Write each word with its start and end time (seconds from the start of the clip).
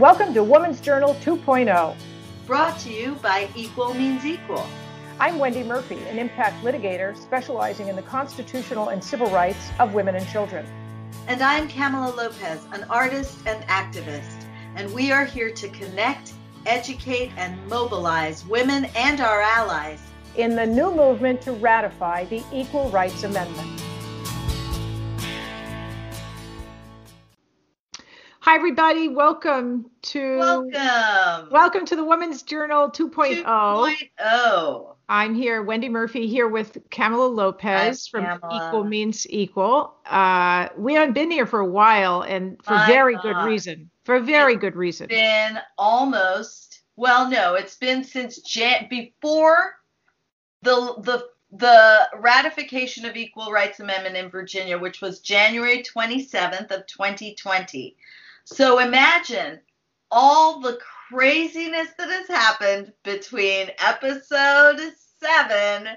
Welcome 0.00 0.32
to 0.32 0.42
Women's 0.42 0.80
Journal 0.80 1.14
2.0. 1.16 1.94
Brought 2.46 2.78
to 2.78 2.90
you 2.90 3.16
by 3.16 3.50
Equal 3.54 3.92
Means 3.92 4.24
Equal. 4.24 4.66
I'm 5.18 5.38
Wendy 5.38 5.62
Murphy, 5.62 5.98
an 6.08 6.18
impact 6.18 6.64
litigator 6.64 7.14
specializing 7.14 7.88
in 7.88 7.96
the 7.96 8.02
constitutional 8.02 8.88
and 8.88 9.04
civil 9.04 9.26
rights 9.26 9.68
of 9.78 9.92
women 9.92 10.14
and 10.14 10.26
children. 10.26 10.64
And 11.28 11.42
I'm 11.42 11.68
Kamala 11.68 12.14
Lopez, 12.14 12.64
an 12.72 12.84
artist 12.84 13.40
and 13.44 13.62
activist. 13.64 14.46
And 14.74 14.90
we 14.94 15.12
are 15.12 15.26
here 15.26 15.50
to 15.50 15.68
connect, 15.68 16.32
educate, 16.64 17.30
and 17.36 17.62
mobilize 17.68 18.46
women 18.46 18.86
and 18.96 19.20
our 19.20 19.42
allies 19.42 20.00
in 20.34 20.56
the 20.56 20.64
new 20.64 20.90
movement 20.90 21.42
to 21.42 21.52
ratify 21.52 22.24
the 22.24 22.42
Equal 22.54 22.88
Rights 22.88 23.24
Amendment. 23.24 23.82
Hi, 28.50 28.56
everybody. 28.56 29.08
Welcome 29.08 29.88
to 30.02 30.38
welcome 30.38 31.50
welcome 31.52 31.86
to 31.86 31.94
the 31.94 32.02
Women's 32.02 32.42
Journal 32.42 32.90
2.0. 32.90 33.44
2.0. 33.44 34.96
I'm 35.08 35.36
here, 35.36 35.62
Wendy 35.62 35.88
Murphy, 35.88 36.26
here 36.26 36.48
with 36.48 36.76
Kamala 36.90 37.28
Lopez 37.28 38.10
Hi, 38.12 38.36
from. 38.36 38.50
Equal 38.52 38.82
Means 38.82 39.24
Equal. 39.30 39.94
Uh, 40.04 40.68
we 40.76 40.94
haven't 40.94 41.12
been 41.12 41.30
here 41.30 41.46
for 41.46 41.60
a 41.60 41.64
while, 41.64 42.22
and 42.22 42.60
for 42.64 42.74
My 42.74 42.88
very 42.88 43.14
God. 43.14 43.22
good 43.22 43.36
reason. 43.44 43.88
For 44.02 44.16
a 44.16 44.20
very 44.20 44.56
good 44.56 44.74
reason. 44.74 45.06
Been 45.06 45.60
almost 45.78 46.82
well, 46.96 47.30
no, 47.30 47.54
it's 47.54 47.76
been 47.76 48.02
since 48.02 48.40
Jan- 48.40 48.88
before 48.90 49.76
the 50.62 50.96
the 51.02 51.28
the 51.52 52.08
ratification 52.18 53.04
of 53.04 53.16
Equal 53.16 53.52
Rights 53.52 53.78
Amendment 53.78 54.16
in 54.16 54.28
Virginia, 54.28 54.76
which 54.76 55.00
was 55.00 55.20
January 55.20 55.84
27th 55.84 56.70
of 56.72 56.86
2020. 56.86 57.96
So 58.52 58.78
imagine 58.80 59.60
all 60.10 60.60
the 60.60 60.78
craziness 61.08 61.88
that 61.98 62.08
has 62.10 62.28
happened 62.28 62.92
between 63.04 63.70
episode 63.78 64.80
seven 65.20 65.88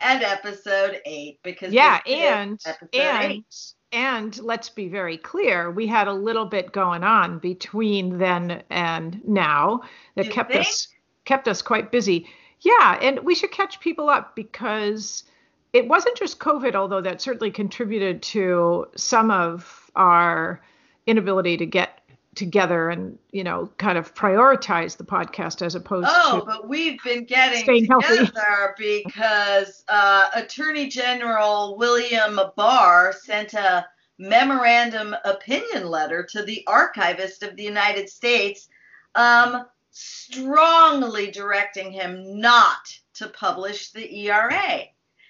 and 0.00 0.22
episode 0.22 1.00
eight. 1.06 1.40
Because 1.42 1.72
Yeah, 1.72 2.00
and 2.06 2.60
and 2.92 3.32
eight. 3.32 3.72
and 3.92 4.38
let's 4.42 4.68
be 4.68 4.88
very 4.88 5.16
clear, 5.16 5.70
we 5.70 5.86
had 5.86 6.08
a 6.08 6.12
little 6.12 6.44
bit 6.46 6.72
going 6.72 7.04
on 7.04 7.38
between 7.38 8.18
then 8.18 8.62
and 8.70 9.20
now 9.26 9.82
that 10.16 10.26
You 10.26 10.32
kept 10.32 10.52
think? 10.52 10.66
us 10.66 10.88
kept 11.24 11.48
us 11.48 11.62
quite 11.62 11.90
busy. 11.90 12.26
Yeah, 12.60 12.98
and 13.00 13.20
we 13.20 13.34
should 13.34 13.50
catch 13.50 13.80
people 13.80 14.10
up 14.10 14.36
because 14.36 15.24
it 15.72 15.88
wasn't 15.88 16.16
just 16.16 16.38
COVID, 16.38 16.74
although 16.74 17.00
that 17.00 17.20
certainly 17.22 17.50
contributed 17.50 18.22
to 18.22 18.86
some 18.96 19.30
of 19.30 19.90
our 19.96 20.62
inability 21.06 21.56
to 21.58 21.66
get 21.66 22.00
together 22.34 22.90
and 22.90 23.16
you 23.30 23.44
know 23.44 23.70
kind 23.78 23.96
of 23.96 24.12
prioritize 24.14 24.96
the 24.96 25.04
podcast 25.04 25.62
as 25.64 25.76
opposed 25.76 26.06
to 26.08 26.12
Oh, 26.12 26.40
to 26.40 26.46
but 26.46 26.68
we've 26.68 27.00
been 27.04 27.24
getting 27.24 27.62
Staying 27.62 27.84
healthy. 27.86 28.26
together 28.26 28.74
because 28.76 29.84
uh, 29.88 30.30
Attorney 30.34 30.88
General 30.88 31.76
William 31.78 32.40
Barr 32.56 33.12
sent 33.12 33.54
a 33.54 33.86
memorandum 34.18 35.14
opinion 35.24 35.86
letter 35.88 36.26
to 36.30 36.42
the 36.42 36.64
archivist 36.66 37.44
of 37.44 37.54
the 37.56 37.62
United 37.62 38.08
States, 38.08 38.68
um, 39.14 39.64
strongly 39.90 41.30
directing 41.30 41.92
him 41.92 42.40
not 42.40 42.92
to 43.14 43.28
publish 43.28 43.92
the 43.92 44.12
ERA. 44.26 44.82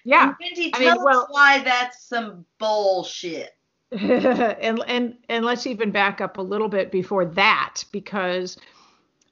yeah 0.05 0.29
And 0.29 0.35
Wendy, 0.39 0.71
I 0.73 0.79
tell 0.83 0.95
mean, 0.95 1.03
well- 1.03 1.21
us 1.21 1.27
why 1.29 1.59
that's 1.59 2.03
some 2.07 2.45
bullshit. 2.59 3.54
and 3.91 4.81
and 4.87 5.15
and 5.29 5.45
let's 5.45 5.67
even 5.67 5.91
back 5.91 6.19
up 6.21 6.37
a 6.37 6.41
little 6.41 6.69
bit 6.69 6.91
before 6.91 7.25
that 7.25 7.83
because 7.91 8.57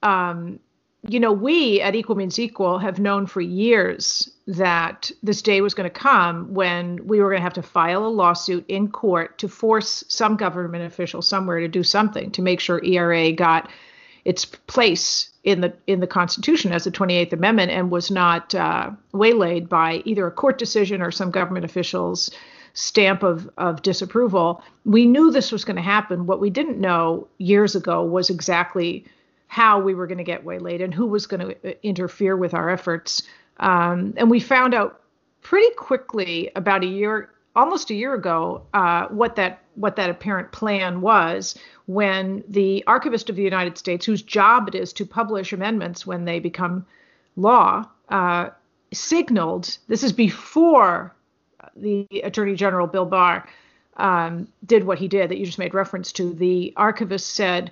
um 0.04 0.60
you 1.08 1.20
know 1.20 1.32
we 1.32 1.82
at 1.82 1.96
equal 1.96 2.16
means 2.16 2.38
equal 2.40 2.78
have 2.78 3.00
known 3.00 3.26
for 3.26 3.42
years 3.42 4.30
that 4.46 5.12
this 5.24 5.42
day 5.42 5.62
was 5.62 5.74
going 5.74 5.90
to 5.90 6.00
come 6.00 6.54
when 6.54 7.06
we 7.08 7.20
were 7.20 7.30
going 7.30 7.40
to 7.40 7.44
have 7.44 7.54
to 7.54 7.62
file 7.62 8.06
a 8.06 8.08
lawsuit 8.08 8.64
in 8.68 8.90
court 8.90 9.38
to 9.38 9.48
force 9.48 10.04
some 10.08 10.38
government 10.38 10.84
official 10.84 11.22
somewhere 11.22 11.60
to 11.60 11.68
do 11.68 11.84
something 11.84 12.30
to 12.32 12.42
make 12.42 12.60
sure 12.60 12.84
ERA 12.84 13.32
got 13.32 13.70
its 14.26 14.46
place 14.46 15.30
in 15.44 15.62
the 15.62 15.74
in 15.88 16.00
the 16.00 16.08
Constitution 16.08 16.72
as 16.72 16.86
the 16.86 16.92
28th 16.92 17.34
Amendment 17.34 17.72
and 17.72 17.92
was 17.92 18.10
not 18.10 18.56
uh, 18.56 18.92
waylaid 19.12 19.68
by 19.68 20.02
either 20.06 20.26
a 20.28 20.32
court 20.32 20.58
decision 20.58 21.02
or 21.02 21.12
some 21.12 21.32
government 21.32 21.66
official's 21.66 22.32
stamp 22.74 23.24
of 23.24 23.50
of 23.58 23.82
disapproval. 23.82 24.64
We 24.86 25.06
knew 25.06 25.32
this 25.32 25.52
was 25.52 25.64
going 25.64 25.76
to 25.76 25.82
happen. 25.82 26.26
What 26.26 26.42
we 26.42 26.50
didn't 26.50 26.80
know 26.80 27.28
years 27.38 27.76
ago 27.76 28.04
was 28.04 28.30
exactly 28.30 29.06
how 29.48 29.80
we 29.80 29.94
were 29.94 30.08
going 30.08 30.18
to 30.18 30.24
get 30.24 30.44
waylaid 30.44 30.82
and 30.82 30.94
who 30.94 31.06
was 31.06 31.28
going 31.28 31.40
to 31.40 31.88
interfere 31.88 32.36
with 32.36 32.56
our 32.56 32.72
efforts. 32.72 33.22
Um, 33.58 34.16
and 34.18 34.32
we 34.32 34.40
found 34.40 34.74
out 34.74 35.02
pretty 35.42 35.72
quickly 35.76 36.50
about 36.56 36.84
a 36.84 36.88
year 36.88 37.30
almost 37.56 37.92
a 37.92 37.94
year 37.94 38.16
ago 38.16 38.66
uh, 38.74 39.08
what 39.10 39.36
that 39.36 39.60
what 39.76 39.96
that 39.96 40.10
apparent 40.10 40.52
plan 40.52 41.02
was 41.02 41.56
when 41.86 42.44
the 42.48 42.84
archivist 42.88 43.30
of 43.30 43.36
the 43.36 43.44
United 43.44 43.78
States, 43.78 44.06
whose 44.06 44.22
job 44.22 44.68
it 44.68 44.76
is 44.76 44.94
to 44.94 45.06
publish 45.06 45.54
amendments 45.54 46.06
when 46.06 46.26
they 46.26 46.40
become 46.40 46.86
law, 47.36 47.86
uh, 48.10 48.50
signaled 48.92 49.78
this 49.88 50.04
is 50.04 50.14
before 50.14 51.14
the 51.76 52.08
Attorney 52.24 52.56
General 52.56 52.88
Bill 52.88 53.06
Barr 53.06 53.48
um, 53.98 54.48
did 54.66 54.86
what 54.86 55.00
he 55.00 55.08
did 55.08 55.30
that 55.30 55.38
you 55.38 55.46
just 55.46 55.60
made 55.60 55.74
reference 55.74 56.12
to. 56.14 56.34
The 56.34 56.74
archivist 56.76 57.32
said, 57.32 57.72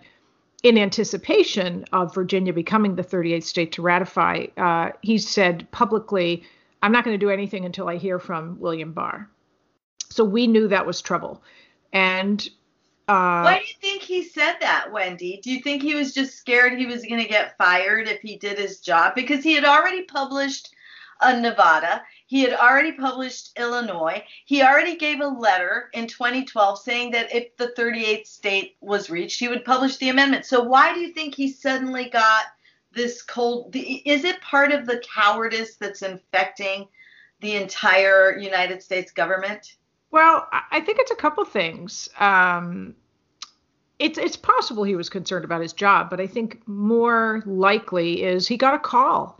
in 0.63 0.77
anticipation 0.77 1.85
of 1.91 2.13
Virginia 2.13 2.53
becoming 2.53 2.95
the 2.95 3.03
38th 3.03 3.43
state 3.43 3.71
to 3.73 3.81
ratify, 3.81 4.45
uh, 4.57 4.91
he 5.01 5.17
said 5.17 5.69
publicly, 5.71 6.43
I'm 6.83 6.91
not 6.91 7.03
going 7.03 7.19
to 7.19 7.25
do 7.25 7.31
anything 7.31 7.65
until 7.65 7.89
I 7.89 7.97
hear 7.97 8.19
from 8.19 8.59
William 8.59 8.93
Barr. 8.93 9.29
So 10.09 10.23
we 10.23 10.45
knew 10.45 10.67
that 10.67 10.85
was 10.85 11.01
trouble. 11.01 11.41
And 11.93 12.47
uh, 13.07 13.41
Why 13.43 13.59
do 13.59 13.67
you 13.67 13.73
think 13.81 14.03
he 14.03 14.23
said 14.23 14.57
that, 14.61 14.91
Wendy? 14.91 15.39
Do 15.43 15.51
you 15.51 15.61
think 15.61 15.81
he 15.81 15.95
was 15.95 16.13
just 16.13 16.37
scared 16.37 16.77
he 16.77 16.85
was 16.85 17.03
going 17.03 17.21
to 17.21 17.27
get 17.27 17.57
fired 17.57 18.07
if 18.07 18.21
he 18.21 18.37
did 18.37 18.57
his 18.57 18.79
job? 18.79 19.15
Because 19.15 19.43
he 19.43 19.53
had 19.53 19.65
already 19.65 20.03
published 20.03 20.73
uh, 21.21 21.39
Nevada, 21.39 22.03
he 22.31 22.43
had 22.43 22.53
already 22.53 22.93
published 22.93 23.51
Illinois, 23.59 24.23
he 24.45 24.63
already 24.63 24.95
gave 24.95 25.19
a 25.19 25.27
letter 25.27 25.89
in 25.91 26.07
2012 26.07 26.79
saying 26.79 27.11
that 27.11 27.35
if 27.35 27.57
the 27.57 27.73
38th 27.77 28.25
state 28.25 28.77
was 28.79 29.09
reached, 29.09 29.37
he 29.37 29.49
would 29.49 29.65
publish 29.65 29.97
the 29.97 30.07
amendment. 30.07 30.45
So 30.45 30.63
why 30.63 30.93
do 30.93 31.01
you 31.01 31.11
think 31.11 31.35
he 31.35 31.51
suddenly 31.51 32.07
got 32.07 32.45
this 32.93 33.21
cold? 33.21 33.75
Is 33.75 34.23
it 34.23 34.39
part 34.39 34.71
of 34.71 34.85
the 34.85 35.03
cowardice 35.13 35.75
that's 35.75 36.03
infecting 36.03 36.87
the 37.41 37.57
entire 37.57 38.37
United 38.37 38.81
States 38.81 39.11
government? 39.11 39.75
Well, 40.11 40.47
I 40.71 40.79
think 40.79 40.99
it's 41.01 41.11
a 41.11 41.15
couple 41.15 41.43
things. 41.43 42.07
Um, 42.17 42.95
it's 43.99 44.17
it's 44.17 44.37
possible 44.37 44.85
he 44.85 44.95
was 44.95 45.09
concerned 45.09 45.43
about 45.43 45.61
his 45.61 45.73
job, 45.73 46.09
but 46.09 46.21
I 46.21 46.27
think 46.27 46.65
more 46.65 47.43
likely 47.45 48.23
is 48.23 48.47
he 48.47 48.55
got 48.55 48.73
a 48.73 48.79
call 48.79 49.37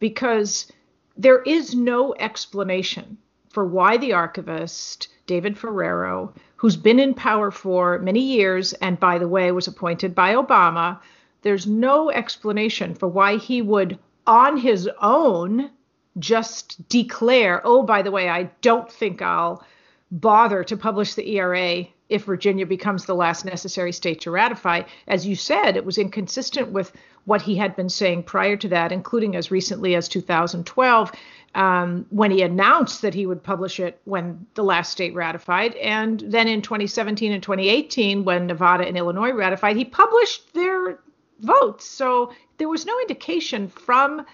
because 0.00 0.70
there 1.16 1.42
is 1.42 1.74
no 1.74 2.14
explanation 2.18 3.18
for 3.48 3.64
why 3.64 3.96
the 3.96 4.12
archivist 4.12 5.08
David 5.26 5.56
Ferriero, 5.56 6.32
who's 6.56 6.76
been 6.76 7.00
in 7.00 7.14
power 7.14 7.50
for 7.50 7.98
many 7.98 8.20
years 8.20 8.72
and 8.74 9.00
by 9.00 9.18
the 9.18 9.28
way 9.28 9.50
was 9.50 9.66
appointed 9.66 10.14
by 10.14 10.34
Obama, 10.34 10.98
there's 11.42 11.66
no 11.66 12.10
explanation 12.10 12.94
for 12.94 13.08
why 13.08 13.36
he 13.36 13.62
would 13.62 13.98
on 14.26 14.56
his 14.56 14.88
own 15.00 15.70
just 16.18 16.88
declare, 16.88 17.60
"Oh, 17.64 17.82
by 17.82 18.02
the 18.02 18.10
way, 18.10 18.28
I 18.28 18.50
don't 18.60 18.90
think 18.90 19.22
I'll 19.22 19.62
bother 20.10 20.64
to 20.64 20.76
publish 20.76 21.14
the 21.14 21.28
ERA 21.36 21.86
if 22.08 22.24
Virginia 22.24 22.66
becomes 22.66 23.04
the 23.04 23.14
last 23.14 23.44
necessary 23.44 23.92
state 23.92 24.20
to 24.20 24.30
ratify. 24.30 24.82
As 25.08 25.26
you 25.26 25.34
said, 25.34 25.76
it 25.76 25.84
was 25.84 25.98
inconsistent 25.98 26.70
with 26.70 26.92
what 27.26 27.42
he 27.42 27.56
had 27.56 27.76
been 27.76 27.88
saying 27.88 28.22
prior 28.22 28.56
to 28.56 28.68
that, 28.68 28.92
including 28.92 29.36
as 29.36 29.50
recently 29.50 29.94
as 29.94 30.08
2012, 30.08 31.12
um, 31.54 32.06
when 32.10 32.30
he 32.30 32.42
announced 32.42 33.02
that 33.02 33.14
he 33.14 33.26
would 33.26 33.42
publish 33.42 33.78
it 33.78 34.00
when 34.04 34.46
the 34.54 34.64
last 34.64 34.92
state 34.92 35.14
ratified. 35.14 35.74
And 35.74 36.20
then 36.20 36.48
in 36.48 36.62
2017 36.62 37.32
and 37.32 37.42
2018, 37.42 38.24
when 38.24 38.46
Nevada 38.46 38.86
and 38.86 38.96
Illinois 38.96 39.32
ratified, 39.32 39.76
he 39.76 39.84
published 39.84 40.54
their 40.54 41.00
votes. 41.40 41.84
So 41.84 42.32
there 42.58 42.68
was 42.68 42.86
no 42.86 42.98
indication 43.00 43.68
from 43.68 44.24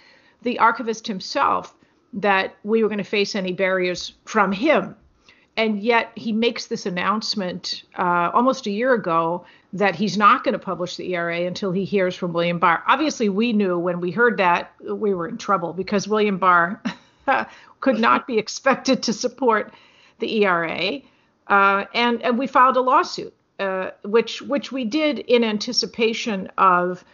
the 0.42 0.58
archivist 0.58 1.06
himself 1.06 1.74
that 2.12 2.56
we 2.62 2.82
were 2.82 2.88
going 2.88 2.98
to 2.98 3.04
face 3.04 3.34
any 3.34 3.52
barriers 3.52 4.12
from 4.24 4.52
him 4.52 4.94
and 5.56 5.82
yet 5.82 6.12
he 6.14 6.32
makes 6.32 6.66
this 6.66 6.86
announcement 6.86 7.82
uh, 7.98 8.30
almost 8.32 8.66
a 8.66 8.70
year 8.70 8.94
ago 8.94 9.44
that 9.72 9.96
he's 9.96 10.18
not 10.18 10.44
going 10.44 10.52
to 10.52 10.58
publish 10.58 10.96
the 10.96 11.14
ERA 11.14 11.42
until 11.46 11.72
he 11.72 11.84
hears 11.84 12.14
from 12.14 12.32
William 12.32 12.58
Barr. 12.58 12.82
Obviously, 12.86 13.28
we 13.28 13.52
knew 13.52 13.78
when 13.78 14.00
we 14.00 14.10
heard 14.10 14.36
that 14.36 14.72
we 14.82 15.14
were 15.14 15.28
in 15.28 15.38
trouble 15.38 15.72
because 15.72 16.06
William 16.06 16.38
Barr 16.38 16.82
could 17.80 17.98
not 17.98 18.26
be 18.26 18.38
expected 18.38 19.02
to 19.04 19.12
support 19.12 19.72
the 20.18 20.44
ERA, 20.44 21.00
uh, 21.46 21.84
and 21.94 22.22
and 22.22 22.38
we 22.38 22.46
filed 22.46 22.76
a 22.76 22.80
lawsuit 22.80 23.34
uh, 23.62 23.90
which 24.04 24.42
which 24.42 24.72
we 24.72 24.84
did 24.84 25.20
in 25.20 25.44
anticipation 25.44 26.50
of 26.58 27.04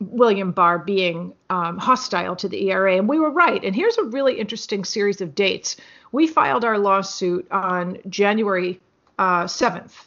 William 0.00 0.52
Barr 0.52 0.78
being 0.78 1.32
um, 1.50 1.78
hostile 1.78 2.36
to 2.36 2.48
the 2.48 2.70
ERA, 2.70 2.96
and 2.96 3.08
we 3.08 3.18
were 3.18 3.30
right. 3.30 3.64
And 3.64 3.74
here's 3.74 3.96
a 3.96 4.04
really 4.04 4.38
interesting 4.38 4.84
series 4.84 5.20
of 5.20 5.34
dates. 5.34 5.76
We 6.12 6.26
filed 6.26 6.64
our 6.64 6.78
lawsuit 6.78 7.50
on 7.50 7.98
January 8.08 8.80
uh, 9.18 9.44
7th, 9.44 10.06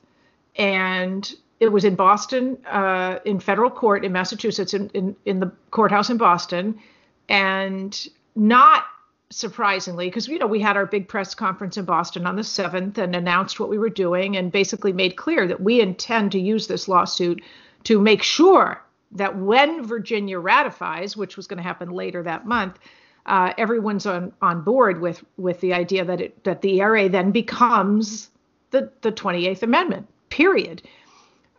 and 0.55 1.33
it 1.59 1.71
was 1.71 1.83
in 1.83 1.95
Boston, 1.95 2.57
uh, 2.67 3.19
in 3.25 3.39
federal 3.39 3.69
court 3.69 4.05
in 4.05 4.11
Massachusetts, 4.11 4.73
in, 4.73 4.89
in, 4.89 5.15
in 5.25 5.39
the 5.39 5.51
courthouse 5.71 6.09
in 6.09 6.17
Boston, 6.17 6.79
and 7.29 8.07
not 8.35 8.85
surprisingly, 9.29 10.07
because 10.07 10.27
you 10.27 10.37
know 10.37 10.47
we 10.47 10.61
had 10.61 10.77
our 10.77 10.85
big 10.85 11.07
press 11.07 11.33
conference 11.33 11.77
in 11.77 11.85
Boston 11.85 12.25
on 12.25 12.35
the 12.35 12.43
7th 12.43 12.97
and 12.97 13.15
announced 13.15 13.59
what 13.59 13.69
we 13.69 13.77
were 13.77 13.89
doing 13.89 14.37
and 14.37 14.51
basically 14.51 14.93
made 14.93 15.15
clear 15.15 15.47
that 15.47 15.61
we 15.61 15.81
intend 15.81 16.31
to 16.31 16.39
use 16.39 16.67
this 16.67 16.87
lawsuit 16.87 17.41
to 17.83 17.99
make 17.99 18.23
sure 18.23 18.81
that 19.11 19.37
when 19.37 19.83
Virginia 19.85 20.39
ratifies, 20.39 21.17
which 21.17 21.37
was 21.37 21.47
going 21.47 21.57
to 21.57 21.63
happen 21.63 21.89
later 21.89 22.23
that 22.23 22.45
month, 22.45 22.77
uh, 23.25 23.53
everyone's 23.57 24.05
on 24.05 24.31
on 24.41 24.61
board 24.61 25.01
with 25.01 25.23
with 25.37 25.59
the 25.61 25.73
idea 25.73 26.05
that 26.05 26.21
it 26.21 26.43
that 26.43 26.61
the 26.61 26.81
ERA 26.81 27.09
then 27.09 27.31
becomes 27.31 28.29
the 28.71 28.89
the 29.01 29.11
28th 29.11 29.63
Amendment. 29.63 30.07
Period. 30.29 30.81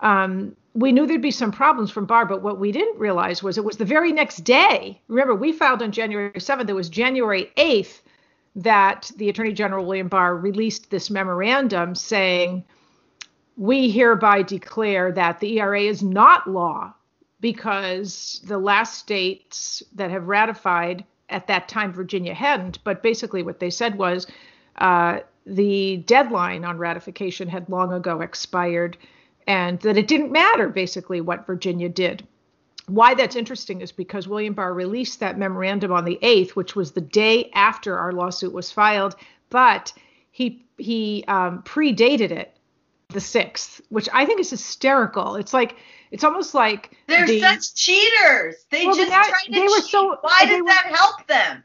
Um, 0.01 0.57
we 0.75 0.93
knew 0.93 1.07
there'd 1.07 1.23
be 1.23 1.31
some 1.31 1.51
problems 1.51 1.91
from 1.91 2.07
Barr, 2.07 2.25
but 2.25 2.43
what 2.43 2.59
we 2.59 2.71
didn't 2.71 2.99
realize 2.99 3.43
was 3.43 3.59
it 3.59 3.65
was 3.65 3.79
the 3.79 3.85
very 3.85 4.13
next 4.13 4.39
day. 4.39 5.01
Remember, 5.09 5.35
we 5.35 5.53
filed 5.53 5.83
on 5.83 5.91
January 5.91 6.31
7th. 6.31 6.69
It 6.69 6.75
was 6.75 6.89
January 6.89 7.51
8th 7.57 8.01
that 8.57 9.11
the 9.17 9.29
Attorney 9.29 9.53
General 9.53 9.85
William 9.85 10.09
Barr 10.09 10.37
released 10.37 10.91
this 10.91 11.11
memorandum 11.11 11.95
saying, 11.95 12.65
We 13.57 13.91
hereby 13.91 14.43
declare 14.43 15.11
that 15.13 15.41
the 15.41 15.59
ERA 15.59 15.83
is 15.83 16.03
not 16.03 16.49
law 16.49 16.95
because 17.41 18.41
the 18.45 18.59
last 18.59 18.99
states 18.99 19.83
that 19.95 20.11
have 20.11 20.29
ratified 20.29 21.05
at 21.29 21.47
that 21.47 21.69
time, 21.69 21.93
Virginia 21.93 22.35
hadn't. 22.35 22.83
But 22.85 23.03
basically, 23.03 23.43
what 23.43 23.61
they 23.61 23.71
said 23.71 23.97
was 23.97 24.27
uh, 24.77 25.21
the 25.47 25.99
deadline 25.99 26.65
on 26.65 26.79
ratification 26.79 27.49
had 27.49 27.69
long 27.69 27.93
ago 27.93 28.21
expired 28.21 28.97
and 29.49 29.81
that 29.81 29.97
it 29.97 30.07
didn't 30.07 30.31
matter 30.31 30.69
basically 30.69 31.23
what 31.23 31.47
Virginia 31.47 31.89
did. 31.89 32.25
Why 32.87 33.15
that's 33.15 33.35
interesting 33.35 33.81
is 33.81 33.91
because 33.91 34.29
William 34.29 34.55
Barr 34.55 34.73
released 34.73 35.21
that 35.21 35.39
memorandum 35.39 35.91
on 35.91 36.05
the 36.05 36.19
8th, 36.23 36.51
which 36.51 36.77
was 36.77 36.93
the 36.93 37.01
day 37.01 37.51
after 37.55 37.99
our 37.99 38.13
lawsuit 38.13 38.53
was 38.53 38.71
filed, 38.71 39.17
but 39.51 39.93
he 40.31 40.65
he 40.77 41.25
um, 41.27 41.63
predated 41.63 42.31
it 42.31 42.57
the 43.09 43.19
6th, 43.19 43.81
which 43.89 44.09
I 44.13 44.27
think 44.27 44.39
is 44.39 44.51
hysterical. 44.51 45.37
It's 45.37 45.55
like 45.55 45.77
it's 46.11 46.25
almost 46.25 46.55
like 46.55 46.97
they're 47.07 47.27
the, 47.27 47.41
such 47.41 47.75
cheaters. 47.75 48.57
They 48.71 48.87
well, 48.87 48.97
just 48.97 49.09
that, 49.09 49.29
tried 49.29 49.47
to 49.47 49.51
they 49.53 49.67
cheat. 49.67 49.71
were 49.71 49.81
so 49.81 50.19
why 50.21 50.45
does 50.45 50.61
were, 50.61 50.69
that 50.69 50.93
help 50.95 51.27
them? 51.27 51.63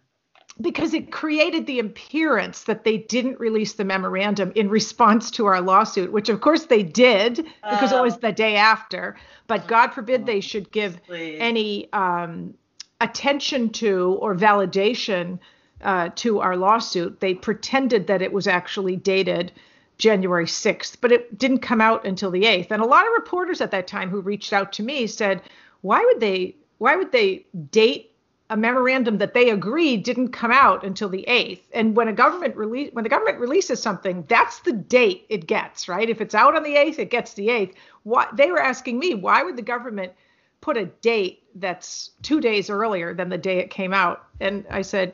Because 0.61 0.93
it 0.93 1.11
created 1.11 1.65
the 1.65 1.79
appearance 1.79 2.63
that 2.63 2.83
they 2.83 2.97
didn't 2.97 3.39
release 3.39 3.73
the 3.73 3.83
memorandum 3.83 4.51
in 4.55 4.69
response 4.69 5.31
to 5.31 5.45
our 5.45 5.61
lawsuit, 5.61 6.11
which 6.11 6.29
of 6.29 6.41
course 6.41 6.65
they 6.65 6.83
did 6.83 7.37
because 7.69 7.91
uh, 7.91 7.97
it 7.97 8.01
was 8.01 8.17
the 8.17 8.31
day 8.31 8.55
after. 8.55 9.15
But 9.47 9.67
God 9.67 9.93
forbid 9.93 10.25
they 10.25 10.41
should 10.41 10.71
give 10.71 11.03
please. 11.05 11.37
any 11.39 11.91
um, 11.91 12.53
attention 13.01 13.69
to 13.71 14.17
or 14.21 14.35
validation 14.35 15.39
uh, 15.81 16.09
to 16.15 16.39
our 16.39 16.55
lawsuit. 16.55 17.19
They 17.19 17.33
pretended 17.33 18.07
that 18.07 18.21
it 18.21 18.31
was 18.31 18.47
actually 18.47 18.95
dated 18.95 19.51
January 19.97 20.45
6th, 20.45 20.97
but 21.01 21.11
it 21.11 21.37
didn't 21.37 21.59
come 21.59 21.81
out 21.81 22.05
until 22.05 22.31
the 22.31 22.43
8th. 22.43 22.71
And 22.71 22.81
a 22.81 22.85
lot 22.85 23.05
of 23.05 23.13
reporters 23.13 23.59
at 23.59 23.71
that 23.71 23.87
time 23.87 24.09
who 24.09 24.21
reached 24.21 24.53
out 24.53 24.71
to 24.73 24.83
me 24.83 25.07
said, 25.07 25.41
"Why 25.81 26.03
would 26.05 26.19
they? 26.19 26.55
Why 26.77 26.95
would 26.95 27.11
they 27.11 27.45
date 27.71 28.12
a 28.49 28.57
memorandum 28.57 29.17
that 29.17 29.33
they 29.33 29.49
agreed 29.49 30.03
didn't 30.03 30.29
come 30.29 30.51
out 30.51 30.83
until 30.83 31.09
the 31.09 31.25
8th 31.27 31.61
and 31.73 31.95
when 31.95 32.07
a 32.07 32.13
government 32.13 32.55
release 32.55 32.91
when 32.93 33.03
the 33.03 33.09
government 33.09 33.39
releases 33.39 33.81
something 33.81 34.25
that's 34.27 34.59
the 34.59 34.73
date 34.73 35.25
it 35.29 35.47
gets 35.47 35.87
right? 35.87 36.09
If 36.09 36.21
it's 36.21 36.35
out 36.35 36.55
on 36.55 36.63
the 36.63 36.75
8th 36.75 36.99
it 36.99 37.09
gets 37.09 37.33
the 37.33 37.47
8th 37.47 37.73
what 38.03 38.35
they 38.35 38.51
were 38.51 38.61
asking 38.61 38.99
me 38.99 39.13
why 39.15 39.43
would 39.43 39.55
the 39.55 39.61
government 39.61 40.13
put 40.61 40.77
a 40.77 40.85
date 40.85 41.43
that's 41.55 42.11
2 42.23 42.41
days 42.41 42.69
earlier 42.69 43.13
than 43.13 43.29
the 43.29 43.37
day 43.37 43.59
it 43.59 43.69
came 43.69 43.93
out? 43.93 44.25
And 44.39 44.65
i 44.69 44.81
said 44.81 45.13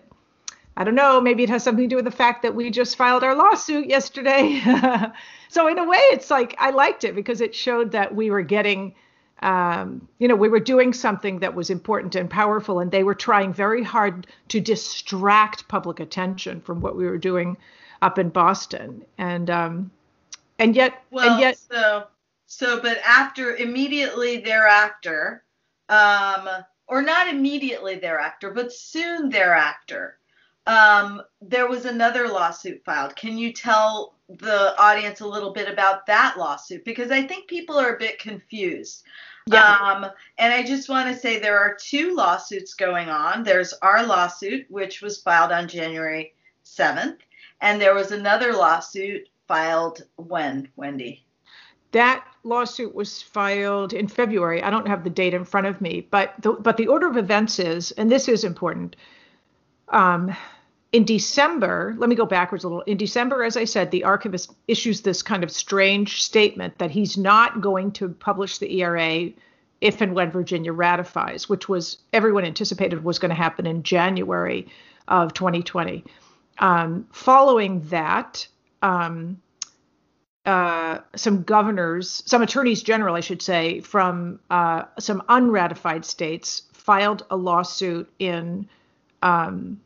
i 0.76 0.84
don't 0.84 0.96
know. 0.96 1.20
Maybe 1.20 1.44
it 1.44 1.50
has 1.50 1.64
something 1.64 1.86
to 1.86 1.90
do 1.90 1.98
with 1.98 2.06
the 2.06 2.12
fact 2.12 2.42
that 2.44 2.56
we 2.56 2.72
just 2.72 2.96
filed 2.96 3.24
our 3.24 3.36
lawsuit 3.36 3.88
yesterday. 3.88 4.62
So 5.50 5.68
in 5.68 5.80
a 5.80 5.84
way 5.84 5.98
it's 6.12 6.30
like 6.30 6.56
i 6.60 6.70
liked 6.70 7.04
it 7.04 7.16
because 7.16 7.42
it 7.42 7.56
showed 7.56 7.92
that 7.92 8.16
we 8.16 8.30
were 8.30 8.44
getting 8.44 8.94
um, 9.42 10.08
you 10.18 10.28
know, 10.28 10.36
we 10.36 10.50
were 10.50 10.60
doing 10.60 10.94
something 10.94 11.40
that 11.40 11.56
was 11.56 11.70
important 11.70 12.16
and 12.16 12.30
powerful, 12.30 12.80
and 12.80 12.92
they 12.92 13.04
were 13.04 13.16
trying 13.16 13.54
very 13.54 13.84
hard 13.84 14.28
to 14.50 14.60
distract 14.60 15.68
public 15.68 16.00
attention 16.00 16.62
from 16.62 16.82
what 16.82 16.96
we 16.96 17.06
were 17.06 17.18
doing 17.18 17.58
up 18.02 18.20
in 18.20 18.30
Boston. 18.30 19.06
And 19.18 19.50
um, 19.50 19.92
and 20.58 20.76
yet, 20.76 21.04
well, 21.12 21.32
and 21.32 21.40
yet, 21.40 21.58
so 21.58 22.06
so, 22.52 22.82
but 22.82 22.98
after 23.06 23.56
immediately 23.56 24.40
thereafter, 24.40 25.44
um, 25.88 26.50
or 26.88 27.04
not 27.04 27.28
immediately 27.28 27.96
thereafter, 27.96 28.50
but 28.50 28.74
soon 28.74 29.30
thereafter, 29.30 30.18
um, 30.66 31.22
there 31.42 31.68
was 31.68 31.86
another 31.86 32.28
lawsuit 32.28 32.84
filed. 32.84 33.16
Can 33.16 33.38
you 33.38 33.54
tell 33.54 34.16
the 34.28 34.76
audience 34.80 35.20
a 35.20 35.28
little 35.28 35.54
bit 35.54 35.70
about 35.70 36.08
that 36.08 36.38
lawsuit? 36.38 36.84
Because 36.86 37.12
I 37.12 37.22
think 37.22 37.48
people 37.48 37.80
are 37.80 37.96
a 37.96 38.00
bit 38.00 38.18
confused. 38.18 39.04
Yeah. 39.48 39.78
Um, 39.82 40.06
and 40.38 40.54
I 40.54 40.64
just 40.64 40.90
want 40.90 41.14
to 41.14 41.20
say 41.20 41.40
there 41.40 41.60
are 41.60 41.76
two 41.76 42.16
lawsuits 42.16 42.74
going 42.74 43.10
on. 43.10 43.44
There's 43.44 43.74
our 43.82 44.06
lawsuit, 44.06 44.70
which 44.70 45.02
was 45.02 45.22
filed 45.22 45.52
on 45.52 45.68
January 45.68 46.34
7th, 46.66 47.18
and 47.62 47.82
there 47.82 47.96
was 47.96 48.12
another 48.12 48.54
lawsuit 48.54 49.28
filed 49.48 50.04
when, 50.16 50.70
Wendy? 50.76 51.26
That 51.92 52.24
lawsuit 52.44 52.94
was 52.94 53.22
filed 53.22 53.94
in 53.94 54.08
February. 54.08 54.62
I 54.62 54.70
don't 54.70 54.88
have 54.88 55.04
the 55.04 55.10
date 55.10 55.34
in 55.34 55.44
front 55.44 55.66
of 55.66 55.82
me, 55.82 56.08
but 56.12 56.36
the, 56.40 56.54
but 56.54 56.78
the 56.78 56.88
order 56.88 57.08
of 57.08 57.18
events 57.18 57.58
is, 57.58 57.92
and 57.92 58.12
this 58.12 58.28
is 58.28 58.44
important. 58.44 58.96
Um, 59.88 60.36
in 60.92 61.06
December, 61.06 61.96
let 61.98 62.10
me 62.10 62.16
go 62.16 62.26
backwards 62.26 62.64
a 62.64 62.68
little. 62.68 62.82
In 62.82 62.98
December, 62.98 63.44
as 63.44 63.56
I 63.56 63.66
said, 63.66 63.92
the 63.92 64.04
archivist 64.04 64.52
issues 64.68 65.02
this 65.02 65.22
kind 65.22 65.44
of 65.44 65.52
strange 65.52 66.24
statement 66.24 66.80
that 66.80 66.90
he's 66.90 67.18
not 67.18 67.62
going 67.62 67.92
to 67.94 68.10
publish 68.10 68.58
the 68.58 68.82
ERA 68.82 69.30
if 69.82 70.02
and 70.02 70.14
when 70.16 70.32
Virginia 70.32 70.74
ratifies, 70.74 71.48
which 71.48 71.70
was 71.70 71.98
everyone 72.12 72.44
anticipated 72.44 73.04
was 73.04 73.20
going 73.20 73.30
to 73.30 73.36
happen 73.36 73.68
in 73.68 73.84
January 73.84 74.68
of 75.08 75.34
2020. 75.34 76.04
Um, 76.58 77.08
following 77.12 77.82
that, 77.84 78.48
um, 78.82 79.40
uh, 80.46 81.00
some 81.16 81.44
governors, 81.44 82.24
some 82.26 82.42
attorneys 82.42 82.82
general, 82.82 83.16
I 83.16 83.20
should 83.20 83.42
say, 83.42 83.82
from 83.82 84.40
uh, 84.50 84.86
some 84.98 85.22
unratified 85.30 86.04
states 86.04 86.64
filed 86.74 87.26
a 87.30 87.38
lawsuit 87.38 88.12
in 88.18 88.68
um, 89.22 89.80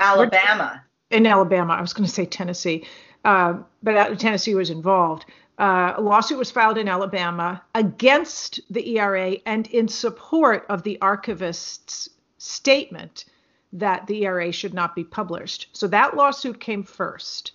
Alabama. 0.00 0.84
In 1.10 1.26
Alabama, 1.26 1.74
I 1.74 1.80
was 1.80 1.92
going 1.92 2.06
to 2.06 2.12
say 2.12 2.24
Tennessee, 2.24 2.86
uh, 3.24 3.54
but 3.82 4.18
Tennessee 4.18 4.54
was 4.54 4.70
involved. 4.70 5.26
Uh, 5.58 5.92
a 5.96 6.00
lawsuit 6.00 6.38
was 6.38 6.50
filed 6.50 6.78
in 6.78 6.88
Alabama 6.88 7.62
against 7.74 8.60
the 8.70 8.96
ERA 8.96 9.36
and 9.44 9.66
in 9.68 9.86
support 9.88 10.64
of 10.70 10.82
the 10.82 10.96
archivist's 11.02 12.08
statement 12.38 13.26
that 13.72 14.06
the 14.06 14.24
ERA 14.24 14.50
should 14.50 14.72
not 14.72 14.94
be 14.94 15.04
published. 15.04 15.68
So 15.72 15.86
that 15.88 16.16
lawsuit 16.16 16.60
came 16.60 16.82
first. 16.82 17.52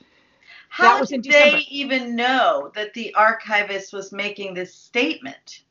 How 0.70 1.04
did 1.04 1.24
they 1.24 1.66
even 1.70 2.16
know 2.16 2.72
that 2.75 2.94
the 2.94 3.14
archivist 3.16 3.94
was 3.94 4.12
making 4.12 4.54
this 4.54 4.75
statement? 4.75 5.62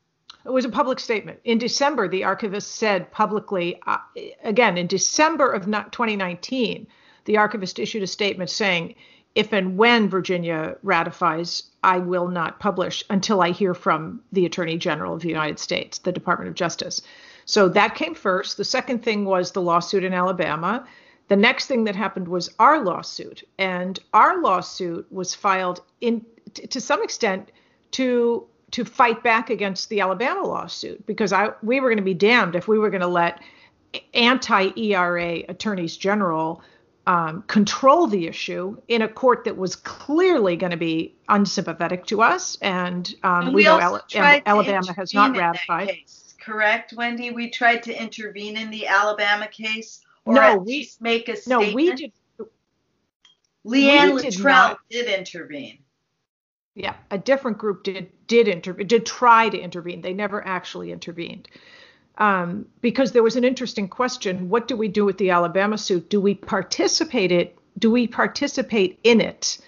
It 0.44 0.50
was 0.52 0.64
a 0.64 0.70
public 0.70 1.00
statement. 1.00 1.40
In 1.44 1.58
December, 1.58 2.06
the 2.06 2.24
archivist 2.24 2.72
said 2.72 3.10
publicly, 3.10 3.80
uh, 3.86 3.98
again, 4.42 4.76
in 4.76 4.86
December 4.86 5.50
of 5.50 5.64
2019, 5.64 6.86
the 7.24 7.38
archivist 7.38 7.78
issued 7.78 8.02
a 8.02 8.06
statement 8.06 8.50
saying, 8.50 8.94
if 9.34 9.52
and 9.52 9.76
when 9.76 10.08
Virginia 10.08 10.76
ratifies, 10.82 11.64
I 11.82 11.98
will 11.98 12.28
not 12.28 12.60
publish 12.60 13.02
until 13.10 13.40
I 13.40 13.50
hear 13.50 13.74
from 13.74 14.20
the 14.32 14.46
Attorney 14.46 14.76
General 14.76 15.14
of 15.14 15.22
the 15.22 15.28
United 15.28 15.58
States, 15.58 15.98
the 15.98 16.12
Department 16.12 16.48
of 16.48 16.54
Justice. 16.54 17.02
So 17.46 17.68
that 17.70 17.94
came 17.94 18.14
first. 18.14 18.56
The 18.56 18.64
second 18.64 19.02
thing 19.02 19.24
was 19.24 19.50
the 19.50 19.62
lawsuit 19.62 20.04
in 20.04 20.14
Alabama. 20.14 20.86
The 21.28 21.36
next 21.36 21.66
thing 21.66 21.84
that 21.84 21.96
happened 21.96 22.28
was 22.28 22.54
our 22.58 22.82
lawsuit. 22.82 23.42
And 23.58 23.98
our 24.12 24.40
lawsuit 24.40 25.10
was 25.10 25.34
filed 25.34 25.80
in 26.00 26.24
to 26.52 26.80
some 26.80 27.02
extent 27.02 27.50
to 27.92 28.46
to 28.75 28.85
fight 28.85 29.23
back 29.23 29.50
against 29.50 29.88
the 29.88 30.00
Alabama 30.00 30.43
lawsuit 30.47 31.07
because 31.07 31.33
I 31.33 31.50
we 31.62 31.78
were 31.81 31.88
going 31.88 31.99
to 31.99 32.02
be 32.04 32.14
damned 32.14 32.54
if 32.57 32.66
we 32.69 32.78
were 32.78 32.90
going 32.90 33.02
to 33.02 33.07
let 33.07 33.40
anti-ERA 34.14 35.43
attorneys 35.49 35.97
general 35.97 36.61
um, 37.07 37.43
control 37.47 38.07
the 38.09 38.26
issue 38.26 38.76
in 38.88 39.02
a 39.02 39.09
court 39.09 39.45
that 39.45 39.57
was 39.57 39.76
clearly 39.76 40.57
going 40.57 40.71
to 40.73 40.76
be 40.76 41.14
unsympathetic 41.28 42.07
to 42.07 42.23
us, 42.23 42.57
and, 42.62 43.14
um, 43.23 43.47
And 43.47 43.54
we, 43.54 43.61
we 43.61 43.64
know 43.64 43.78
Al- 43.78 44.02
Alabama 44.47 44.93
has 44.95 45.12
not 45.14 45.26
intervene 45.26 45.26
in 45.26 45.33
that 45.35 45.52
ratified. 45.69 45.88
case, 45.90 46.35
correct, 46.40 46.95
Wendy? 46.97 47.31
We 47.31 47.50
tried 47.50 47.83
to 47.85 47.93
intervene 48.02 48.57
in 48.57 48.71
the 48.71 48.87
Alabama 48.88 49.47
case, 49.49 50.00
or 50.25 50.35
No, 50.35 50.40
at 50.40 50.61
we- 50.62 50.66
least 50.78 51.00
make 51.02 51.28
a 51.28 51.37
statement. 51.37 51.69
No, 51.71 51.75
we 51.76 51.93
did. 51.95 52.12
Leanne 53.66 54.14
we 54.14 54.23
did 54.23 54.35
Littrell 54.35 54.45
not. 54.71 54.78
did 54.90 55.07
intervene. 55.07 55.78
Yeah, 56.75 56.95
a 57.11 57.19
different 57.19 57.59
group 57.59 57.85
did 57.85 58.11
did 58.26 58.49
intervene, 58.49 58.88
did 58.88 59.07
try 59.07 59.49
to 59.49 59.59
intervene. 59.59 60.00
They 60.00 60.12
never 60.12 60.45
actually 60.47 60.90
intervened. 60.90 61.49
Um, 62.19 62.66
because 62.81 63.12
there 63.12 63.23
was 63.23 63.37
an 63.37 63.45
interesting 63.45 63.88
question: 63.88 64.49
What 64.49 64.66
do 64.66 64.76
we 64.76 64.88
do 64.88 65.04
with 65.04 65.19
the 65.19 65.31
Alabama 65.31 65.78
suit? 65.78 66.11
Do 66.11 66.21
we 66.21 66.35
participate 66.35 67.31
it? 67.31 67.57
Do 67.78 67.90
we 67.90 68.09
participate 68.09 68.99
in 69.04 69.21
it 69.21 69.59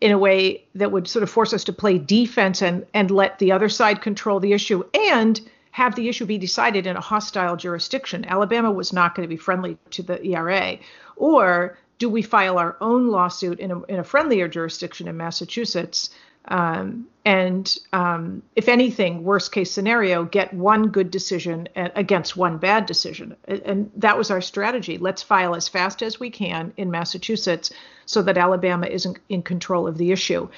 in 0.00 0.10
a 0.10 0.18
way 0.18 0.64
that 0.74 0.92
would 0.92 1.08
sort 1.08 1.22
of 1.22 1.30
force 1.30 1.52
us 1.52 1.64
to 1.64 1.72
play 1.72 1.98
defense 1.98 2.62
and 2.62 2.84
and 2.94 3.10
let 3.12 3.38
the 3.38 3.52
other 3.52 3.68
side 3.68 4.02
control 4.02 4.40
the 4.40 4.52
issue 4.52 4.82
and 4.92 5.40
have 5.70 5.94
the 5.94 6.08
issue 6.08 6.26
be 6.26 6.38
decided 6.38 6.86
in 6.86 6.96
a 6.96 7.00
hostile 7.00 7.56
jurisdiction? 7.56 8.24
Alabama 8.24 8.72
was 8.72 8.92
not 8.92 9.14
going 9.14 9.28
to 9.28 9.32
be 9.32 9.36
friendly 9.36 9.78
to 9.90 10.02
the 10.02 10.24
ERA, 10.26 10.78
or 11.14 11.78
do 11.98 12.08
we 12.08 12.22
file 12.22 12.58
our 12.58 12.76
own 12.80 13.06
lawsuit 13.06 13.60
in 13.60 13.70
a, 13.70 13.82
in 13.84 14.00
a 14.00 14.04
friendlier 14.04 14.48
jurisdiction 14.48 15.06
in 15.06 15.16
Massachusetts? 15.16 16.10
Um, 16.48 17.08
and 17.24 17.76
um, 17.92 18.42
if 18.54 18.68
anything, 18.68 19.24
worst 19.24 19.50
case 19.50 19.70
scenario, 19.70 20.24
get 20.24 20.54
one 20.54 20.88
good 20.88 21.10
decision 21.10 21.68
against 21.74 22.36
one 22.36 22.58
bad 22.58 22.86
decision. 22.86 23.34
And- 23.48 23.90
that 23.96 24.16
was 24.16 24.30
our 24.30 24.40
strategy. 24.40 24.96
Let's 24.98 25.22
file 25.22 25.56
as 25.56 25.68
fast 25.68 26.02
as 26.02 26.20
we 26.20 26.30
can 26.30 26.72
in 26.76 26.90
Massachusetts 26.90 27.72
so 28.04 28.22
that 28.22 28.38
Alabama 28.38 28.86
isn't 28.86 29.18
in 29.28 29.42
control 29.42 29.88
of 29.88 29.98
the 29.98 30.12
issue. 30.12 30.48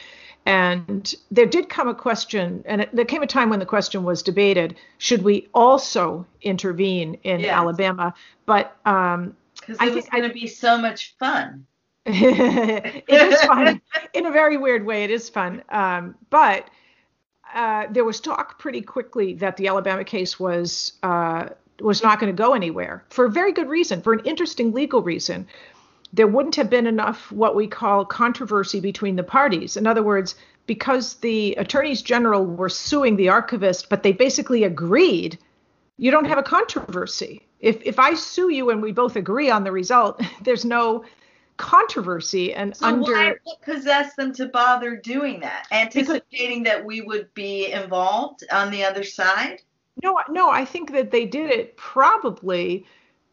And 0.45 1.14
there 1.30 1.47
did 1.47 1.68
come 1.68 1.88
a 1.88 1.95
question, 1.95 2.62
and 2.66 2.83
it, 2.83 2.90
there 2.95 3.04
came 3.04 3.23
a 3.23 3.26
time 3.26 3.50
when 3.50 3.59
the 3.59 3.66
question 3.66 4.02
was 4.04 4.23
debated 4.23 4.76
should 4.99 5.23
we 5.23 5.49
also 5.54 6.26
intervene 6.42 7.18
in 7.23 7.40
Yes. 7.40 7.50
Alabama? 7.50 8.14
But 8.47 8.76
um, 8.87 9.37
Because 9.61 9.78
I 9.80 9.87
it 9.88 9.95
was 9.95 10.04
think 10.04 10.14
I- 10.14 10.18
going 10.18 10.30
to 10.30 10.35
be 10.35 10.47
so 10.47 10.78
much 10.78 11.16
fun. 11.18 11.66
It 12.09 13.33
is 13.33 13.41
fun 13.43 13.81
in 14.15 14.27
a 14.27 14.31
very 14.31 14.57
weird 14.57 14.85
way. 14.85 15.05
It 15.05 15.11
is 15.11 15.29
fun, 15.29 15.62
um, 15.69 16.15
but 16.31 16.69
uh, 17.55 17.87
there 17.91 18.05
was 18.05 18.21
talk 18.21 18.59
pretty 18.59 18.81
quickly 18.81 19.35
that 19.35 19.57
the 19.57 19.69
Alabama 19.69 20.05
case 20.05 20.38
was 20.38 20.93
uh, 21.03 21.49
was 21.81 22.03
not 22.03 22.19
going 22.21 22.35
to 22.35 22.43
go 22.43 22.55
anywhere 22.55 23.05
for 23.11 23.27
a 23.27 23.31
very 23.31 23.53
good 23.53 23.69
reason, 23.69 24.03
for 24.03 24.12
an 24.12 24.21
interesting 24.25 24.73
legal 24.73 25.03
reason. 25.03 25.47
There 26.12 26.27
wouldn't 26.27 26.57
have 26.57 26.71
been 26.71 26.87
enough 26.87 27.31
what 27.31 27.55
we 27.55 27.67
call 27.67 28.05
controversy 28.05 28.81
between 28.81 29.17
the 29.17 29.23
parties. 29.23 29.77
In 29.77 29.87
other 29.87 30.03
words, 30.03 30.35
because 30.67 31.15
the 31.17 31.55
attorneys 31.57 32.03
general 32.03 32.45
were 32.45 32.69
suing 32.69 33.17
the 33.17 33.29
archivist, 33.29 33.88
but 33.88 34.03
they 34.03 34.12
basically 34.12 34.65
agreed, 34.65 35.38
you 35.97 36.11
don't 36.11 36.27
have 36.27 36.38
a 36.38 36.43
controversy. 36.43 37.47
If 37.61 37.81
if 37.83 37.99
I 37.99 38.15
sue 38.15 38.50
you 38.50 38.71
and 38.71 38.83
we 38.83 38.93
both 38.93 39.17
agree 39.17 39.50
on 39.50 39.65
the 39.65 39.73
result, 39.73 40.21
there's 40.43 40.65
no 40.65 41.05
controversy 41.59 42.55
and 42.55 42.75
So 42.75 42.87
under 42.87 43.12
why, 43.12 43.35
what 43.45 43.61
possessed 43.62 44.17
them 44.17 44.33
to 44.35 44.47
bother 44.47 44.97
doing 44.97 45.41
that? 45.41 45.67
Anticipating 45.71 46.62
that 46.62 46.85
we 46.85 47.03
would 47.03 47.33
be 47.35 47.71
involved 47.71 48.45
on 48.50 48.71
the 48.71 48.85
other 48.85 49.05
side? 49.05 49.61
no 50.03 50.19
no 50.29 50.50
i 50.50 50.65
think 50.65 50.93
that 50.93 51.11
they 51.11 51.25
did 51.25 51.50
it 51.50 51.77
probably 51.77 52.87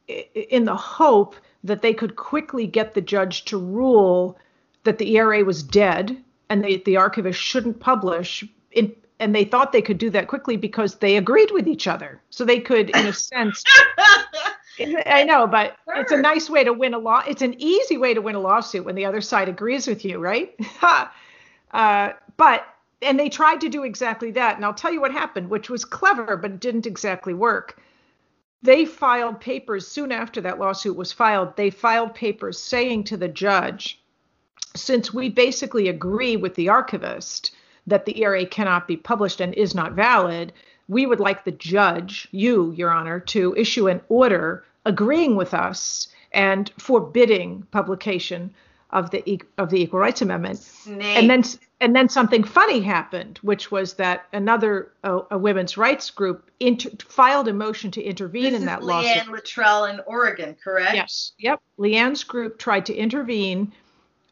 in 0.07 0.65
the 0.65 0.75
hope 0.75 1.35
that 1.63 1.81
they 1.81 1.93
could 1.93 2.15
quickly 2.15 2.67
get 2.67 2.93
the 2.93 3.01
judge 3.01 3.45
to 3.45 3.57
rule 3.57 4.37
that 4.83 4.97
the 4.99 5.17
era 5.17 5.43
was 5.43 5.63
dead 5.63 6.15
and 6.49 6.63
they, 6.63 6.77
the 6.77 6.95
archivist 6.95 7.41
shouldn't 7.41 7.79
publish 7.79 8.43
in, 8.71 8.95
and 9.19 9.33
they 9.33 9.43
thought 9.43 9.71
they 9.71 9.81
could 9.81 9.97
do 9.97 10.11
that 10.11 10.27
quickly 10.27 10.57
because 10.57 10.95
they 10.95 11.17
agreed 11.17 11.49
with 11.51 11.67
each 11.67 11.87
other 11.87 12.21
so 12.29 12.45
they 12.45 12.59
could 12.59 12.89
in 12.91 13.07
a 13.07 13.13
sense 13.31 13.63
I 14.79 15.23
know, 15.23 15.47
but 15.47 15.77
it's 15.87 16.11
a 16.11 16.17
nice 16.17 16.49
way 16.49 16.63
to 16.63 16.73
win 16.73 16.93
a 16.93 16.99
law. 16.99 17.23
It's 17.27 17.41
an 17.41 17.55
easy 17.57 17.97
way 17.97 18.13
to 18.13 18.21
win 18.21 18.35
a 18.35 18.39
lawsuit 18.39 18.85
when 18.85 18.95
the 18.95 19.05
other 19.05 19.21
side 19.21 19.49
agrees 19.49 19.87
with 19.87 20.03
you, 20.03 20.19
right? 20.19 20.55
uh, 21.71 22.11
but 22.37 22.65
and 23.01 23.19
they 23.19 23.29
tried 23.29 23.61
to 23.61 23.69
do 23.69 23.83
exactly 23.83 24.31
that, 24.31 24.55
and 24.55 24.65
I'll 24.65 24.73
tell 24.73 24.91
you 24.91 25.01
what 25.01 25.11
happened, 25.11 25.49
which 25.49 25.69
was 25.69 25.85
clever, 25.85 26.37
but 26.37 26.51
it 26.51 26.59
didn't 26.59 26.87
exactly 26.87 27.33
work. 27.33 27.79
They 28.61 28.85
filed 28.85 29.39
papers 29.39 29.87
soon 29.87 30.11
after 30.11 30.41
that 30.41 30.59
lawsuit 30.59 30.95
was 30.95 31.11
filed. 31.11 31.55
They 31.55 31.69
filed 31.69 32.15
papers 32.15 32.59
saying 32.59 33.03
to 33.05 33.17
the 33.17 33.27
judge, 33.27 34.01
since 34.75 35.13
we 35.13 35.29
basically 35.29 35.87
agree 35.87 36.35
with 36.35 36.55
the 36.55 36.69
archivist 36.69 37.51
that 37.87 38.05
the 38.05 38.23
ERA 38.23 38.45
cannot 38.45 38.87
be 38.87 38.97
published 38.97 39.39
and 39.39 39.53
is 39.53 39.75
not 39.75 39.93
valid, 39.93 40.51
we 40.87 41.05
would 41.05 41.19
like 41.19 41.43
the 41.43 41.51
judge, 41.51 42.27
you, 42.31 42.71
Your 42.71 42.91
Honor, 42.91 43.19
to 43.21 43.55
issue 43.55 43.87
an 43.87 44.01
order 44.09 44.63
agreeing 44.85 45.35
with 45.35 45.53
us 45.53 46.07
and 46.31 46.71
forbidding 46.77 47.63
publication 47.71 48.53
of 48.91 49.09
the 49.09 49.41
of 49.57 49.69
the 49.69 49.81
Equal 49.81 49.99
Rights 49.99 50.21
Amendment. 50.21 50.59
Snake. 50.59 51.17
And 51.17 51.29
then 51.29 51.43
and 51.81 51.95
then 51.95 52.07
something 52.07 52.43
funny 52.43 52.81
happened, 52.81 53.39
which 53.41 53.71
was 53.71 53.95
that 53.95 54.25
another 54.31 54.91
uh, 55.03 55.21
a 55.31 55.37
women's 55.37 55.77
rights 55.77 56.09
group 56.09 56.49
inter- 56.59 56.91
filed 56.99 57.47
a 57.47 57.53
motion 57.53 57.91
to 57.91 58.01
intervene 58.01 58.53
this 58.53 58.61
in 58.61 58.65
that 58.65 58.83
lawsuit. 58.83 59.11
Leanne 59.11 59.27
Littrell 59.27 59.93
in 59.93 59.99
Oregon, 60.05 60.55
correct? 60.63 60.93
Yes. 60.93 61.33
Yep. 61.39 61.61
Leanne's 61.77 62.23
group 62.23 62.57
tried 62.57 62.85
to 62.85 62.93
intervene, 62.95 63.73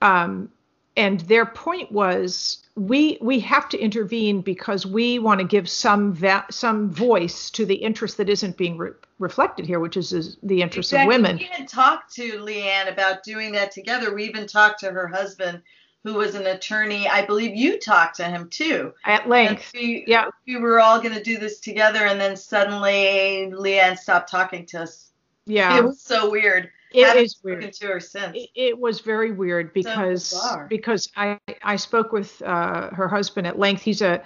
um, 0.02 0.50
and 0.96 1.22
their 1.22 1.46
point 1.46 1.92
was 1.92 2.60
we 2.76 3.18
we 3.22 3.40
have 3.40 3.70
to 3.70 3.78
intervene 3.80 4.42
because 4.42 4.86
we 4.86 5.20
want 5.20 5.40
to 5.40 5.46
give 5.46 5.70
some 5.70 6.14
va- 6.14 6.46
some 6.50 6.90
voice 6.90 7.50
to 7.52 7.66
the 7.66 7.76
interest 7.76 8.18
that 8.18 8.30
isn't 8.30 8.58
being 8.58 8.78
re- 8.78 8.92
reflected 9.20 9.66
here, 9.66 9.80
which 9.80 9.96
is, 9.98 10.12
is 10.14 10.38
the 10.44 10.62
interest 10.62 10.92
Exactly. 10.92 11.16
of 11.16 11.22
women. 11.22 11.38
We 11.38 11.46
had 11.46 11.68
talked 11.68 12.14
to 12.16 12.32
Leanne 12.40 12.92
about 12.92 13.24
doing 13.24 13.52
that 13.54 13.72
together. 13.72 14.14
We 14.14 14.24
even 14.26 14.48
talked 14.48 14.80
to 14.82 14.92
her 14.92 15.08
husband, 15.08 15.62
who 16.04 16.16
was 16.16 16.36
an 16.36 16.48
attorney. 16.48 17.08
I 17.08 17.26
believe 17.26 17.56
you 17.56 17.80
talked 17.80 18.18
to 18.18 18.26
him 18.26 18.50
too. 18.50 18.94
At 19.06 19.22
And 19.22 19.30
length. 19.30 19.72
we, 19.74 20.04
Yeah. 20.08 20.30
we 20.48 20.58
were 20.58 20.80
all 20.80 21.00
going 21.00 21.14
to 21.16 21.24
do 21.24 21.38
this 21.38 21.60
together, 21.60 22.06
and 22.06 22.20
then 22.20 22.36
suddenly 22.36 23.52
Leanne 23.54 23.98
stopped 23.98 24.30
talking 24.30 24.66
to 24.68 24.82
us. 24.84 25.12
Yeah. 25.46 25.78
It 25.78 25.84
was 25.84 26.02
so 26.02 26.30
weird. 26.30 26.70
It 26.94 27.18
is 27.18 27.38
weird. 27.44 27.72
to 27.74 27.88
her 27.88 28.00
since. 28.00 28.36
It, 28.36 28.50
it 28.56 28.80
was 28.80 29.00
very 29.02 29.32
weird 29.32 29.74
because 29.74 30.32
bizarre. 30.32 30.68
because 30.70 31.10
I 31.16 31.40
I 31.64 31.76
spoke 31.76 32.12
with 32.12 32.42
uh, 32.42 32.90
her 32.92 33.08
husband 33.08 33.48
at 33.48 33.58
length. 33.58 33.82
He's 33.82 34.02
a 34.02 34.24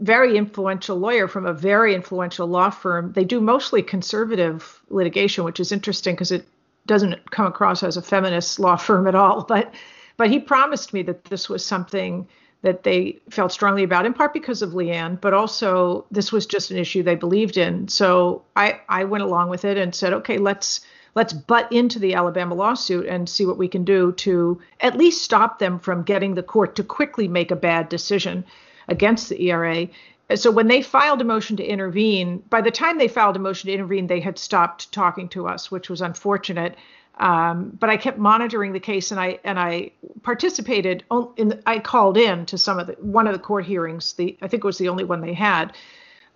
very 0.00 0.36
influential 0.36 0.98
lawyer 0.98 1.28
from 1.28 1.46
a 1.46 1.52
very 1.52 1.94
influential 1.94 2.46
law 2.46 2.70
firm. 2.70 3.12
They 3.12 3.24
do 3.24 3.40
mostly 3.40 3.82
conservative 3.82 4.80
litigation, 4.90 5.44
which 5.44 5.60
is 5.60 5.72
interesting 5.72 6.14
because 6.14 6.32
it 6.32 6.46
doesn't 6.86 7.30
come 7.30 7.46
across 7.46 7.82
as 7.82 7.96
a 7.96 8.02
feminist 8.02 8.58
law 8.58 8.76
firm 8.88 9.06
at 9.06 9.14
all. 9.14 9.44
But 9.44 9.74
but 10.16 10.30
he 10.30 10.38
promised 10.38 10.92
me 10.92 11.02
that 11.02 11.24
this 11.24 11.48
was 11.48 11.64
something 11.64 12.26
that 12.62 12.82
they 12.82 13.18
felt 13.30 13.52
strongly 13.52 13.84
about, 13.84 14.06
in 14.06 14.14
part 14.14 14.32
because 14.32 14.62
of 14.62 14.70
Leanne, 14.70 15.20
but 15.20 15.34
also 15.34 16.04
this 16.10 16.32
was 16.32 16.46
just 16.46 16.70
an 16.70 16.78
issue 16.78 17.02
they 17.02 17.14
believed 17.14 17.56
in. 17.56 17.86
So 17.88 18.42
I 18.56 18.80
I 18.88 19.04
went 19.04 19.22
along 19.22 19.50
with 19.50 19.64
it 19.64 19.76
and 19.76 19.94
said, 19.94 20.12
okay, 20.12 20.38
let's 20.38 20.80
let's 21.16 21.32
butt 21.32 21.72
into 21.72 21.98
the 21.98 22.14
Alabama 22.14 22.54
lawsuit 22.54 23.06
and 23.06 23.28
see 23.28 23.46
what 23.46 23.56
we 23.56 23.66
can 23.66 23.84
do 23.84 24.12
to 24.12 24.60
at 24.80 24.98
least 24.98 25.22
stop 25.22 25.58
them 25.58 25.80
from 25.80 26.02
getting 26.02 26.34
the 26.34 26.42
court 26.42 26.76
to 26.76 26.84
quickly 26.84 27.26
make 27.26 27.50
a 27.50 27.56
bad 27.56 27.88
decision 27.88 28.44
against 28.86 29.30
the 29.30 29.48
ERA. 29.48 29.88
So 30.34 30.50
when 30.50 30.68
they 30.68 30.82
filed 30.82 31.22
a 31.22 31.24
motion 31.24 31.56
to 31.56 31.64
intervene, 31.64 32.42
by 32.50 32.60
the 32.60 32.70
time 32.70 32.98
they 32.98 33.08
filed 33.08 33.34
a 33.34 33.38
motion 33.38 33.68
to 33.68 33.74
intervene, 33.74 34.06
they 34.06 34.20
had 34.20 34.38
stopped 34.38 34.92
talking 34.92 35.28
to 35.30 35.48
us, 35.48 35.70
which 35.70 35.88
was 35.88 36.02
unfortunate. 36.02 36.76
Um, 37.18 37.74
but 37.80 37.88
I 37.88 37.96
kept 37.96 38.18
monitoring 38.18 38.74
the 38.74 38.80
case, 38.80 39.10
and 39.10 39.18
I 39.18 39.38
and 39.42 39.58
I 39.58 39.92
participated. 40.22 41.02
In 41.38 41.62
I 41.64 41.78
called 41.78 42.18
in 42.18 42.44
to 42.46 42.58
some 42.58 42.78
of 42.78 42.88
the 42.88 42.92
one 42.94 43.26
of 43.26 43.32
the 43.32 43.38
court 43.38 43.64
hearings. 43.64 44.12
The 44.12 44.36
I 44.42 44.48
think 44.48 44.64
it 44.64 44.66
was 44.66 44.76
the 44.76 44.90
only 44.90 45.04
one 45.04 45.22
they 45.22 45.32
had, 45.32 45.72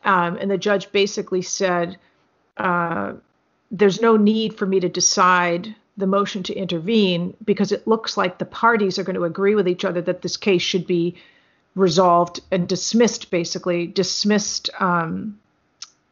um, 0.04 0.38
and 0.38 0.50
the 0.50 0.56
judge 0.56 0.90
basically 0.90 1.42
said, 1.42 1.98
uh, 2.56 3.12
"There's 3.70 4.00
no 4.00 4.16
need 4.16 4.56
for 4.56 4.66
me 4.66 4.80
to 4.80 4.88
decide 4.88 5.74
the 5.96 6.06
motion 6.06 6.42
to 6.44 6.54
intervene 6.54 7.36
because 7.44 7.72
it 7.72 7.86
looks 7.86 8.16
like 8.16 8.38
the 8.38 8.44
parties 8.44 8.98
are 8.98 9.04
going 9.04 9.16
to 9.16 9.24
agree 9.24 9.54
with 9.54 9.68
each 9.68 9.84
other 9.84 10.00
that 10.02 10.22
this 10.22 10.36
case 10.36 10.62
should 10.62 10.86
be 10.86 11.14
resolved 11.74 12.40
and 12.50 12.68
dismissed, 12.68 13.30
basically 13.30 13.86
dismissed 13.86 14.70
um, 14.80 15.38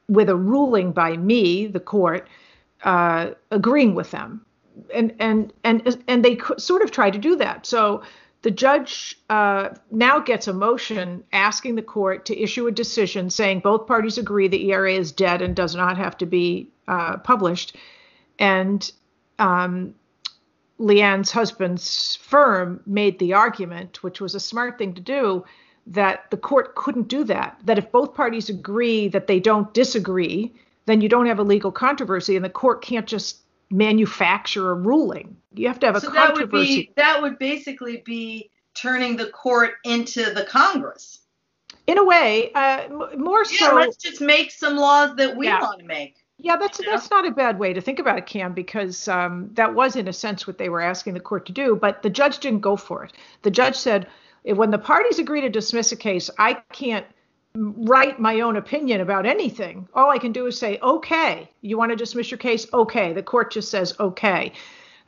with 0.09 0.29
a 0.29 0.37
ruling 0.37 0.93
by 0.93 1.17
me, 1.17 1.67
the 1.67 1.81
court, 1.81 2.29
uh, 2.85 3.31
agreeing 3.51 3.95
with 3.95 4.11
them, 4.11 4.45
and 4.95 5.15
and 5.19 5.53
and 5.65 6.03
and 6.07 6.25
they 6.25 6.39
sort 6.57 6.83
of 6.83 6.91
try 6.91 7.11
to 7.11 7.19
do 7.19 7.37
that. 7.37 7.67
So 7.67 8.03
the 8.43 8.51
judge 8.53 9.19
uh, 9.29 9.71
now 9.91 10.21
gets 10.21 10.47
a 10.47 10.53
motion 10.53 11.25
asking 11.33 11.75
the 11.75 11.83
court 11.83 12.25
to 12.27 12.41
issue 12.41 12.69
a 12.69 12.73
decision 12.73 13.31
saying 13.31 13.61
both 13.61 13.89
parties 13.89 14.17
agree 14.17 14.47
the 14.47 14.71
ERA 14.71 14.93
is 14.93 15.11
dead 15.11 15.43
and 15.43 15.57
does 15.57 15.75
not 15.75 15.99
have 15.99 16.17
to 16.19 16.27
be 16.27 16.69
uh, 16.89 17.19
published, 17.19 17.77
and 18.39 18.91
um, 19.39 19.95
Leanne's 20.79 21.31
husband's 21.31 22.17
firm 22.17 22.81
made 22.87 23.19
the 23.19 23.35
argument, 23.35 24.03
which 24.03 24.21
was 24.21 24.35
a 24.35 24.41
smart 24.41 24.79
thing 24.79 24.95
to 24.95 25.01
do, 25.01 25.45
that 25.87 26.31
the 26.31 26.37
court 26.37 26.75
couldn't 26.75 27.09
do 27.09 27.25
that. 27.25 27.59
That 27.65 27.79
if 27.79 27.91
both 27.93 28.15
parties 28.15 28.49
agree 28.49 29.09
that 29.09 29.27
they 29.27 29.41
don't 29.41 29.73
disagree, 29.75 30.53
then 30.87 31.01
you 31.01 31.09
don't 31.09 31.27
have 31.27 31.39
a 31.39 31.45
legal 31.45 31.73
controversy, 31.73 32.37
and 32.37 32.45
the 32.45 32.51
court 32.51 32.83
can't 32.83 33.07
just 33.07 33.39
manufacture 33.71 34.71
a 34.71 34.75
ruling. 34.75 35.37
You 35.55 35.69
have 35.69 35.79
to 35.81 35.87
have 35.87 35.97
a 35.97 36.01
so 36.01 36.11
controversy. 36.11 36.45
That 36.45 36.53
would, 36.53 36.67
be, 36.67 36.93
that 36.97 37.23
would 37.23 37.39
basically 37.39 38.03
be 38.05 38.51
turning 38.75 39.17
the 39.17 39.27
court 39.27 39.73
into 39.85 40.33
the 40.33 40.45
Congress. 40.45 41.21
In 41.87 41.99
a 41.99 42.05
way, 42.05 42.53
uh, 42.55 42.89
more 43.17 43.45
yeah, 43.51 43.69
so. 43.69 43.75
Let's 43.75 43.97
just 43.97 44.21
make 44.21 44.51
some 44.51 44.77
laws 44.77 45.17
that 45.17 45.37
we 45.37 45.47
Yeah. 45.47 45.61
want 45.61 45.81
to 45.81 45.87
make. 45.87 46.17
Yeah, 46.41 46.57
that's 46.57 46.79
that's 46.85 47.11
not 47.11 47.27
a 47.27 47.33
bad 47.33 47.59
way 47.59 47.73
to 47.73 47.81
think 47.81 47.99
about 47.99 48.17
it, 48.17 48.27
Cam, 48.27 48.55
because 48.55 49.09
um, 49.09 49.51
that 49.55 49.75
was 49.75 49.97
in 49.97 50.07
a 50.07 50.13
sense 50.13 50.47
what 50.47 50.57
they 50.57 50.69
were 50.69 50.81
asking 50.81 51.15
the 51.15 51.21
court 51.21 51.47
to 51.47 51.53
do. 51.53 51.75
But 51.75 52.03
the 52.03 52.11
judge 52.11 52.39
didn't 52.39 52.61
go 52.61 52.77
for 52.77 53.05
it. 53.05 53.13
The 53.43 53.51
judge 53.51 53.75
said, 53.75 54.07
when 54.45 54.71
the 54.71 54.79
parties 54.79 55.19
agree 55.19 55.41
to 55.41 55.49
dismiss 55.49 55.91
a 55.91 55.97
case, 55.97 56.31
I 56.39 56.55
can't 56.73 57.07
write 57.55 58.21
my 58.21 58.41
own 58.41 58.57
opinion 58.57 59.01
about 59.01 59.27
anything. 59.27 59.89
All 59.95 60.11
I 60.11 60.19
can 60.19 60.31
do 60.31 60.47
is 60.47 60.57
say, 60.57 60.79
okay, 60.81 61.51
you 61.61 61.77
want 61.77 61.91
to 61.91 61.97
dismiss 61.97 62.31
your 62.31 62.39
case? 62.39 62.67
Okay. 62.73 63.13
The 63.13 63.23
court 63.23 63.53
just 63.53 63.71
says, 63.71 63.95
okay. 63.99 64.53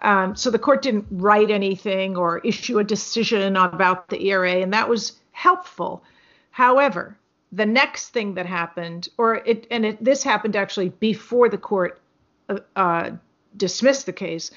Um, 0.01 0.35
so 0.35 0.51
the 0.51 0.59
court 0.59 0.83
didn't 0.83 1.07
write 1.11 1.51
anything 1.51 2.17
or 2.17 2.39
issue 2.39 2.79
a 2.79 2.85
decision 2.85 3.57
about 3.57 4.09
the 4.09 4.27
ERA, 4.27 4.55
and 4.55 4.73
that 4.73 4.89
was 4.89 5.13
helpful. 5.33 6.03
However, 6.51 7.17
the 7.53 7.67
next 7.67 8.11
thing 8.11 8.35
that 8.35 8.47
happened, 8.47 9.09
or 9.19 9.37
it, 9.37 9.67
and 9.71 9.85
it, 9.85 10.05
this 10.05 10.23
happened 10.23 10.57
actually 10.57 10.91
before 10.91 11.49
the 11.49 11.59
court 11.59 12.01
uh, 12.49 12.59
uh, 12.77 13.11
dismissed 13.57 14.07
the 14.07 14.13
case, 14.13 14.51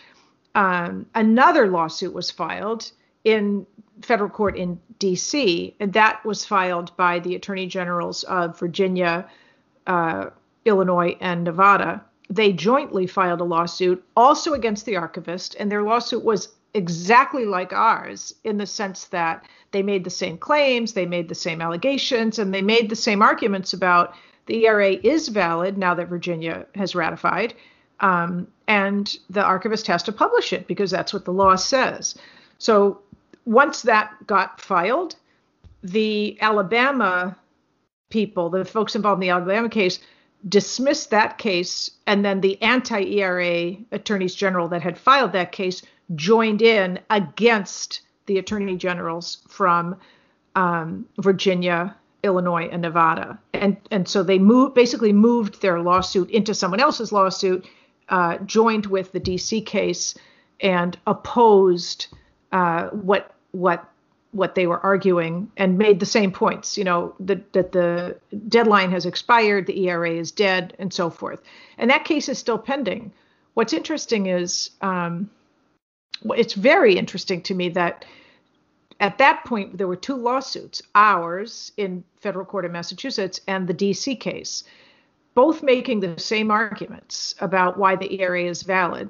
um, 0.56 1.06
another 1.16 1.68
lawsuit 1.68 2.14
was 2.14 2.30
filed 2.30 2.92
in 3.24 3.66
federal 4.02 4.30
court 4.30 4.58
in 4.58 4.80
D.C., 5.00 5.76
and 5.80 5.94
that 5.94 6.24
was 6.24 6.46
filed 6.46 6.96
by 6.98 7.20
the 7.20 7.36
attorney 7.36 7.66
generals 7.66 8.24
of 8.24 8.60
Virginia, 8.60 9.28
uh, 9.88 10.30
Illinois, 10.66 11.18
and 11.20 11.44
Nevada. 11.44 12.04
They 12.30 12.54
jointly 12.54 13.08
filed 13.08 13.42
a 13.42 13.46
lawsuit 13.46 14.04
also 14.16 14.54
against 14.54 14.86
the 14.86 14.98
archivist, 14.98 15.56
and 15.60 15.72
their 15.72 15.84
lawsuit 15.84 16.24
was 16.24 16.50
exactly 16.74 17.46
like 17.46 17.72
ours 17.74 18.34
in 18.44 18.58
the 18.58 18.66
sense 18.66 19.06
that 19.06 19.46
they 19.72 19.84
made 19.84 20.04
the 20.04 20.10
same 20.10 20.38
claims, 20.38 20.94
they 20.94 21.06
made 21.06 21.30
the 21.30 21.36
same 21.36 21.62
allegations, 21.62 22.40
and 22.40 22.54
they 22.54 22.62
made 22.62 22.90
the 22.90 22.96
same 22.96 23.22
arguments 23.22 23.74
about 23.74 24.16
the 24.46 24.66
ERA 24.66 24.92
is 24.92 25.30
valid 25.30 25.78
now 25.78 25.94
that 25.94 26.10
Virginia 26.10 26.66
has 26.76 26.96
ratified, 26.96 27.54
um, 28.00 28.48
and 28.68 29.18
the 29.30 29.44
archivist 29.44 29.88
has 29.88 30.04
to 30.04 30.12
publish 30.12 30.52
it 30.52 30.68
because 30.68 30.92
that's 30.92 31.14
what 31.14 31.26
the 31.26 31.32
law 31.32 31.56
says. 31.56 32.16
So 32.58 33.02
once 33.46 33.82
that 33.84 34.26
got 34.28 34.60
filed, 34.60 35.16
the 35.84 36.38
Alabama 36.42 37.38
people, 38.10 38.50
the 38.50 38.66
folks 38.66 38.96
involved 38.96 39.22
in 39.22 39.28
the 39.28 39.34
Alabama 39.34 39.70
case, 39.70 40.00
dismissed 40.48 41.10
that 41.12 41.38
case, 41.38 41.90
and 42.06 42.24
then 42.24 42.42
the 42.42 42.62
anti 42.62 43.02
ERA 43.02 43.76
attorneys 43.92 44.36
general 44.36 44.68
that 44.70 44.82
had 44.82 44.98
filed 44.98 45.32
that 45.34 45.52
case 45.52 45.82
joined 46.16 46.62
in 46.62 47.00
against 47.10 48.02
the 48.26 48.38
attorney 48.38 48.78
generals 48.78 49.40
from 49.48 49.96
um, 50.56 51.06
Virginia, 51.18 51.96
Illinois, 52.24 52.68
and 52.72 52.82
Nevada, 52.82 53.40
and 53.54 53.78
and 53.92 54.08
so 54.08 54.24
they 54.24 54.40
moved 54.40 54.76
basically 54.76 55.14
moved 55.14 55.62
their 55.62 55.82
lawsuit 55.82 56.30
into 56.30 56.54
someone 56.54 56.80
else's 56.80 57.12
lawsuit, 57.12 57.66
uh, 58.10 58.38
joined 58.40 58.86
with 58.86 59.12
the 59.12 59.20
DC 59.20 59.66
case, 59.66 60.16
and 60.62 60.98
opposed 61.08 62.08
uh, 62.52 62.88
what 62.90 63.36
what 63.52 63.90
what 64.32 64.56
they 64.56 64.66
were 64.66 64.80
arguing 64.80 65.52
and 65.58 65.78
made 65.78 66.00
the 66.00 66.06
same 66.06 66.32
points. 66.32 66.78
You 66.78 66.84
know 66.84 67.16
that 67.20 67.52
that 67.54 67.72
the 67.72 68.18
deadline 68.48 68.92
has 68.92 69.06
expired, 69.06 69.68
the 69.68 69.88
ERA 69.88 70.12
is 70.12 70.32
dead, 70.32 70.76
and 70.80 70.94
so 70.94 71.10
forth. 71.10 71.42
And 71.78 71.90
that 71.90 72.06
case 72.06 72.30
is 72.30 72.38
still 72.38 72.58
pending. 72.58 73.12
What's 73.54 73.74
interesting 73.74 74.28
is 74.28 74.72
um, 74.82 75.30
it's 76.32 76.54
very 76.54 76.98
interesting 76.98 77.42
to 77.42 77.54
me 77.54 77.70
that 77.70 78.06
at 79.00 79.18
that 79.18 79.44
point 79.46 79.78
there 79.78 79.88
were 79.88 79.96
two 79.96 80.16
lawsuits 80.16 80.82
ours 80.96 81.72
in 81.78 82.04
federal 82.18 82.46
court 82.46 82.66
in 82.66 82.72
massachusetts 82.72 83.42
and 83.48 83.68
the 83.68 83.74
dc 83.74 84.20
case 84.20 84.64
both 85.36 85.64
making 85.64 86.00
the 86.00 86.18
same 86.20 86.52
arguments 86.52 87.36
about 87.42 87.78
why 87.78 87.96
the 87.96 88.22
era 88.22 88.44
is 88.44 88.64
valid 88.64 89.10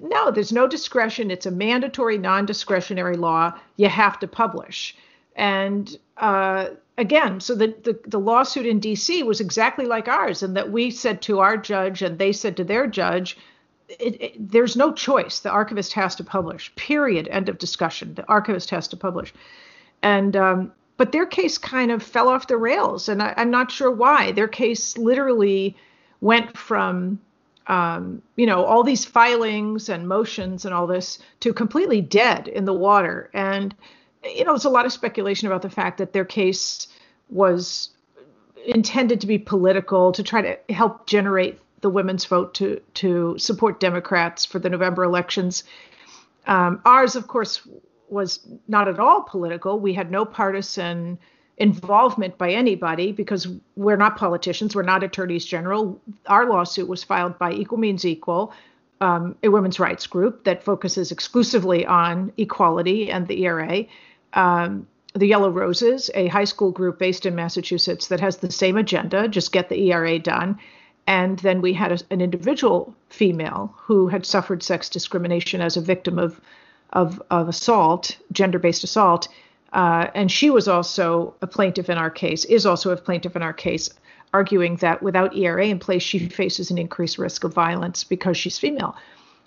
no 0.00 0.32
there's 0.32 0.52
no 0.52 0.66
discretion. 0.66 1.30
It's 1.30 1.46
a 1.46 1.52
mandatory 1.52 2.18
non-discretionary 2.18 3.16
law. 3.16 3.54
You 3.76 3.88
have 3.88 4.18
to 4.18 4.26
publish. 4.26 4.96
And 5.36 5.96
uh, 6.16 6.70
again 6.98 7.38
so 7.38 7.54
the, 7.54 7.68
the, 7.84 7.96
the 8.08 8.18
lawsuit 8.18 8.66
in 8.66 8.80
dc 8.80 9.24
was 9.24 9.40
exactly 9.40 9.86
like 9.86 10.08
ours 10.08 10.42
and 10.42 10.56
that 10.56 10.72
we 10.72 10.90
said 10.90 11.22
to 11.22 11.38
our 11.38 11.56
judge 11.56 12.02
and 12.02 12.18
they 12.18 12.32
said 12.32 12.56
to 12.56 12.64
their 12.64 12.88
judge 12.88 13.36
it, 13.88 14.20
it, 14.20 14.50
there's 14.50 14.74
no 14.74 14.92
choice. 14.92 15.38
The 15.38 15.50
archivist 15.50 15.92
has 15.92 16.16
to 16.16 16.24
publish 16.24 16.74
period. 16.74 17.28
End 17.28 17.48
of 17.48 17.58
discussion. 17.58 18.14
The 18.14 18.26
archivist 18.26 18.70
has 18.70 18.88
to 18.88 18.96
publish 18.96 19.32
and 20.02 20.36
um, 20.36 20.72
but 20.96 21.12
their 21.12 21.26
case 21.26 21.58
kind 21.58 21.90
of 21.90 22.02
fell 22.02 22.28
off 22.28 22.46
the 22.46 22.56
rails, 22.56 23.08
and 23.08 23.22
I, 23.22 23.34
am 23.36 23.50
not 23.50 23.70
sure 23.70 23.90
why. 23.90 24.32
Their 24.32 24.48
case 24.48 24.96
literally 24.96 25.76
went 26.20 26.56
from, 26.56 27.20
um, 27.66 28.22
you 28.36 28.46
know, 28.46 28.64
all 28.64 28.82
these 28.82 29.04
filings 29.04 29.88
and 29.88 30.08
motions 30.08 30.64
and 30.64 30.72
all 30.72 30.86
this 30.86 31.18
to 31.40 31.52
completely 31.52 32.00
dead 32.00 32.48
in 32.48 32.64
the 32.64 32.72
water. 32.72 33.30
And, 33.34 33.74
you 34.24 34.44
know, 34.44 34.52
there's 34.52 34.64
a 34.64 34.70
lot 34.70 34.86
of 34.86 34.92
speculation 34.92 35.46
about 35.46 35.62
the 35.62 35.70
fact 35.70 35.98
that 35.98 36.14
their 36.14 36.24
case 36.24 36.88
was 37.28 37.90
intended 38.64 39.20
to 39.20 39.26
be 39.26 39.38
political 39.38 40.12
to 40.12 40.22
try 40.22 40.40
to 40.40 40.72
help 40.72 41.06
generate 41.06 41.60
the 41.82 41.90
women's 41.90 42.24
vote 42.24 42.54
to 42.54 42.80
to 42.94 43.36
support 43.38 43.80
Democrats 43.80 44.44
for 44.46 44.58
the 44.58 44.70
November 44.70 45.04
elections. 45.04 45.62
Um, 46.46 46.80
ours, 46.84 47.16
of 47.16 47.28
course, 47.28 47.60
was 48.08 48.40
not 48.68 48.88
at 48.88 48.98
all 48.98 49.22
political. 49.22 49.78
We 49.78 49.94
had 49.94 50.10
no 50.10 50.24
partisan 50.24 51.18
involvement 51.58 52.36
by 52.36 52.50
anybody 52.50 53.12
because 53.12 53.48
we're 53.76 53.96
not 53.96 54.16
politicians, 54.16 54.74
we're 54.74 54.82
not 54.82 55.02
attorneys 55.02 55.44
general. 55.44 56.00
Our 56.26 56.48
lawsuit 56.48 56.88
was 56.88 57.02
filed 57.02 57.38
by 57.38 57.52
Equal 57.52 57.78
Means 57.78 58.04
Equal, 58.04 58.52
um, 59.00 59.36
a 59.42 59.48
women's 59.48 59.80
rights 59.80 60.06
group 60.06 60.44
that 60.44 60.62
focuses 60.62 61.10
exclusively 61.10 61.86
on 61.86 62.32
equality 62.36 63.10
and 63.10 63.26
the 63.26 63.44
ERA. 63.44 63.84
Um, 64.34 64.86
the 65.14 65.26
Yellow 65.26 65.50
Roses, 65.50 66.10
a 66.14 66.26
high 66.28 66.44
school 66.44 66.70
group 66.70 66.98
based 66.98 67.24
in 67.24 67.34
Massachusetts 67.34 68.08
that 68.08 68.20
has 68.20 68.38
the 68.38 68.52
same 68.52 68.76
agenda, 68.76 69.28
just 69.28 69.50
get 69.50 69.70
the 69.70 69.90
ERA 69.90 70.18
done. 70.18 70.58
And 71.06 71.38
then 71.38 71.62
we 71.62 71.72
had 71.72 71.92
a, 71.92 71.98
an 72.10 72.20
individual 72.20 72.94
female 73.08 73.74
who 73.78 74.08
had 74.08 74.26
suffered 74.26 74.62
sex 74.62 74.90
discrimination 74.90 75.62
as 75.62 75.76
a 75.76 75.80
victim 75.80 76.18
of 76.18 76.40
of, 76.92 77.22
of 77.30 77.48
assault, 77.48 78.16
gender 78.32 78.58
based 78.58 78.84
assault. 78.84 79.28
Uh, 79.72 80.08
and 80.14 80.30
she 80.30 80.50
was 80.50 80.68
also 80.68 81.34
a 81.42 81.46
plaintiff 81.46 81.90
in 81.90 81.98
our 81.98 82.10
case, 82.10 82.44
is 82.46 82.64
also 82.64 82.90
a 82.90 82.96
plaintiff 82.96 83.36
in 83.36 83.42
our 83.42 83.52
case, 83.52 83.90
arguing 84.32 84.76
that 84.76 85.02
without 85.02 85.36
ERA 85.36 85.66
in 85.66 85.78
place, 85.78 86.02
she 86.02 86.28
faces 86.28 86.70
an 86.70 86.78
increased 86.78 87.18
risk 87.18 87.44
of 87.44 87.52
violence 87.52 88.04
because 88.04 88.36
she's 88.36 88.58
female. 88.58 88.96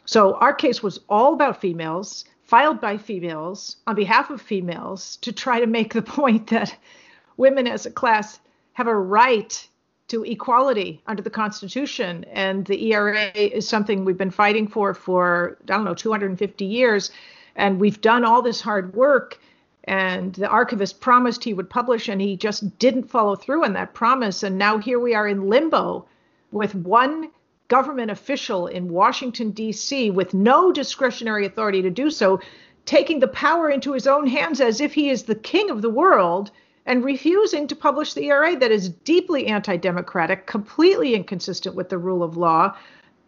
So 0.06 0.36
our 0.36 0.54
case 0.54 0.82
was 0.82 1.00
all 1.10 1.34
about 1.34 1.62
females, 1.62 2.26
filed 2.44 2.82
by 2.82 2.98
females 2.98 3.78
on 3.86 3.96
behalf 3.96 4.30
of 4.30 4.42
females 4.42 5.18
to 5.18 5.32
try 5.32 5.60
to 5.60 5.68
make 5.68 5.94
the 5.94 6.02
point 6.20 6.48
that 6.48 6.76
women 7.38 7.68
as 7.68 7.86
a 7.86 7.92
class 7.92 8.40
have 8.74 8.88
a 8.88 8.96
right 8.96 9.68
to 10.10 10.24
equality 10.24 11.02
under 11.08 11.22
the 11.22 11.30
Constitution. 11.30 12.26
And 12.32 12.66
the 12.66 12.92
ERA 12.92 13.32
is 13.36 13.68
something 13.68 14.06
we've 14.06 14.18
been 14.18 14.32
fighting 14.32 14.68
for 14.68 14.94
for, 14.94 15.58
I 15.64 15.66
don't 15.66 15.86
know, 15.86 15.94
250 15.94 16.66
years. 16.66 17.12
And 17.56 17.80
we've 17.80 18.02
done 18.02 18.26
all 18.26 18.42
this 18.42 18.62
hard 18.62 18.94
work. 18.94 19.40
And 19.86 20.34
the 20.34 20.48
archivist 20.48 21.00
promised 21.00 21.44
he 21.44 21.54
would 21.54 21.70
publish, 21.70 22.10
and 22.10 22.22
he 22.22 22.36
just 22.36 22.78
didn't 22.78 23.10
follow 23.10 23.36
through 23.36 23.64
on 23.66 23.74
that 23.74 23.94
promise. 23.94 24.44
And 24.44 24.58
now 24.58 24.78
here 24.78 25.00
we 25.00 25.16
are 25.16 25.28
in 25.28 25.50
limbo 25.50 26.06
with 26.52 26.76
one 26.76 27.32
government 27.70 28.12
official 28.12 28.68
in 28.68 28.90
Washington, 28.90 29.52
D.C., 29.52 30.12
with 30.12 30.34
no 30.34 30.72
discretionary 30.72 31.46
authority 31.46 31.82
to 31.84 31.90
do 31.90 32.10
so, 32.10 32.40
taking 32.86 33.20
the 33.20 33.28
power 33.28 33.70
into 33.70 33.94
his 33.94 34.08
own 34.08 34.28
hands 34.28 34.60
as 34.60 34.82
if 34.82 34.94
he 34.94 35.10
is 35.10 35.24
the 35.24 35.36
king 35.36 35.70
of 35.70 35.82
the 35.82 35.90
world 35.90 36.52
and 36.90 37.06
refusing 37.06 37.68
to 37.68 37.76
publish 37.76 38.16
the 38.16 38.26
ERA 38.26 38.58
that 38.58 38.72
is 38.72 38.90
deeply 38.90 39.46
anti 39.46 39.78
democratic, 39.78 40.48
completely 40.48 41.14
inconsistent 41.14 41.76
with 41.76 41.88
the 41.90 42.00
rule 42.00 42.24
of 42.24 42.36
law, 42.36 42.76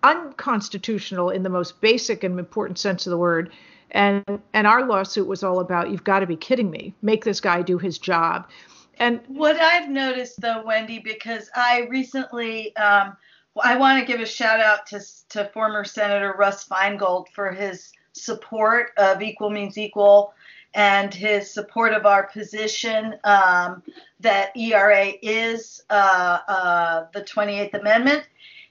unconstitutional 0.02 1.30
in 1.30 1.44
the 1.44 1.50
most 1.50 1.80
basic 1.80 2.24
and 2.24 2.40
important 2.40 2.80
sense 2.80 3.06
of 3.06 3.12
the 3.12 3.20
word. 3.20 3.52
And, 3.92 4.24
and 4.54 4.66
our 4.66 4.84
lawsuit 4.84 5.28
was 5.28 5.44
all 5.44 5.60
about 5.60 5.92
you've 5.92 6.04
got 6.04 6.22
to 6.22 6.26
be 6.26 6.36
kidding 6.36 6.72
me, 6.72 6.96
make 7.04 7.24
this 7.24 7.40
guy 7.40 7.62
do 7.62 7.78
his 7.78 8.00
job. 8.00 8.50
And 8.98 9.22
what 9.28 9.58
I've 9.58 9.90
noticed 9.90 10.42
though, 10.42 10.64
Wendy, 10.66 10.98
because 10.98 11.48
I 11.56 11.88
recently, 11.88 12.76
um, 12.78 13.16
I 13.64 13.76
want 13.76 14.00
to 14.00 14.12
give 14.12 14.22
a 14.22 14.26
shout 14.26 14.60
out 14.60 14.88
to, 14.88 15.02
to 15.30 15.52
former 15.54 15.86
Senator 15.86 16.34
Russ 16.36 16.68
Feingold 16.68 17.28
for 17.36 17.52
his 17.52 17.92
support 18.14 18.92
of 18.98 19.22
Equal 19.22 19.52
Means 19.52 19.78
Equal 19.78 20.34
and 20.74 21.14
his 21.14 21.52
support 21.52 21.94
of 21.94 22.06
our 22.06 22.24
position 22.28 23.16
um, 23.24 23.84
that 24.20 24.56
ERA 24.56 25.14
is 25.22 25.84
uh, 25.90 26.40
uh, 26.48 27.06
the 27.14 27.22
28th 27.22 27.74
Amendment 27.74 28.28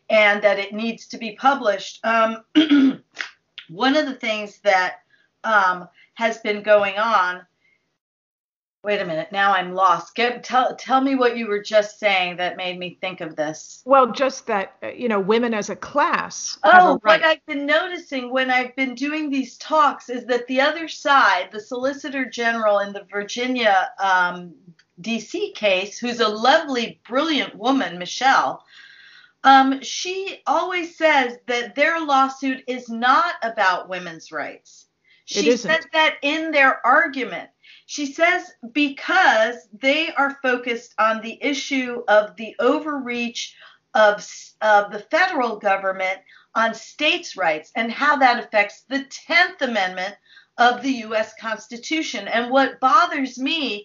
and 0.09 0.43
that 0.43 0.59
it 0.59 0.73
needs 0.73 1.07
to 1.07 1.19
be 1.19 1.33
published. 1.33 2.05
Um, 2.05 2.45
one 3.69 3.97
of 3.97 4.07
the 4.07 4.15
things 4.15 4.59
that 4.61 5.01
um, 5.45 5.89
has 6.15 6.39
been 6.39 6.63
going 6.63 6.99
on 6.99 7.43
Wait 8.83 9.01
a 9.01 9.05
minute. 9.05 9.31
Now 9.31 9.53
I'm 9.53 9.75
lost. 9.75 10.15
Get 10.15 10.43
tell 10.43 10.75
tell 10.75 11.03
me 11.03 11.15
what 11.15 11.37
you 11.37 11.49
were 11.49 11.63
just 11.63 11.99
saying 11.99 12.39
that 12.39 12.57
made 12.57 12.79
me 12.79 12.97
think 13.01 13.21
of 13.21 13.37
this. 13.37 13.83
Well, 13.85 14.11
just 14.11 14.47
that 14.47 14.77
uh, 14.83 14.89
you 14.89 15.07
know, 15.07 15.21
women 15.21 15.53
as 15.53 15.69
a 15.69 15.77
class. 15.77 16.59
Oh, 16.65 16.71
a 16.71 16.93
right. 16.93 17.21
what 17.21 17.23
I've 17.23 17.45
been 17.45 17.67
noticing 17.67 18.33
when 18.33 18.51
I've 18.51 18.75
been 18.77 18.95
doing 18.95 19.29
these 19.29 19.59
talks 19.59 20.09
is 20.09 20.25
that 20.27 20.47
the 20.47 20.63
other 20.63 20.89
side, 20.89 21.51
the 21.53 21.61
Solicitor 21.61 22.25
General 22.25 22.79
in 22.79 22.95
the 22.95 23.07
Virginia 23.11 23.91
um, 24.03 24.55
D.C. 25.03 25.53
case, 25.53 25.99
who's 25.99 26.21
a 26.21 26.29
lovely, 26.29 27.01
brilliant 27.07 27.55
woman, 27.55 27.99
Michelle. 27.99 28.65
Um, 29.45 29.83
she 29.83 30.41
always 30.47 30.97
says 30.97 31.37
that 31.47 31.75
their 31.75 32.01
lawsuit 32.01 32.63
is 32.67 32.89
not 32.89 33.35
about 33.43 33.91
women's 33.91 34.33
rights. 34.33 34.87
She 35.27 35.57
said 35.57 35.87
that 35.93 36.17
in 36.23 36.51
their 36.51 36.85
argument 36.85 37.51
she 37.91 38.07
says 38.07 38.53
because 38.71 39.67
they 39.73 40.13
are 40.13 40.39
focused 40.43 40.95
on 41.01 41.21
the 41.21 41.37
issue 41.43 42.05
of 42.07 42.37
the 42.37 42.55
overreach 42.61 43.57
of, 43.95 44.25
of 44.61 44.93
the 44.93 45.05
federal 45.11 45.57
government 45.57 46.21
on 46.55 46.73
states' 46.73 47.37
rights 47.37 47.73
and 47.75 47.91
how 47.91 48.15
that 48.15 48.39
affects 48.39 48.83
the 48.83 49.05
10th 49.29 49.61
Amendment 49.63 50.15
of 50.57 50.83
the 50.83 50.93
U.S. 51.09 51.35
Constitution. 51.41 52.29
And 52.29 52.53
what 52.53 52.79
bothers 52.79 53.41
me 53.41 53.85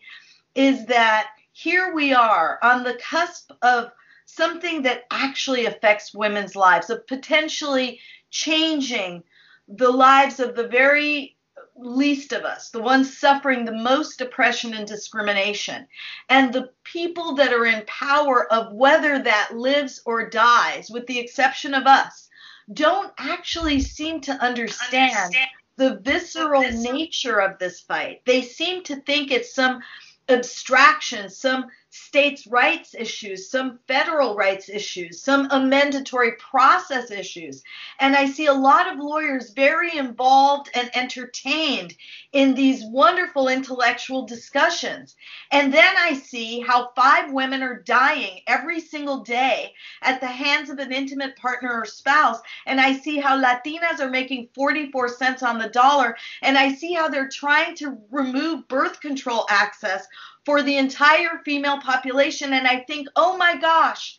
is 0.54 0.86
that 0.86 1.32
here 1.52 1.92
we 1.96 2.14
are 2.14 2.60
on 2.62 2.84
the 2.84 3.00
cusp 3.04 3.54
of 3.64 3.90
something 4.28 4.84
that 4.84 5.06
actually 5.10 5.66
affects 5.66 6.14
women's 6.14 6.56
lives, 6.56 6.92
of 6.92 7.08
potentially 7.08 8.00
changing 8.30 9.24
the 9.68 9.90
lives 9.90 10.40
of 10.40 10.56
the 10.56 10.68
very 10.68 11.35
least 11.78 12.32
of 12.32 12.44
us, 12.44 12.70
the 12.70 12.82
ones 12.82 13.18
suffering 13.18 13.66
the 13.66 13.72
most 13.72 14.22
oppression 14.22 14.74
and 14.74 14.88
discrimination, 14.88 15.88
and 16.30 16.54
the 16.54 16.70
people 16.84 17.36
that 17.36 17.54
are 17.54 17.66
in 17.66 17.84
power 17.86 18.52
of 18.52 18.74
whether 18.74 19.20
that 19.20 19.56
lives 19.56 20.02
or 20.06 20.30
dies, 20.30 20.90
with 20.90 21.06
the 21.08 21.20
exception 21.20 21.74
of 21.74 21.86
us, 21.86 22.30
don't 22.74 23.14
actually 23.18 23.82
seem 23.82 24.22
to 24.22 24.32
understand, 24.34 25.16
understand. 25.16 25.48
the 25.78 26.00
visceral, 26.00 26.62
the 26.62 26.68
visceral 26.70 26.94
nature 26.94 27.40
of 27.40 27.60
this 27.60 27.82
fight. 27.82 28.22
They 28.26 28.42
seem 28.42 28.84
to 28.84 28.96
think 29.02 29.32
it's 29.32 29.54
some 29.54 29.82
abstraction, 30.30 31.30
some 31.30 31.66
states' 31.96 32.46
rights 32.46 32.94
issues, 32.94 33.50
some 33.50 33.80
federal 33.88 34.36
rights 34.36 34.68
issues, 34.68 35.22
some 35.22 35.48
amendatory 35.52 36.34
process 36.34 37.10
issues. 37.10 37.64
And 38.00 38.16
I 38.16 38.26
see 38.26 38.48
a 38.48 38.54
lot 38.54 38.92
of 38.92 39.00
lawyers 39.00 39.52
very 39.52 39.98
involved 39.98 40.70
and 40.76 40.90
entertained 40.94 41.96
in 42.34 42.54
these 42.54 42.84
wonderful 42.84 43.48
intellectual 43.48 44.26
discussions. 44.26 45.16
And 45.52 45.74
then 45.74 45.96
I 45.98 46.16
see 46.16 46.60
how 46.60 46.92
five 46.98 47.32
women 47.32 47.64
are 47.64 47.82
dying 47.82 48.42
every 48.46 48.82
single 48.82 49.22
day 49.22 49.74
at 50.02 50.20
the 50.20 50.28
hands 50.28 50.70
of 50.70 50.80
an 50.80 50.92
intimate 50.92 51.38
partner 51.38 51.72
or 51.72 51.86
spouse. 51.86 52.40
And 52.66 52.82
I 52.82 52.98
see 52.98 53.20
how 53.20 53.42
Latinas 53.42 54.02
are 54.02 54.10
making 54.10 54.50
44 54.54 55.08
cents 55.08 55.44
on 55.44 55.60
the 55.60 55.70
dollar. 55.70 56.18
And 56.42 56.58
I 56.58 56.74
see 56.74 56.92
how 56.92 57.08
they're 57.08 57.30
trying 57.30 57.76
to 57.78 57.98
remove 58.12 58.68
birth 58.68 59.00
control 59.00 59.46
access 59.50 60.06
for 60.46 60.62
the 60.62 60.78
entire 60.78 61.42
female 61.44 61.80
population. 61.80 62.54
And 62.54 62.68
I 62.68 62.82
think, 62.82 63.08
oh 63.16 63.36
my 63.38 63.58
gosh, 63.58 64.18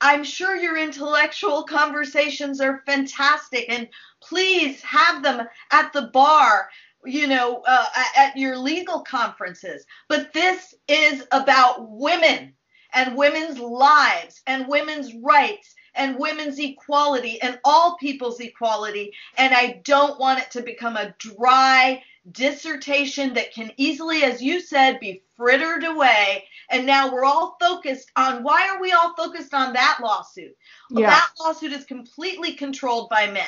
I'm 0.00 0.24
sure 0.24 0.56
your 0.56 0.78
intellectual 0.78 1.64
conversations 1.64 2.60
are 2.60 2.82
fantastic. 2.86 3.66
And 3.68 3.88
please 4.22 4.80
have 4.82 5.22
them 5.22 5.46
at 5.70 5.92
the 5.92 6.10
bar, 6.12 6.68
you 7.04 7.26
know, 7.26 7.62
uh, 7.66 7.86
at 8.16 8.36
your 8.36 8.56
legal 8.56 9.00
conferences. 9.00 9.84
But 10.08 10.32
this 10.32 10.74
is 10.88 11.24
about 11.32 11.90
women 11.90 12.54
and 12.92 13.16
women's 13.16 13.58
lives 13.58 14.42
and 14.46 14.68
women's 14.68 15.14
rights 15.14 15.74
and 15.94 16.18
women's 16.18 16.58
equality 16.58 17.40
and 17.42 17.58
all 17.64 17.96
people's 17.98 18.40
equality. 18.40 19.12
And 19.36 19.54
I 19.54 19.80
don't 19.84 20.18
want 20.18 20.40
it 20.40 20.50
to 20.52 20.62
become 20.62 20.96
a 20.96 21.14
dry 21.18 22.02
dissertation 22.32 23.34
that 23.34 23.52
can 23.52 23.70
easily, 23.76 24.22
as 24.24 24.42
you 24.42 24.60
said, 24.60 25.00
be 25.00 25.22
frittered 25.36 25.84
away. 25.84 26.44
And 26.70 26.86
now 26.86 27.12
we're 27.12 27.24
all 27.24 27.56
focused 27.60 28.10
on 28.16 28.42
why 28.42 28.68
are 28.68 28.80
we 28.80 28.92
all 28.92 29.14
focused 29.14 29.54
on 29.54 29.72
that 29.72 29.98
lawsuit? 30.02 30.56
Well, 30.90 31.02
yeah. 31.02 31.10
That 31.10 31.28
lawsuit 31.40 31.72
is 31.72 31.84
completely 31.84 32.54
controlled 32.54 33.08
by 33.08 33.30
men. 33.30 33.44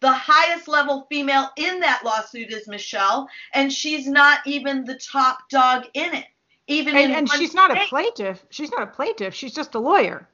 The 0.00 0.12
highest 0.12 0.68
level 0.68 1.06
female 1.08 1.50
in 1.56 1.80
that 1.80 2.02
lawsuit 2.04 2.52
is 2.52 2.66
Michelle, 2.66 3.28
and 3.52 3.72
she's 3.72 4.06
not 4.06 4.40
even 4.46 4.84
the 4.84 4.98
top 4.98 5.48
dog 5.50 5.84
in 5.94 6.14
it. 6.14 6.26
Even 6.66 6.96
and, 6.96 7.12
and 7.12 7.30
she's 7.30 7.54
not 7.54 7.70
a 7.70 7.86
plaintiff. 7.86 8.44
She's 8.50 8.70
not 8.70 8.82
a 8.82 8.86
plaintiff. 8.86 9.34
She's 9.34 9.54
just 9.54 9.74
a 9.74 9.78
lawyer. 9.78 10.28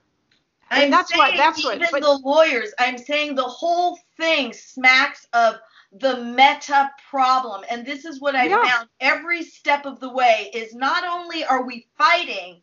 I'm 0.71 0.91
that's 0.91 1.11
saying 1.11 1.19
what 1.19 1.37
that's 1.37 1.59
even 1.59 1.81
what, 1.81 1.91
but, 1.91 2.03
the 2.03 2.21
lawyers. 2.25 2.73
I'm 2.79 2.97
saying 2.97 3.35
the 3.35 3.43
whole 3.43 3.99
thing 4.17 4.53
smacks 4.53 5.27
of 5.33 5.57
the 5.93 6.23
meta 6.23 6.91
problem. 7.09 7.65
And 7.71 7.85
this 7.85 8.05
is 8.05 8.21
what 8.21 8.37
I 8.37 8.47
yeah. 8.47 8.63
found 8.63 8.89
every 9.01 9.43
step 9.43 9.87
of 9.87 10.01
the 10.01 10.13
way 10.13 10.51
is 10.55 10.75
not 10.75 11.05
only 11.05 11.45
are 11.45 11.65
we 11.65 11.87
fighting 11.99 12.63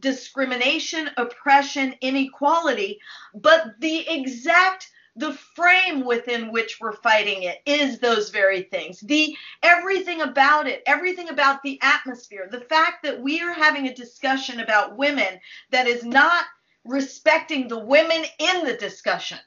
discrimination, 0.00 1.10
oppression, 1.16 1.94
inequality, 2.00 2.98
but 3.34 3.74
the 3.80 4.08
exact 4.08 4.88
the 5.16 5.32
frame 5.54 6.04
within 6.04 6.50
which 6.50 6.78
we're 6.80 6.96
fighting 6.96 7.44
it 7.44 7.60
is 7.66 7.98
those 7.98 8.30
very 8.30 8.62
things. 8.62 8.98
The 9.00 9.36
everything 9.62 10.22
about 10.22 10.66
it, 10.66 10.82
everything 10.86 11.28
about 11.28 11.62
the 11.62 11.78
atmosphere, 11.82 12.48
the 12.50 12.62
fact 12.62 13.04
that 13.04 13.20
we 13.20 13.40
are 13.40 13.52
having 13.52 13.86
a 13.86 13.94
discussion 13.94 14.58
about 14.58 14.96
women 14.96 15.38
that 15.70 15.86
is 15.86 16.04
not 16.04 16.44
respecting 16.84 17.68
the 17.68 17.78
women 17.78 18.24
in 18.40 18.64
the 18.64 18.76
discussion. 18.76 19.38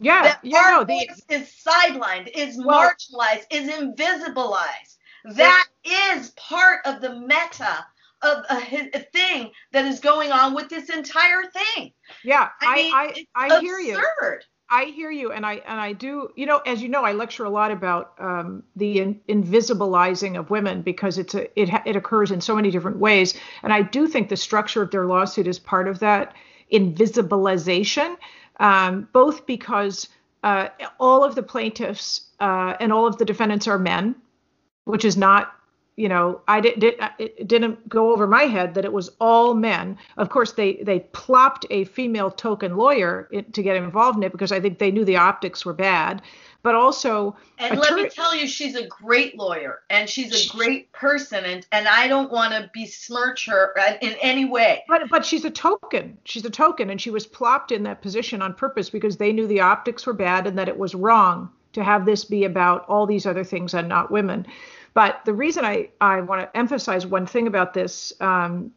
Yeah, 0.00 0.22
that 0.22 0.40
yeah, 0.42 0.58
our 0.58 0.70
no, 0.72 0.84
the, 0.84 0.94
voice 0.94 1.22
is 1.28 1.62
sidelined, 1.66 2.30
is 2.34 2.58
well, 2.58 2.90
marginalized, 2.90 3.44
is 3.50 3.68
invisibilized. 3.68 4.96
That 5.36 5.68
is 5.84 6.30
part 6.30 6.80
of 6.86 7.02
the 7.02 7.20
meta 7.20 7.84
of 8.22 8.44
a, 8.50 8.90
a, 8.94 9.00
thing 9.12 9.50
that 9.72 9.84
is 9.84 10.00
going 10.00 10.32
on 10.32 10.54
with 10.54 10.68
this 10.70 10.88
entire 10.88 11.44
thing. 11.44 11.92
Yeah, 12.24 12.48
I 12.62 12.74
mean, 12.74 12.94
I, 12.94 13.26
I, 13.34 13.56
I 13.56 13.60
hear 13.60 13.78
you. 13.78 14.00
I 14.72 14.84
hear 14.84 15.10
you, 15.10 15.32
and 15.32 15.44
I 15.44 15.54
and 15.66 15.80
I 15.80 15.92
do. 15.92 16.30
You 16.36 16.46
know, 16.46 16.58
as 16.58 16.80
you 16.80 16.88
know, 16.88 17.04
I 17.04 17.12
lecture 17.12 17.44
a 17.44 17.50
lot 17.50 17.72
about 17.72 18.14
um, 18.18 18.62
the 18.76 19.00
in, 19.00 19.20
invisibilizing 19.28 20.38
of 20.38 20.48
women 20.48 20.82
because 20.82 21.18
it's 21.18 21.34
a 21.34 21.60
it 21.60 21.68
it 21.84 21.96
occurs 21.96 22.30
in 22.30 22.40
so 22.40 22.54
many 22.54 22.70
different 22.70 22.98
ways, 22.98 23.34
and 23.62 23.72
I 23.72 23.82
do 23.82 24.06
think 24.06 24.28
the 24.28 24.36
structure 24.36 24.80
of 24.80 24.92
their 24.92 25.06
lawsuit 25.06 25.48
is 25.48 25.58
part 25.58 25.88
of 25.88 25.98
that 25.98 26.34
invisibilization 26.72 28.16
um, 28.60 29.08
both 29.12 29.46
because 29.46 30.08
uh, 30.44 30.68
all 31.00 31.24
of 31.24 31.34
the 31.34 31.42
plaintiffs 31.42 32.28
uh, 32.38 32.76
and 32.78 32.92
all 32.92 33.06
of 33.06 33.18
the 33.18 33.24
defendants 33.24 33.66
are 33.66 33.78
men, 33.78 34.14
which 34.84 35.04
is 35.04 35.16
not 35.16 35.54
you 35.96 36.08
know, 36.08 36.40
I 36.48 36.62
did, 36.62 36.80
did 36.80 36.94
it 37.18 37.46
didn't 37.46 37.86
go 37.86 38.10
over 38.10 38.26
my 38.26 38.44
head 38.44 38.72
that 38.72 38.86
it 38.86 38.92
was 38.92 39.10
all 39.20 39.52
men. 39.52 39.98
Of 40.16 40.30
course, 40.30 40.52
they 40.52 40.76
they 40.76 41.00
plopped 41.12 41.66
a 41.68 41.84
female 41.84 42.30
token 42.30 42.78
lawyer 42.78 43.28
to 43.52 43.62
get 43.62 43.76
involved 43.76 44.16
in 44.16 44.22
it 44.22 44.32
because 44.32 44.50
I 44.50 44.60
think 44.60 44.78
they 44.78 44.90
knew 44.90 45.04
the 45.04 45.18
optics 45.18 45.66
were 45.66 45.74
bad. 45.74 46.22
But 46.62 46.74
also, 46.74 47.36
and 47.58 47.78
let 47.78 47.94
me 47.94 48.08
tell 48.10 48.34
you, 48.34 48.46
she's 48.46 48.76
a 48.76 48.86
great 48.86 49.38
lawyer 49.38 49.80
and 49.88 50.08
she's 50.08 50.46
a 50.46 50.56
great 50.56 50.92
person, 50.92 51.44
and 51.44 51.66
and 51.72 51.88
I 51.88 52.06
don't 52.06 52.30
want 52.30 52.52
to 52.52 52.70
besmirch 52.74 53.46
her 53.46 53.74
in 54.02 54.14
any 54.20 54.44
way. 54.44 54.84
But 54.86 55.08
but 55.08 55.24
she's 55.24 55.46
a 55.46 55.50
token. 55.50 56.18
She's 56.24 56.44
a 56.44 56.50
token, 56.50 56.90
and 56.90 57.00
she 57.00 57.10
was 57.10 57.26
plopped 57.26 57.72
in 57.72 57.82
that 57.84 58.02
position 58.02 58.42
on 58.42 58.52
purpose 58.52 58.90
because 58.90 59.16
they 59.16 59.32
knew 59.32 59.46
the 59.46 59.60
optics 59.60 60.06
were 60.06 60.12
bad 60.12 60.46
and 60.46 60.58
that 60.58 60.68
it 60.68 60.76
was 60.76 60.94
wrong 60.94 61.50
to 61.72 61.82
have 61.82 62.04
this 62.04 62.24
be 62.24 62.44
about 62.44 62.84
all 62.88 63.06
these 63.06 63.26
other 63.26 63.44
things 63.44 63.74
and 63.74 63.88
not 63.88 64.10
women. 64.10 64.46
But 64.92 65.20
the 65.24 65.32
reason 65.32 65.64
I, 65.64 65.88
I 66.00 66.20
want 66.20 66.42
to 66.42 66.56
emphasize 66.56 67.06
one 67.06 67.26
thing 67.26 67.46
about 67.46 67.74
this, 67.74 68.12
um, 68.20 68.72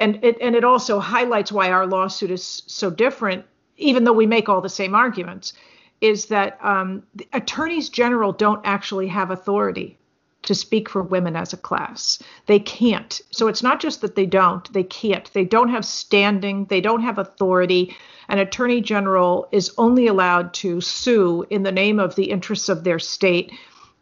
and 0.00 0.22
it 0.24 0.36
and 0.40 0.56
it 0.56 0.64
also 0.64 0.98
highlights 0.98 1.52
why 1.52 1.70
our 1.70 1.86
lawsuit 1.86 2.30
is 2.30 2.62
so 2.66 2.90
different, 2.90 3.44
even 3.76 4.04
though 4.04 4.12
we 4.12 4.26
make 4.26 4.48
all 4.48 4.60
the 4.60 4.68
same 4.68 4.94
arguments, 4.94 5.52
is 6.00 6.26
that 6.26 6.58
um, 6.62 7.02
attorneys 7.32 7.88
general 7.88 8.32
don't 8.32 8.60
actually 8.64 9.08
have 9.08 9.30
authority 9.30 9.98
to 10.42 10.54
speak 10.54 10.88
for 10.88 11.02
women 11.02 11.36
as 11.36 11.52
a 11.52 11.56
class. 11.56 12.22
They 12.46 12.58
can't. 12.58 13.20
So 13.30 13.48
it's 13.48 13.62
not 13.62 13.80
just 13.80 14.00
that 14.02 14.14
they 14.14 14.26
don't, 14.26 14.70
they 14.72 14.82
can't. 14.82 15.32
They 15.32 15.44
don't 15.44 15.70
have 15.70 15.84
standing, 15.84 16.66
they 16.66 16.80
don't 16.80 17.02
have 17.02 17.18
authority. 17.18 17.96
An 18.28 18.38
attorney 18.38 18.80
general 18.80 19.48
is 19.52 19.72
only 19.78 20.06
allowed 20.06 20.54
to 20.54 20.80
sue 20.80 21.46
in 21.50 21.62
the 21.62 21.72
name 21.72 21.98
of 21.98 22.14
the 22.14 22.30
interests 22.30 22.68
of 22.68 22.84
their 22.84 22.98
state. 22.98 23.52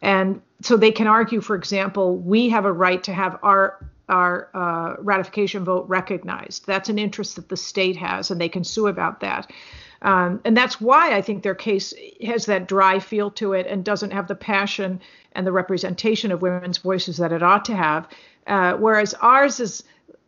And 0.00 0.40
so 0.60 0.76
they 0.76 0.90
can 0.90 1.06
argue, 1.06 1.40
for 1.40 1.56
example, 1.56 2.16
we 2.16 2.48
have 2.48 2.64
a 2.64 2.72
right 2.72 3.02
to 3.04 3.12
have 3.12 3.38
our 3.42 3.88
our 4.08 4.50
uh, 4.52 4.96
ratification 4.98 5.64
vote 5.64 5.88
recognized. 5.88 6.66
That's 6.66 6.88
an 6.88 6.98
interest 6.98 7.36
that 7.36 7.48
the 7.48 7.56
state 7.56 7.96
has, 7.96 8.30
and 8.30 8.40
they 8.40 8.48
can 8.48 8.64
sue 8.64 8.88
about 8.88 9.20
that. 9.20 9.50
Um, 10.02 10.40
and 10.44 10.56
that's 10.56 10.80
why 10.80 11.16
I 11.16 11.22
think 11.22 11.42
their 11.42 11.54
case 11.54 11.94
has 12.24 12.46
that 12.46 12.66
dry 12.66 12.98
feel 12.98 13.30
to 13.32 13.52
it 13.52 13.66
and 13.66 13.84
doesn't 13.84 14.10
have 14.10 14.28
the 14.28 14.34
passion 14.34 15.00
and 15.32 15.46
the 15.46 15.52
representation 15.52 16.32
of 16.32 16.42
women's 16.42 16.78
voices 16.78 17.16
that 17.16 17.32
it 17.32 17.42
ought 17.42 17.64
to 17.66 17.76
have. 17.76 18.08
Uh, 18.46 18.74
whereas 18.74 19.14
ours 19.14 19.60
is, 19.60 19.84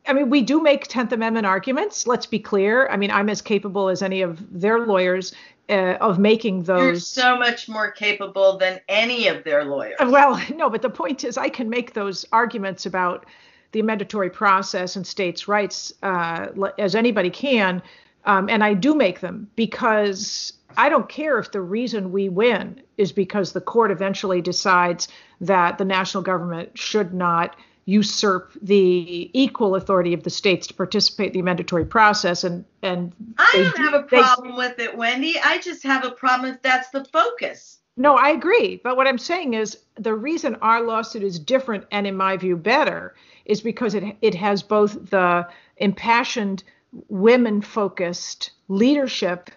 I 0.06 0.12
mean, 0.12 0.30
we 0.30 0.42
do 0.42 0.62
make 0.62 0.87
10th 0.87 1.12
Amendment 1.12 1.46
arguments, 1.46 2.06
let's 2.06 2.26
be 2.26 2.38
clear. 2.38 2.88
I 2.88 2.96
mean, 2.96 3.10
I'm 3.10 3.28
as 3.28 3.42
capable 3.42 3.88
as 3.88 4.00
any 4.00 4.22
of 4.22 4.60
their 4.60 4.87
lawyers 4.87 5.34
uh, 5.68 5.96
of 6.00 6.18
making 6.18 6.64
those. 6.64 6.80
You're 6.80 7.00
so 7.00 7.37
much 7.37 7.68
more 7.68 7.90
capable 7.90 8.56
than 8.56 8.80
any 8.88 9.26
of 9.26 9.42
their 9.44 9.64
lawyers. 9.64 9.96
Well, 10.00 10.40
no, 10.54 10.70
but 10.70 10.82
the 10.82 10.90
point 10.90 11.24
is, 11.24 11.37
I 11.37 11.48
can 11.48 11.68
make 11.68 11.94
those 11.94 12.24
arguments 12.32 12.87
about 12.87 13.26
the 13.72 13.80
amendatory 13.80 14.30
process 14.30 14.94
and 14.94 15.04
states' 15.04 15.48
rights 15.48 15.92
uh, 16.04 16.46
as 16.78 16.94
anybody 16.94 17.30
can. 17.30 17.82
Um, 18.26 18.48
and 18.48 18.64
I 18.64 18.74
do 18.74 18.94
make 18.94 19.20
them 19.20 19.50
because 19.54 20.54
I 20.76 20.88
don't 20.88 21.08
care 21.08 21.38
if 21.38 21.52
the 21.52 21.60
reason 21.60 22.12
we 22.12 22.28
win 22.28 22.80
is 22.96 23.12
because 23.12 23.52
the 23.52 23.60
court 23.60 23.90
eventually 23.90 24.40
decides 24.40 25.08
that 25.40 25.78
the 25.78 25.84
national 25.84 26.22
government 26.22 26.78
should 26.78 27.12
not 27.12 27.56
usurp 27.87 28.52
the 28.62 29.30
equal 29.38 29.74
authority 29.74 30.14
of 30.14 30.22
the 30.22 30.30
states 30.30 30.66
to 30.66 30.74
participate 30.74 31.28
in 31.28 31.32
the 31.34 31.40
amendatory 31.40 31.84
process 31.84 32.42
and 32.42 32.64
and 32.82 33.12
I 33.37 33.50
don't 33.52 33.76
have 33.76 33.94
a 33.94 34.02
problem 34.04 34.52
they, 34.52 34.56
with 34.56 34.78
it 34.78 34.96
Wendy. 34.96 35.38
I 35.38 35.58
just 35.58 35.82
have 35.82 36.04
a 36.04 36.10
problem 36.10 36.54
if 36.54 36.62
that's 36.62 36.88
the 36.90 37.04
focus. 37.04 37.78
No 37.96 38.16
I 38.16 38.30
agree. 38.30 38.80
But 38.82 38.96
what 38.96 39.06
I'm 39.06 39.18
saying 39.18 39.54
is 39.54 39.76
the 39.96 40.14
reason 40.14 40.56
our 40.56 40.80
lawsuit 40.80 41.22
is 41.22 41.38
different 41.38 41.84
and 41.90 42.06
in 42.06 42.16
my 42.16 42.38
view 42.38 42.56
better 42.56 43.14
is 43.44 43.60
because 43.60 43.94
it 43.94 44.16
it 44.22 44.34
has 44.34 44.62
both 44.62 45.10
the 45.10 45.46
impassioned 45.76 46.64
women 47.09 47.61
focused 47.61 48.50
leadership 48.68 49.50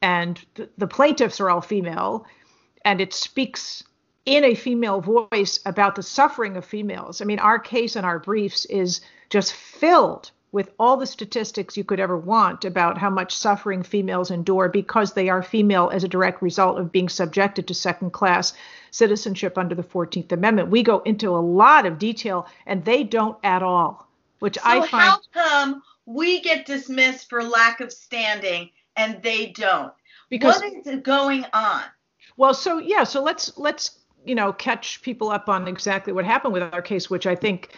and 0.00 0.44
the, 0.54 0.68
the 0.78 0.86
plaintiffs 0.86 1.40
are 1.40 1.50
all 1.50 1.60
female 1.60 2.26
and 2.84 3.00
it 3.00 3.12
speaks 3.12 3.82
in 4.24 4.44
a 4.44 4.54
female 4.54 5.00
voice 5.00 5.60
about 5.66 5.96
the 5.96 6.02
suffering 6.02 6.56
of 6.56 6.64
females. 6.64 7.20
I 7.20 7.24
mean, 7.24 7.38
our 7.38 7.58
case 7.58 7.96
and 7.96 8.06
our 8.06 8.18
briefs 8.18 8.64
is 8.66 9.00
just 9.30 9.52
filled 9.52 10.30
with 10.52 10.70
all 10.78 10.98
the 10.98 11.06
statistics 11.06 11.78
you 11.78 11.82
could 11.82 11.98
ever 11.98 12.16
want 12.16 12.64
about 12.64 12.98
how 12.98 13.08
much 13.08 13.34
suffering 13.34 13.82
females 13.82 14.30
endure 14.30 14.68
because 14.68 15.14
they 15.14 15.30
are 15.30 15.42
female 15.42 15.90
as 15.92 16.04
a 16.04 16.08
direct 16.08 16.42
result 16.42 16.78
of 16.78 16.92
being 16.92 17.08
subjected 17.08 17.66
to 17.66 17.74
second 17.74 18.10
class 18.10 18.52
citizenship 18.90 19.56
under 19.56 19.74
the 19.74 19.82
14th 19.82 20.30
Amendment. 20.30 20.68
We 20.68 20.82
go 20.82 20.98
into 21.00 21.30
a 21.30 21.40
lot 21.40 21.86
of 21.86 21.98
detail 21.98 22.46
and 22.66 22.84
they 22.84 23.02
don't 23.02 23.38
at 23.42 23.62
all, 23.62 24.06
which 24.40 24.56
so 24.56 24.60
I 24.62 24.86
find. 24.86 24.92
How 24.92 25.20
come 25.32 25.82
we 26.12 26.40
get 26.40 26.66
dismissed 26.66 27.28
for 27.28 27.42
lack 27.42 27.80
of 27.80 27.92
standing 27.92 28.70
and 28.96 29.22
they 29.22 29.46
don't. 29.46 29.92
Because 30.28 30.60
what 30.60 30.86
is 30.86 31.00
going 31.02 31.44
on? 31.52 31.82
Well, 32.36 32.54
so 32.54 32.78
yeah, 32.78 33.04
so 33.04 33.22
let's 33.22 33.56
let's 33.58 33.98
you 34.24 34.34
know 34.34 34.52
catch 34.52 35.02
people 35.02 35.30
up 35.30 35.48
on 35.48 35.68
exactly 35.68 36.12
what 36.12 36.24
happened 36.24 36.54
with 36.54 36.62
our 36.62 36.82
case, 36.82 37.10
which 37.10 37.26
I 37.26 37.34
think 37.34 37.70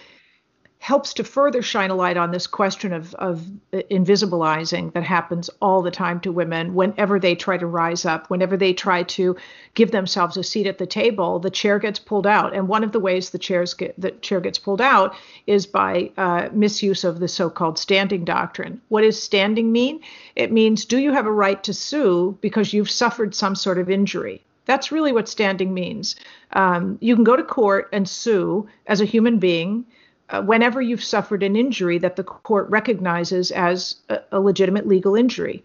helps 0.85 1.15
to 1.15 1.25
further 1.25 1.63
shine 1.63 1.89
a 1.89 1.95
light 1.95 2.19
on 2.19 2.31
this 2.31 2.47
question 2.47 2.93
of, 2.93 3.15
of 3.15 3.41
invisibilizing 3.73 4.93
that 4.93 5.03
happens 5.03 5.49
all 5.63 5.81
the 5.81 5.91
time 5.91 6.21
to 6.21 6.31
women 6.31 6.75
whenever 6.75 7.19
they 7.19 7.35
try 7.35 7.57
to 7.57 7.67
rise 7.67 8.05
up, 8.05 8.29
whenever 8.29 8.55
they 8.55 8.75
try 8.75 9.03
to 9.03 9.35
give 9.73 9.93
themselves 9.93 10.37
a 10.37 10.45
seat 10.45 10.67
at 10.67 10.77
the 10.77 10.87
table, 10.87 11.39
the 11.39 11.49
chair 11.49 11.79
gets 11.79 11.99
pulled 11.99 12.27
out. 12.27 12.55
And 12.55 12.69
one 12.69 12.85
of 12.85 12.93
the 12.93 13.01
ways 13.01 13.31
the 13.31 13.39
chairs 13.39 13.73
get, 13.73 13.99
the 13.99 14.11
chair 14.11 14.41
gets 14.41 14.59
pulled 14.59 14.83
out 14.83 15.17
is 15.47 15.65
by 15.65 16.11
uh, 16.19 16.51
misuse 16.53 17.03
of 17.03 17.19
the 17.19 17.29
so-called 17.29 17.79
standing 17.79 18.23
doctrine. 18.23 18.79
What 18.91 19.01
does 19.01 19.21
standing 19.21 19.73
mean? 19.73 20.01
It 20.37 20.53
means 20.53 20.85
do 20.85 20.99
you 20.99 21.13
have 21.13 21.25
a 21.25 21.33
right 21.33 21.65
to 21.65 21.73
sue 21.73 22.37
because 22.43 22.75
you've 22.75 22.91
suffered 22.91 23.35
some 23.35 23.55
sort 23.55 23.79
of 23.79 23.89
injury? 23.89 24.45
That's 24.67 24.93
really 24.93 25.13
what 25.13 25.31
standing 25.31 25.73
means. 25.73 26.15
Um, 26.53 26.99
you 27.01 27.15
can 27.15 27.25
go 27.25 27.37
to 27.37 27.43
court 27.43 27.89
and 27.91 28.07
sue 28.07 28.69
as 28.87 29.01
a 29.01 29.07
human 29.07 29.39
being 29.39 29.87
uh, 30.31 30.43
whenever 30.43 30.81
you've 30.81 31.05
suffered 31.05 31.43
an 31.43 31.57
injury 31.57 31.99
that 31.99 32.17
the 32.17 32.25
court 32.25 32.69
recognizes 32.71 33.51
as 33.51 33.97
a, 34.09 34.21
a 34.33 34.41
legitimate 34.41 34.87
legal 34.87 35.15
injury. 35.15 35.63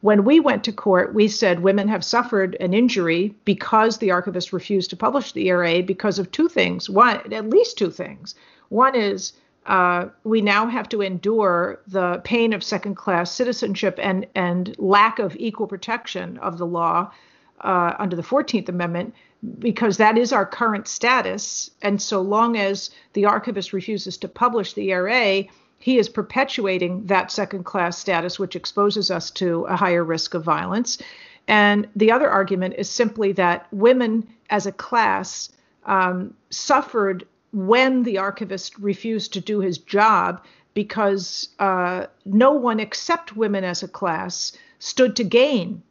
When 0.00 0.24
we 0.24 0.40
went 0.40 0.64
to 0.64 0.72
court, 0.72 1.14
we 1.14 1.28
said 1.28 1.60
women 1.60 1.86
have 1.88 2.04
suffered 2.04 2.56
an 2.58 2.74
injury 2.74 3.34
because 3.44 3.98
the 3.98 4.10
archivist 4.10 4.52
refused 4.52 4.90
to 4.90 4.96
publish 4.96 5.32
the 5.32 5.48
ERA 5.48 5.82
because 5.82 6.18
of 6.18 6.30
two 6.30 6.48
things. 6.48 6.90
One, 6.90 7.32
at 7.32 7.48
least 7.48 7.78
two 7.78 7.90
things. 7.90 8.34
One 8.68 8.96
is 8.96 9.32
uh, 9.66 10.06
we 10.24 10.40
now 10.40 10.66
have 10.66 10.88
to 10.88 11.02
endure 11.02 11.80
the 11.86 12.20
pain 12.24 12.52
of 12.52 12.64
second 12.64 12.96
class 12.96 13.30
citizenship 13.30 13.96
and, 14.02 14.26
and 14.34 14.74
lack 14.78 15.20
of 15.20 15.36
equal 15.36 15.68
protection 15.68 16.36
of 16.38 16.58
the 16.58 16.66
law 16.66 17.12
uh, 17.60 17.94
under 17.98 18.16
the 18.16 18.22
14th 18.22 18.68
Amendment 18.68 19.14
because 19.58 19.96
that 19.96 20.16
is 20.16 20.32
our 20.32 20.46
current 20.46 20.86
status. 20.86 21.70
And 21.82 22.00
so 22.00 22.20
long 22.20 22.56
as 22.56 22.90
the 23.12 23.24
archivist 23.24 23.72
refuses 23.72 24.16
to 24.18 24.28
publish 24.28 24.74
the 24.74 24.90
ERA, 24.92 25.44
he 25.78 25.98
is 25.98 26.08
perpetuating 26.08 27.06
that 27.06 27.32
second 27.32 27.64
class 27.64 27.98
status, 27.98 28.38
which 28.38 28.54
exposes 28.54 29.10
us 29.10 29.30
to 29.32 29.64
a 29.64 29.76
higher 29.76 30.04
risk 30.04 30.34
of 30.34 30.44
violence. 30.44 30.98
And 31.48 31.88
the 31.96 32.12
other 32.12 32.30
argument 32.30 32.74
is 32.78 32.88
simply 32.88 33.32
that 33.32 33.66
women 33.72 34.28
as 34.48 34.66
a 34.66 34.72
class 34.72 35.50
um, 35.86 36.34
suffered 36.50 37.26
when 37.52 38.04
the 38.04 38.18
archivist 38.18 38.78
refused 38.78 39.32
to 39.32 39.40
do 39.40 39.58
his 39.58 39.78
job 39.78 40.44
because 40.74 41.48
uh, 41.58 42.06
no 42.24 42.52
one 42.52 42.80
except 42.80 43.36
women 43.36 43.64
as 43.64 43.82
a 43.82 43.88
class 43.88 44.52
stood 44.78 45.16
to 45.16 45.24
gain 45.24 45.82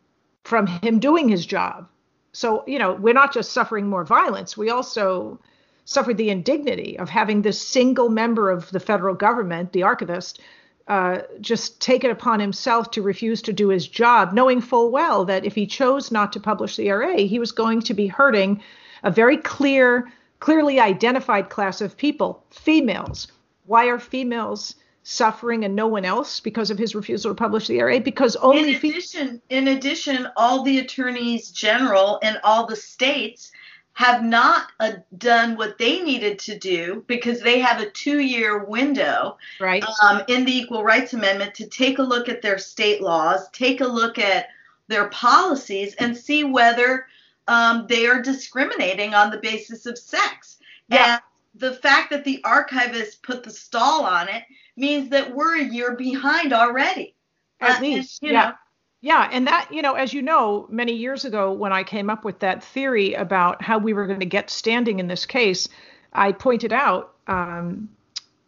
from 0.44 0.68
him 0.68 1.00
doing 1.00 1.30
his 1.30 1.46
job. 1.46 1.88
So, 2.34 2.64
you 2.66 2.80
know, 2.80 2.94
we're 2.94 3.14
not 3.14 3.34
just 3.34 3.52
suffering 3.52 3.88
more 3.88 4.06
violence, 4.06 4.56
we 4.56 4.70
also 4.70 5.40
suffered 5.86 6.18
the 6.18 6.30
indignity 6.30 6.98
of 6.98 7.10
having 7.10 7.42
this 7.42 7.60
single 7.60 8.10
member 8.10 8.50
of 8.50 8.70
the 8.72 8.80
federal 8.80 9.16
government, 9.16 9.74
the 9.74 9.84
archivist, 9.84 10.40
uh, 10.88 11.20
just 11.40 11.82
take 11.82 12.04
it 12.04 12.12
upon 12.12 12.40
himself 12.40 12.92
to 12.92 13.02
refuse 13.02 13.42
to 13.42 13.54
do 13.54 13.70
his 13.70 13.88
job, 13.88 14.34
knowing 14.34 14.62
full 14.62 14.92
well 14.92 15.26
that 15.26 15.46
if 15.46 15.56
he 15.56 15.66
chose 15.66 16.12
not 16.12 16.34
to 16.34 16.40
publish 16.40 16.76
the 16.76 16.88
ERA, 16.88 17.18
he 17.18 17.40
was 17.40 17.52
going 17.52 17.82
to 17.82 17.94
be 17.94 18.08
hurting 18.08 18.62
a 19.04 19.12
very 19.12 19.38
clear, 19.38 20.12
clearly 20.40 20.80
identified 20.80 21.50
class 21.50 21.82
of 21.82 21.98
people, 21.98 22.44
females. 22.50 23.28
Why 23.66 23.86
are 23.88 24.00
females 24.00 24.76
suffering 25.04 25.66
and 25.66 25.76
no 25.76 25.88
one 25.88 26.06
else 26.06 26.40
because 26.40 26.70
of 26.70 26.78
his 26.78 26.94
refusal 26.94 27.32
to 27.32 27.36
publish 27.36 27.68
the 27.68 27.80
ERA 27.80 28.00
because 28.00 28.36
only 28.38 28.70
in 28.70 28.76
addition 28.76 29.42
in 29.50 29.68
addition 29.70 30.28
all 30.38 30.64
the 30.64 30.80
attorneys 30.80 31.50
general 31.50 32.20
in 32.22 32.38
all 32.44 32.68
the 32.68 32.76
states 32.76 33.52
have 33.94 34.24
not 34.24 34.68
uh, 34.80 34.92
done 35.18 35.58
what 35.58 35.78
they 35.78 36.02
needed 36.02 36.40
to 36.40 36.58
do 36.58 37.04
because 37.08 37.42
they 37.42 37.60
have 37.60 37.82
a 37.82 37.90
two-year 37.90 38.64
window 38.66 39.38
right 39.60 39.84
um, 40.04 40.22
in 40.28 40.46
the 40.46 40.56
equal 40.56 40.84
rights 40.84 41.14
amendment 41.14 41.56
to 41.56 41.68
take 41.68 41.98
a 41.98 42.04
look 42.04 42.30
at 42.30 42.44
their 42.44 42.60
state 42.60 43.02
laws 43.02 43.50
take 43.54 43.82
a 43.82 43.88
look 43.88 44.20
at 44.20 44.50
their 44.88 45.10
policies 45.10 45.96
and 45.96 46.16
see 46.16 46.44
whether 46.44 47.08
um, 47.48 47.88
they 47.90 48.06
are 48.06 48.22
discriminating 48.22 49.16
on 49.16 49.32
the 49.32 49.38
basis 49.38 49.88
of 49.88 49.98
sex 49.98 50.60
yeah. 50.90 51.20
The 51.56 51.74
fact 51.74 52.12
that 52.12 52.24
the 52.24 52.42
archivist 52.44 53.24
put 53.24 53.44
the 53.44 53.52
stall 53.52 54.06
on 54.06 54.30
it 54.30 54.44
means 54.78 55.10
that 55.10 55.34
we're 55.34 55.58
a 55.58 55.64
year 55.64 55.96
behind 55.96 56.54
already. 56.54 57.16
At 57.60 57.78
uh, 57.78 57.82
least, 57.82 58.22
and, 58.24 58.32
yeah. 58.32 58.44
Know, 58.50 58.54
yeah, 59.02 59.30
and 59.32 59.48
that, 59.48 59.70
you 59.72 59.82
know, 59.82 59.94
as 59.94 60.14
you 60.14 60.22
know, 60.22 60.68
many 60.70 60.94
years 60.94 61.26
ago 61.26 61.52
when 61.52 61.74
I 61.74 61.84
came 61.84 62.10
up 62.10 62.24
with 62.24 62.40
that 62.40 62.64
theory 62.64 63.16
about 63.16 63.62
how 63.62 63.80
we 63.80 63.94
were 63.94 64.06
going 64.06 64.20
to 64.20 64.28
get 64.28 64.50
standing 64.50 65.00
in 65.00 65.08
this 65.08 65.26
case, 65.26 65.68
I 66.14 66.32
pointed 66.34 66.72
out 66.72 67.16
um, 67.28 67.90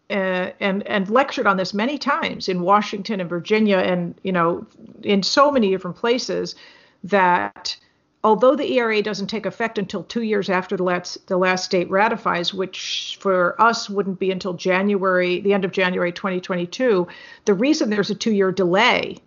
uh, 0.09 0.51
and 0.59 0.85
and 0.85 1.09
lectured 1.09 1.47
on 1.47 1.57
this 1.57 1.73
many 1.73 1.97
times 1.97 2.47
in 2.47 2.61
Washington 2.61 3.19
and 3.19 3.29
Virginia 3.29 3.77
and 3.77 4.13
you 4.21 4.31
know 4.31 4.65
in 5.01 5.23
so 5.23 5.49
many 5.51 5.71
different 5.71 5.97
places 5.97 6.55
that 7.03 7.75
although 8.23 8.55
the 8.55 8.71
ERA 8.77 9.01
doesn't 9.01 9.27
take 9.27 9.45
effect 9.45 9.77
until 9.77 10.03
two 10.03 10.21
years 10.21 10.49
after 10.49 10.77
the 10.77 10.83
last 10.83 11.27
the 11.27 11.37
last 11.37 11.65
state 11.65 11.89
ratifies, 11.89 12.53
which 12.53 13.17
for 13.19 13.61
us 13.61 13.89
wouldn't 13.89 14.19
be 14.19 14.31
until 14.31 14.53
January, 14.53 15.41
the 15.41 15.53
end 15.53 15.65
of 15.65 15.71
January 15.71 16.11
2022, 16.11 17.07
the 17.45 17.53
reason 17.53 17.89
there's 17.89 18.09
a 18.09 18.15
two-year 18.15 18.51
delay 18.51 19.17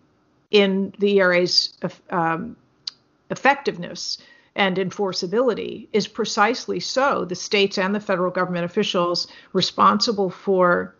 in 0.51 0.95
the 0.99 1.19
ERA's 1.19 1.77
um, 2.11 2.57
effectiveness 3.31 4.19
and 4.55 4.79
enforceability 4.79 5.89
is 5.93 6.07
precisely 6.09 6.81
so. 6.81 7.25
The 7.27 7.35
states 7.35 7.77
and 7.77 7.95
the 7.95 8.01
federal 8.01 8.31
government 8.31 8.65
officials 8.65 9.27
responsible 9.53 10.31
for 10.31 10.95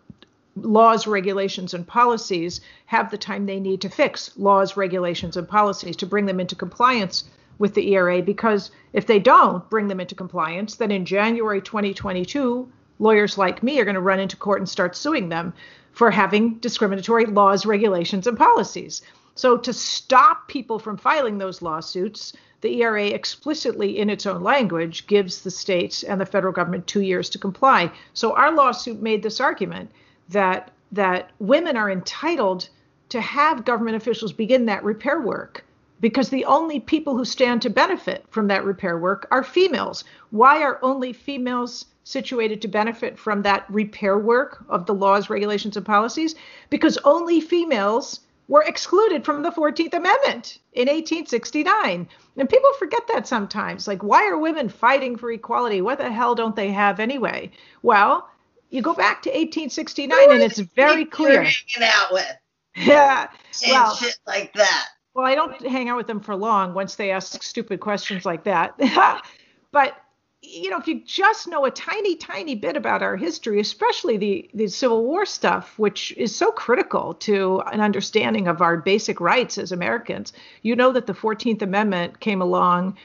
laws, 0.57 1.07
regulations, 1.07 1.73
and 1.73 1.87
policies 1.87 2.61
have 2.87 3.11
the 3.11 3.19
time 3.19 3.47
they 3.47 3.61
need 3.61 3.81
to 3.83 3.89
fix 3.89 4.37
laws, 4.37 4.77
regulations, 4.77 5.37
and 5.37 5.49
policies 5.49 5.97
to 5.97 6.07
bring 6.07 6.27
them 6.27 6.41
into 6.41 6.55
compliance 6.55 7.25
with 7.59 7.75
the 7.75 7.95
ERA. 7.95 8.23
Because 8.23 8.71
if 8.93 9.07
they 9.07 9.19
don't 9.19 9.69
bring 9.71 9.89
them 9.89 10.01
into 10.01 10.15
compliance, 10.15 10.77
then 10.77 10.91
in 10.91 11.05
January 11.05 11.61
2022, 11.61 12.69
lawyers 12.99 13.39
like 13.39 13.63
me 13.63 13.79
are 13.81 13.85
going 13.85 13.95
to 13.95 14.01
run 14.01 14.21
into 14.21 14.37
court 14.37 14.61
and 14.61 14.69
start 14.69 14.97
suing 14.97 15.29
them 15.29 15.53
for 15.93 16.11
having 16.11 16.55
discriminatory 16.59 17.27
laws, 17.27 17.67
regulations, 17.67 18.27
and 18.27 18.37
policies. 18.37 19.03
So, 19.35 19.59
to 19.59 19.73
stop 19.73 20.49
people 20.49 20.79
from 20.79 20.97
filing 20.97 21.39
those 21.39 21.61
lawsuits, 21.61 22.33
the 22.63 22.83
ERA 22.83 23.07
explicitly, 23.09 23.99
in 23.99 24.09
its 24.09 24.25
own 24.25 24.43
language, 24.43 25.07
gives 25.07 25.43
the 25.43 25.51
states 25.51 26.03
and 26.03 26.19
the 26.21 26.27
federal 26.27 26.55
government 26.55 26.87
two 26.87 27.03
years 27.03 27.29
to 27.31 27.39
comply. 27.39 27.93
So, 28.15 28.35
our 28.35 28.53
lawsuit 28.53 29.03
made 29.03 29.23
this 29.23 29.41
argument 29.41 29.91
that 30.31 30.71
that 30.93 31.33
women 31.39 31.77
are 31.77 31.91
entitled 31.91 32.69
to 33.11 33.21
have 33.21 33.65
government 33.65 33.97
officials 33.97 34.33
begin 34.33 34.67
that 34.67 34.85
repair 34.85 35.21
work 35.21 35.66
because 36.01 36.29
the 36.29 36.45
only 36.45 36.81
people 36.81 37.17
who 37.17 37.25
stand 37.25 37.63
to 37.63 37.71
benefit 37.71 38.25
from 38.31 38.49
that 38.49 38.65
repair 38.65 38.99
work 38.99 39.27
are 39.31 39.43
females. 39.43 40.05
Why 40.31 40.63
are 40.63 40.79
only 40.83 41.13
females 41.13 41.87
situated 42.05 42.63
to 42.63 42.69
benefit 42.69 43.19
from 43.19 43.43
that 43.43 43.65
repair 43.69 44.19
work 44.19 44.65
of 44.69 44.87
the 44.87 44.95
laws, 44.95 45.31
regulations, 45.31 45.77
and 45.77 45.87
policies? 45.87 46.35
Because 46.71 46.99
only 47.05 47.41
females 47.41 48.21
were 48.49 48.63
excluded 48.63 49.25
from 49.25 49.43
the 49.43 49.51
14th 49.51 49.95
Amendment 49.95 50.59
in 50.73 50.87
1869. 50.87 52.09
And 52.37 52.49
people 52.49 52.73
forget 52.79 53.03
that 53.09 53.27
sometimes. 53.27 53.89
Like, 53.89 54.03
why 54.03 54.29
are 54.29 54.39
women 54.39 54.69
fighting 54.69 55.17
for 55.17 55.33
equality? 55.33 55.81
What 55.81 55.99
the 55.99 56.13
hell 56.13 56.35
don't 56.35 56.55
they 56.55 56.71
have 56.71 57.01
anyway? 57.01 57.51
Well, 57.83 58.29
you 58.71 58.83
go 58.83 58.95
back 58.95 59.23
to 59.23 59.31
1869 59.31 60.31
and 60.31 60.43
it's 60.43 60.59
very 60.59 61.05
clear. 61.05 61.43
Hanging 61.43 61.83
out 61.83 62.13
with. 62.13 62.27
Yeah. 62.79 63.29
And 63.65 63.73
well, 63.73 63.97
shit 63.97 64.19
like 64.27 64.53
that. 64.53 64.89
Well, 65.17 65.25
I 65.25 65.35
don't 65.35 65.67
hang 65.67 65.89
out 65.89 65.97
with 65.97 66.09
them 66.09 66.21
for 66.21 66.37
long 66.37 66.75
once 66.75 66.95
they 66.95 67.11
ask 67.11 67.43
stupid 67.43 67.81
questions 67.81 68.27
like 68.27 68.45
that. 68.45 68.79
but 69.73 69.97
you 70.43 70.69
know, 70.69 70.77
if 70.77 70.87
you 70.87 71.01
just 71.07 71.49
know 71.49 71.65
a 71.65 71.71
tiny, 71.71 72.17
tiny 72.17 72.55
bit 72.55 72.77
about 72.77 73.03
our 73.03 73.17
history, 73.17 73.59
especially 73.59 74.19
the, 74.19 74.51
the 74.53 74.69
Civil 74.69 75.05
War 75.05 75.25
stuff, 75.25 75.79
which 75.79 76.13
is 76.19 76.37
so 76.37 76.53
critical 76.53 77.15
to 77.15 77.63
an 77.73 77.81
understanding 77.81 78.47
of 78.47 78.61
our 78.61 78.77
basic 78.77 79.19
rights 79.19 79.57
as 79.57 79.73
Americans, 79.73 80.35
you 80.61 80.77
know 80.77 80.93
that 80.93 81.07
the 81.07 81.15
14th 81.15 81.63
Amendment 81.63 82.21
came 82.21 82.43
along 82.43 82.99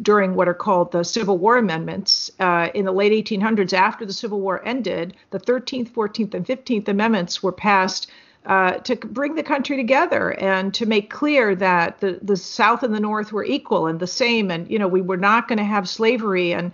during 0.00 0.34
what 0.34 0.48
are 0.48 0.54
called 0.54 0.90
the 0.90 1.04
Civil 1.04 1.36
War 1.36 1.58
Amendments 1.58 2.30
uh, 2.40 2.70
in 2.72 2.86
the 2.86 2.92
late 2.92 3.12
1800s. 3.12 3.74
After 3.74 4.06
the 4.06 4.12
Civil 4.14 4.40
War 4.40 4.66
ended, 4.66 5.14
the 5.32 5.38
13th, 5.38 5.90
14th, 5.90 6.32
and 6.32 6.46
15th 6.46 6.88
Amendments 6.88 7.42
were 7.42 7.52
passed 7.52 8.10
uh, 8.48 8.78
to 8.78 8.96
bring 8.96 9.34
the 9.34 9.42
country 9.42 9.76
together 9.76 10.30
and 10.40 10.72
to 10.72 10.86
make 10.86 11.10
clear 11.10 11.54
that 11.54 12.00
the, 12.00 12.18
the 12.22 12.36
South 12.36 12.82
and 12.82 12.94
the 12.94 13.00
North 13.00 13.30
were 13.30 13.44
equal 13.44 13.86
and 13.86 14.00
the 14.00 14.06
same. 14.06 14.50
And, 14.50 14.68
you 14.70 14.78
know, 14.78 14.88
we 14.88 15.02
were 15.02 15.18
not 15.18 15.48
going 15.48 15.58
to 15.58 15.64
have 15.64 15.86
slavery 15.86 16.54
and 16.54 16.72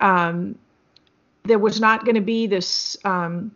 um, 0.00 0.56
there 1.42 1.58
was 1.58 1.80
not 1.80 2.04
going 2.04 2.14
to 2.14 2.20
be 2.20 2.46
this, 2.46 2.96
um, 3.04 3.50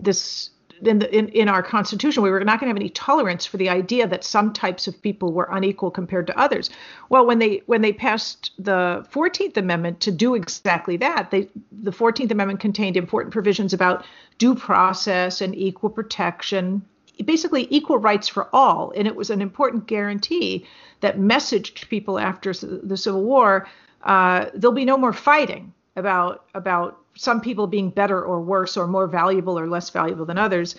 this 0.00 0.50
in, 0.82 0.98
the, 0.98 1.16
in, 1.16 1.28
in 1.28 1.48
our 1.48 1.62
constitution, 1.62 2.22
we 2.22 2.30
were 2.30 2.42
not 2.44 2.60
going 2.60 2.68
to 2.68 2.74
have 2.74 2.76
any 2.76 2.90
tolerance 2.90 3.46
for 3.46 3.56
the 3.56 3.68
idea 3.68 4.06
that 4.06 4.24
some 4.24 4.52
types 4.52 4.86
of 4.86 5.00
people 5.02 5.32
were 5.32 5.48
unequal 5.50 5.90
compared 5.90 6.26
to 6.26 6.38
others. 6.38 6.70
Well, 7.08 7.26
when 7.26 7.38
they 7.38 7.62
when 7.66 7.82
they 7.82 7.92
passed 7.92 8.50
the 8.58 9.06
14th 9.12 9.56
Amendment 9.56 10.00
to 10.00 10.10
do 10.10 10.34
exactly 10.34 10.96
that, 10.98 11.30
they 11.30 11.48
the 11.70 11.92
14th 11.92 12.30
Amendment 12.30 12.60
contained 12.60 12.96
important 12.96 13.32
provisions 13.32 13.72
about 13.72 14.04
due 14.38 14.54
process 14.54 15.40
and 15.40 15.54
equal 15.54 15.90
protection, 15.90 16.82
basically 17.24 17.68
equal 17.70 17.98
rights 17.98 18.28
for 18.28 18.48
all, 18.52 18.92
and 18.96 19.06
it 19.06 19.16
was 19.16 19.30
an 19.30 19.42
important 19.42 19.86
guarantee 19.86 20.66
that 21.00 21.18
messaged 21.18 21.88
people 21.88 22.18
after 22.18 22.52
the 22.52 22.96
Civil 22.96 23.24
War 23.24 23.66
uh, 24.04 24.46
there'll 24.54 24.74
be 24.74 24.84
no 24.84 24.96
more 24.96 25.12
fighting 25.12 25.72
about 25.96 26.44
about 26.54 27.01
some 27.14 27.40
people 27.40 27.66
being 27.66 27.90
better 27.90 28.22
or 28.22 28.40
worse 28.40 28.76
or 28.76 28.86
more 28.86 29.06
valuable 29.06 29.58
or 29.58 29.68
less 29.68 29.90
valuable 29.90 30.24
than 30.24 30.38
others. 30.38 30.74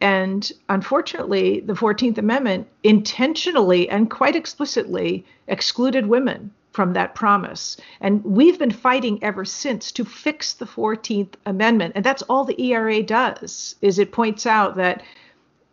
And 0.00 0.50
unfortunately, 0.68 1.60
the 1.60 1.74
14th 1.74 2.18
Amendment 2.18 2.66
intentionally 2.82 3.88
and 3.88 4.10
quite 4.10 4.36
explicitly 4.36 5.24
excluded 5.46 6.06
women 6.06 6.50
from 6.72 6.92
that 6.92 7.14
promise. 7.14 7.76
And 8.00 8.22
we've 8.24 8.58
been 8.58 8.72
fighting 8.72 9.22
ever 9.22 9.44
since 9.44 9.92
to 9.92 10.04
fix 10.04 10.54
the 10.54 10.66
14th 10.66 11.34
Amendment. 11.46 11.92
And 11.94 12.04
that's 12.04 12.22
all 12.22 12.44
the 12.44 12.60
ERA 12.60 13.02
does 13.02 13.76
is 13.80 13.98
it 13.98 14.10
points 14.10 14.44
out 14.44 14.76
that 14.76 15.02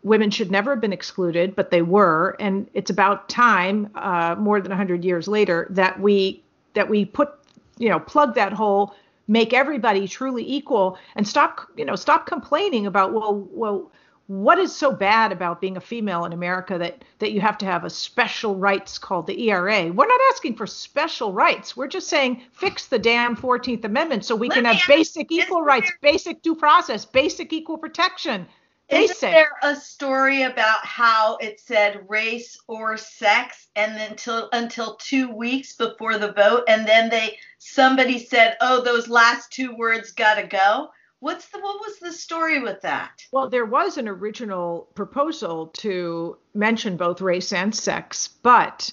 women 0.03 0.29
should 0.29 0.51
never 0.51 0.71
have 0.71 0.81
been 0.81 0.93
excluded, 0.93 1.55
but 1.55 1.71
they 1.71 1.81
were. 1.81 2.35
And 2.39 2.67
it's 2.73 2.91
about 2.91 3.29
time, 3.29 3.89
uh, 3.95 4.35
more 4.37 4.61
than 4.61 4.69
100 4.69 5.03
years 5.03 5.27
later, 5.27 5.67
that 5.71 5.99
we 5.99 6.43
that 6.73 6.89
we 6.89 7.05
put 7.05 7.29
you 7.77 7.89
know 7.89 7.99
plug 7.99 8.35
that 8.35 8.53
hole 8.53 8.95
make 9.31 9.53
everybody 9.53 10.09
truly 10.09 10.43
equal 10.45 10.97
and 11.15 11.25
stop 11.25 11.61
you 11.77 11.85
know 11.85 11.95
stop 11.95 12.25
complaining 12.25 12.85
about 12.85 13.13
well 13.13 13.47
well 13.51 13.91
what 14.27 14.59
is 14.59 14.73
so 14.73 14.93
bad 14.93 15.31
about 15.31 15.59
being 15.59 15.75
a 15.75 15.81
female 15.81 16.25
in 16.25 16.33
America 16.33 16.77
that 16.77 17.03
that 17.19 17.31
you 17.31 17.41
have 17.41 17.57
to 17.57 17.65
have 17.65 17.83
a 17.83 17.89
special 17.89 18.55
rights 18.55 18.97
called 18.97 19.27
the 19.27 19.49
ERA? 19.49 19.91
We're 19.91 20.07
not 20.07 20.21
asking 20.29 20.55
for 20.55 20.65
special 20.65 21.33
rights. 21.33 21.75
We're 21.75 21.87
just 21.87 22.07
saying 22.07 22.41
fix 22.53 22.87
the 22.87 22.99
damn 22.99 23.35
14th 23.35 23.83
Amendment 23.83 24.23
so 24.23 24.35
we 24.35 24.47
Let 24.47 24.55
can 24.55 24.65
have 24.65 24.81
basic 24.87 25.31
equal 25.31 25.63
rights, 25.63 25.91
basic 26.01 26.41
due 26.43 26.55
process, 26.55 27.03
basic 27.03 27.51
equal 27.51 27.77
protection. 27.77 28.47
Basic. 28.91 29.15
Isn't 29.15 29.31
there 29.31 29.51
a 29.63 29.75
story 29.75 30.43
about 30.43 30.85
how 30.85 31.37
it 31.37 31.59
said 31.61 32.05
race 32.09 32.59
or 32.67 32.97
sex 32.97 33.67
and 33.75 33.95
then 33.95 34.11
until 34.11 34.49
until 34.51 34.95
2 34.97 35.33
weeks 35.33 35.73
before 35.73 36.17
the 36.17 36.33
vote 36.33 36.65
and 36.67 36.85
then 36.85 37.09
they 37.09 37.37
somebody 37.57 38.19
said, 38.19 38.57
"Oh, 38.59 38.81
those 38.81 39.07
last 39.07 39.51
two 39.51 39.73
words 39.75 40.11
got 40.11 40.35
to 40.35 40.43
go." 40.43 40.91
What's 41.21 41.47
the 41.49 41.59
what 41.59 41.79
was 41.79 41.99
the 41.99 42.11
story 42.11 42.59
with 42.59 42.81
that? 42.81 43.25
Well, 43.31 43.47
there 43.47 43.65
was 43.65 43.97
an 43.97 44.07
original 44.07 44.89
proposal 44.95 45.67
to 45.67 46.37
mention 46.53 46.97
both 46.97 47.21
race 47.21 47.53
and 47.53 47.73
sex, 47.73 48.27
but 48.27 48.91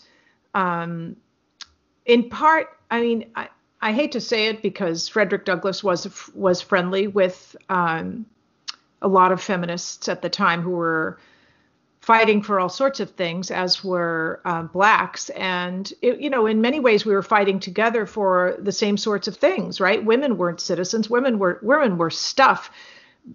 um, 0.55 1.17
in 2.05 2.29
part, 2.29 2.79
I 2.91 3.01
mean, 3.01 3.31
I, 3.35 3.49
I 3.81 3.93
hate 3.93 4.13
to 4.13 4.21
say 4.21 4.47
it 4.47 4.63
because 4.63 5.09
Frederick 5.09 5.45
Douglass 5.45 5.83
was 5.83 6.31
was 6.35 6.61
friendly 6.61 7.07
with 7.07 7.57
um, 7.69 8.27
a 9.03 9.09
lot 9.09 9.33
of 9.33 9.43
feminists 9.43 10.09
at 10.09 10.23
the 10.23 10.29
time 10.29 10.63
who 10.63 10.71
were 10.71 11.19
fighting 12.01 12.42
for 12.42 12.59
all 12.59 12.69
sorts 12.69 13.01
of 13.01 13.11
things, 13.11 13.51
as 13.51 13.85
were 13.85 14.40
um, 14.44 14.69
blacks. 14.69 15.29
And, 15.31 15.92
it, 16.01 16.21
you 16.21 16.31
know, 16.31 16.46
in 16.46 16.61
many 16.61 16.81
ways, 16.81 17.05
we 17.05 17.13
were 17.13 17.23
fighting 17.23 17.61
together 17.61 18.07
for 18.07 18.57
the 18.59 18.73
same 18.73 18.96
sorts 18.96 19.29
of 19.29 19.37
things, 19.37 19.81
right? 19.81 20.03
Women 20.03 20.38
weren't 20.38 20.61
citizens, 20.61 21.11
women 21.11 21.38
were 21.38 21.59
women 21.63 21.99
were 21.99 22.11
stuff. 22.11 22.71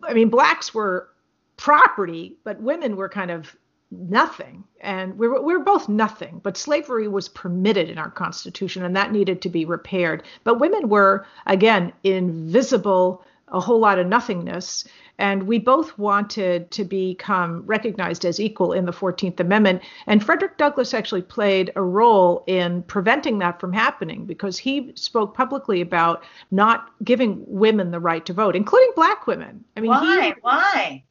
I 0.01 0.13
mean, 0.13 0.29
blacks 0.29 0.73
were 0.73 1.09
property, 1.55 2.35
but 2.43 2.59
women 2.61 2.95
were 2.95 3.09
kind 3.09 3.29
of 3.29 3.55
nothing. 3.91 4.63
And 4.81 5.17
we 5.19 5.27
were, 5.27 5.41
we 5.41 5.55
were 5.55 5.63
both 5.63 5.87
nothing, 5.87 6.39
but 6.43 6.57
slavery 6.57 7.07
was 7.07 7.29
permitted 7.29 7.89
in 7.89 7.97
our 7.97 8.09
Constitution, 8.09 8.83
and 8.83 8.95
that 8.95 9.11
needed 9.11 9.41
to 9.43 9.49
be 9.49 9.65
repaired. 9.65 10.23
But 10.43 10.59
women 10.59 10.89
were, 10.89 11.27
again, 11.45 11.93
invisible 12.03 13.23
a 13.53 13.59
whole 13.59 13.79
lot 13.79 13.99
of 13.99 14.07
nothingness. 14.07 14.83
And 15.19 15.43
we 15.43 15.59
both 15.59 15.97
wanted 15.97 16.71
to 16.71 16.83
become 16.83 17.63
recognized 17.65 18.25
as 18.25 18.39
equal 18.39 18.73
in 18.73 18.85
the 18.85 18.91
14th 18.91 19.39
Amendment. 19.39 19.83
And 20.07 20.23
Frederick 20.25 20.57
Douglass 20.57 20.93
actually 20.93 21.21
played 21.21 21.71
a 21.75 21.81
role 21.81 22.43
in 22.47 22.81
preventing 22.83 23.37
that 23.39 23.59
from 23.59 23.71
happening 23.71 24.25
because 24.25 24.57
he 24.57 24.91
spoke 24.95 25.35
publicly 25.35 25.81
about 25.81 26.23
not 26.49 26.89
giving 27.03 27.43
women 27.47 27.91
the 27.91 27.99
right 27.99 28.25
to 28.25 28.33
vote, 28.33 28.55
including 28.55 28.91
black 28.95 29.27
women. 29.27 29.63
I 29.77 29.81
mean, 29.81 29.91
why? 29.91 30.21
He, 30.21 30.33
why? 30.41 31.03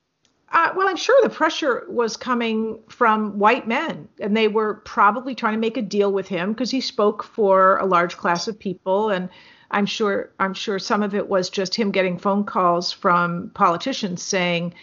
Uh, 0.53 0.71
well, 0.77 0.87
I'm 0.87 0.97
sure 0.97 1.19
the 1.23 1.31
pressure 1.31 1.87
was 1.89 2.17
coming 2.17 2.79
from 2.89 3.39
white 3.39 3.67
men, 3.67 4.07
and 4.21 4.37
they 4.37 4.49
were 4.49 4.75
probably 4.85 5.35
trying 5.35 5.55
to 5.55 5.61
make 5.61 5.79
a 5.79 5.83
deal 5.83 6.13
with 6.13 6.29
him 6.29 6.53
because 6.53 6.71
he 6.71 6.81
spoke 6.81 7.23
for 7.23 7.79
a 7.79 7.87
large 7.87 8.19
class 8.19 8.49
of 8.49 8.59
people, 8.59 9.09
and 9.09 9.31
I'm 9.73 9.87
sure 9.87 10.31
I'm 10.39 10.55
sure 10.55 10.79
some 10.79 11.03
of 11.03 11.15
it 11.15 11.29
was 11.29 11.51
just 11.51 11.75
him 11.75 11.91
getting 11.91 12.19
phone 12.19 12.45
calls 12.45 12.93
from 12.93 13.51
politicians 13.55 14.23
saying, 14.23 14.75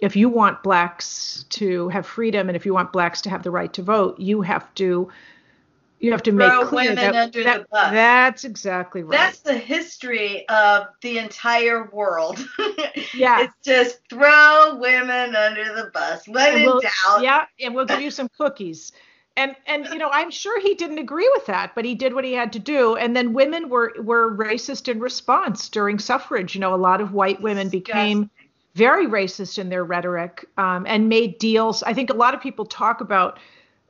if 0.00 0.14
you 0.14 0.28
want 0.28 0.62
blacks 0.62 1.44
to 1.50 1.88
have 1.88 2.06
freedom 2.06 2.48
and 2.48 2.56
if 2.56 2.66
you 2.66 2.74
want 2.74 2.92
blacks 2.92 3.22
to 3.22 3.30
have 3.30 3.42
the 3.42 3.50
right 3.50 3.72
to 3.72 3.82
vote, 3.82 4.20
you 4.20 4.42
have 4.42 4.72
to 4.74 5.10
you 5.98 6.12
have 6.12 6.22
to 6.24 6.32
make 6.32 6.52
clear 6.68 6.90
women 6.90 6.96
that, 6.96 7.14
under 7.14 7.42
that, 7.42 7.60
the 7.62 7.66
bus. 7.70 7.90
That's 7.92 8.44
exactly 8.44 9.02
right. 9.02 9.16
That's 9.18 9.40
the 9.40 9.56
history 9.56 10.46
of 10.48 10.88
the 11.00 11.18
entire 11.18 11.88
world. 11.90 12.46
Yeah. 13.14 13.44
it's 13.44 13.54
just 13.64 14.00
throw 14.10 14.76
women 14.78 15.34
under 15.34 15.64
the 15.74 15.90
bus. 15.94 16.28
When 16.28 16.46
And 16.48 16.56
in 16.58 16.62
we'll- 16.66 16.80
doubt. 16.80 17.22
Yeah, 17.22 17.46
and 17.60 17.74
we'll 17.74 17.86
give 17.86 18.02
you 18.02 18.10
some 18.10 18.28
cookies. 18.36 18.92
And 19.36 19.54
and 19.66 19.86
you 19.92 19.98
know, 19.98 20.08
I'm 20.10 20.30
sure 20.30 20.60
he 20.60 20.74
didn't 20.74 20.98
agree 20.98 21.28
with 21.34 21.46
that, 21.46 21.74
but 21.74 21.84
he 21.84 21.94
did 21.94 22.14
what 22.14 22.24
he 22.24 22.32
had 22.32 22.52
to 22.54 22.58
do. 22.58 22.96
And 22.96 23.14
then 23.14 23.34
women 23.34 23.68
were 23.68 23.92
were 24.00 24.34
racist 24.34 24.88
in 24.88 24.98
response 24.98 25.68
during 25.68 25.98
suffrage. 25.98 26.54
You 26.54 26.60
know, 26.60 26.74
a 26.74 26.76
lot 26.76 27.00
of 27.00 27.12
white 27.12 27.42
women 27.42 27.68
became 27.68 28.30
very 28.74 29.06
racist 29.06 29.58
in 29.58 29.68
their 29.68 29.84
rhetoric 29.84 30.44
um, 30.56 30.86
and 30.86 31.08
made 31.08 31.38
deals. 31.38 31.82
I 31.82 31.92
think 31.94 32.10
a 32.10 32.14
lot 32.14 32.34
of 32.34 32.40
people 32.40 32.64
talk 32.66 33.00
about 33.00 33.38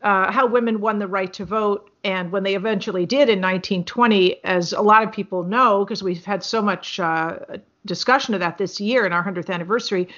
uh, 0.02 0.30
how 0.30 0.46
women 0.46 0.80
won 0.80 0.98
the 0.98 1.08
right 1.08 1.32
to 1.32 1.44
vote, 1.44 1.90
and 2.04 2.30
when 2.30 2.42
they 2.42 2.54
eventually 2.54 3.06
did 3.06 3.28
in 3.28 3.40
1920, 3.40 4.44
as 4.44 4.72
a 4.72 4.80
lot 4.80 5.02
of 5.02 5.10
people 5.10 5.42
know, 5.42 5.84
because 5.84 6.02
we've 6.02 6.24
had 6.24 6.44
so 6.44 6.62
much 6.62 7.00
uh, 7.00 7.38
discussion 7.84 8.34
of 8.34 8.40
that 8.40 8.58
this 8.58 8.80
year 8.80 9.06
in 9.06 9.12
our 9.12 9.24
100th 9.24 9.50
anniversary, 9.50 10.08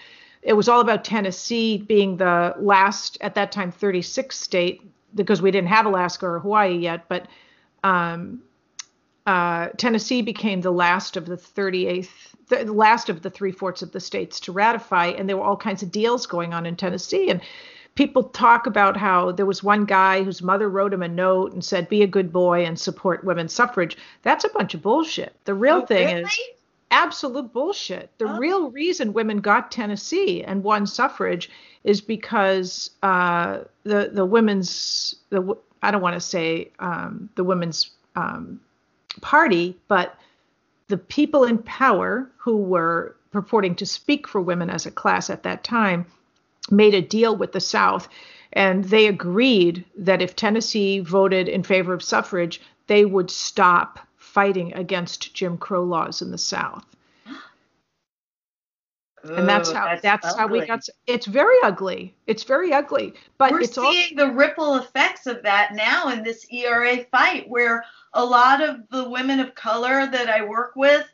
it 0.43 0.53
was 0.53 0.69
all 0.69 0.81
about 0.81 1.05
Tennessee 1.05 1.79
being 1.79 2.17
the 2.17 2.55
last, 2.59 3.17
at 3.21 3.35
that 3.35 3.53
time, 3.53 3.73
36th 3.73 4.33
state, 4.33 4.83
because 5.15 5.41
we 5.43 5.51
didn't 5.51 5.69
have 5.69 5.87
Alaska 5.87 6.27
or 6.27 6.39
Hawaii 6.41 6.77
yet, 6.77 7.09
but 7.09 7.27
um, 7.85 8.43
uh, 9.27 9.69
Tennessee 9.77 10.23
became 10.23 10.61
the 10.61 10.71
last 10.71 11.17
of 11.17 11.27
the 11.27 11.37
38th, 11.37 12.09
the 12.49 12.73
last 12.73 13.09
of 13.09 13.23
the 13.23 13.31
three 13.31 13.53
fourths 13.53 13.83
of 13.83 13.93
the 13.93 14.01
states 14.01 14.41
to 14.41 14.53
ratify, 14.53 15.07
and 15.09 15.29
there 15.29 15.37
were 15.37 15.45
all 15.45 15.57
kinds 15.57 15.83
of 15.83 15.91
deals 15.93 16.27
going 16.27 16.55
on 16.55 16.65
in 16.67 16.77
Tennessee. 16.77 17.29
And 17.31 17.41
people 17.95 18.23
talk 18.25 18.67
about 18.67 18.97
how 18.97 19.33
there 19.33 19.45
was 19.47 19.63
one 19.63 19.85
guy 19.85 20.23
whose 20.23 20.41
mother 20.43 20.69
wrote 20.71 20.95
him 20.95 21.03
a 21.03 21.09
note 21.09 21.53
and 21.53 21.65
said, 21.65 21.89
"Be 21.89 22.03
a 22.03 22.07
good 22.07 22.33
boy 22.33 22.65
and 22.65 22.79
support 22.79 23.25
women's 23.25 23.53
suffrage." 23.53 23.97
That's 24.23 24.45
a 24.45 24.51
bunch 24.51 24.73
of 24.75 24.83
bullshit. 24.83 25.35
The 25.45 25.55
real 25.55 25.83
Oh, 25.83 25.87
thing 25.87 26.07
really? 26.07 26.23
is 26.23 26.39
absolute 26.91 27.53
bullshit. 27.53 28.11
The 28.19 28.27
Oh. 28.27 28.39
real 28.39 28.71
reason 28.71 29.13
women 29.13 29.39
got 29.39 29.71
Tennessee 29.71 30.43
and 30.43 30.63
won 30.65 30.87
suffrage 30.87 31.51
is 31.85 32.01
because 32.01 32.91
uh, 33.03 33.61
the 33.85 34.11
the 34.13 34.25
women's 34.25 35.15
the 35.31 35.57
I 35.83 35.91
don't 35.91 36.03
want 36.03 36.15
to 36.15 36.21
say 36.21 36.71
um, 36.81 37.29
the 37.37 37.45
women's 37.45 37.91
um, 38.17 38.61
party, 39.21 39.77
but 39.89 40.17
the 40.89 40.99
people 40.99 41.45
in 41.45 41.59
power 41.59 42.29
who 42.37 42.57
were 42.57 43.15
purporting 43.31 43.75
to 43.77 43.87
speak 43.87 44.27
for 44.27 44.41
women 44.41 44.71
as 44.71 44.87
a 44.87 44.91
class 44.91 45.31
at 45.31 45.43
that 45.43 45.63
time 45.63 46.07
made 46.71 46.95
a 46.95 47.03
deal 47.03 47.37
with 47.37 47.53
the 47.53 47.61
South. 47.61 48.09
And 48.55 48.85
they 48.85 49.07
agreed 49.07 49.85
that 49.99 50.23
if 50.23 50.35
Tennessee 50.35 51.01
voted 51.01 51.49
in 51.49 51.63
favor 51.63 51.93
of 51.93 52.03
suffrage, 52.03 52.61
they 52.87 53.05
would 53.05 53.31
stop 53.31 54.01
fighting 54.39 54.73
against 54.75 55.35
Jim 55.35 55.59
Crow 55.59 55.83
laws 55.83 56.23
in 56.23 56.31
the 56.31 56.39
South. 56.39 56.87
And 59.25 59.49
that's 59.49 59.73
how 59.73 59.99
that's, 60.01 60.37
how 60.37 60.47
we 60.47 60.65
got. 60.65 60.89
It's 61.09 61.27
very 61.27 61.57
ugly. 61.65 62.15
It's 62.29 62.45
very 62.45 62.73
ugly. 62.73 63.15
But 63.37 63.51
We're 63.51 63.63
it's 63.63 63.77
all 63.77 63.91
seeing 63.91 64.15
the 64.15 64.31
ripple 64.31 64.77
effects 64.77 65.27
of 65.27 65.43
that 65.43 65.75
now 65.75 66.11
in 66.11 66.23
this 66.23 66.47
ERA 66.53 66.99
fight, 67.11 67.49
where 67.49 67.85
a 68.15 68.25
lot 68.25 68.63
of 68.63 68.89
the 68.91 69.11
women 69.11 69.41
of 69.41 69.57
color 69.57 70.07
that 70.07 70.29
I 70.31 70.45
work 70.45 70.77
with 70.77 71.05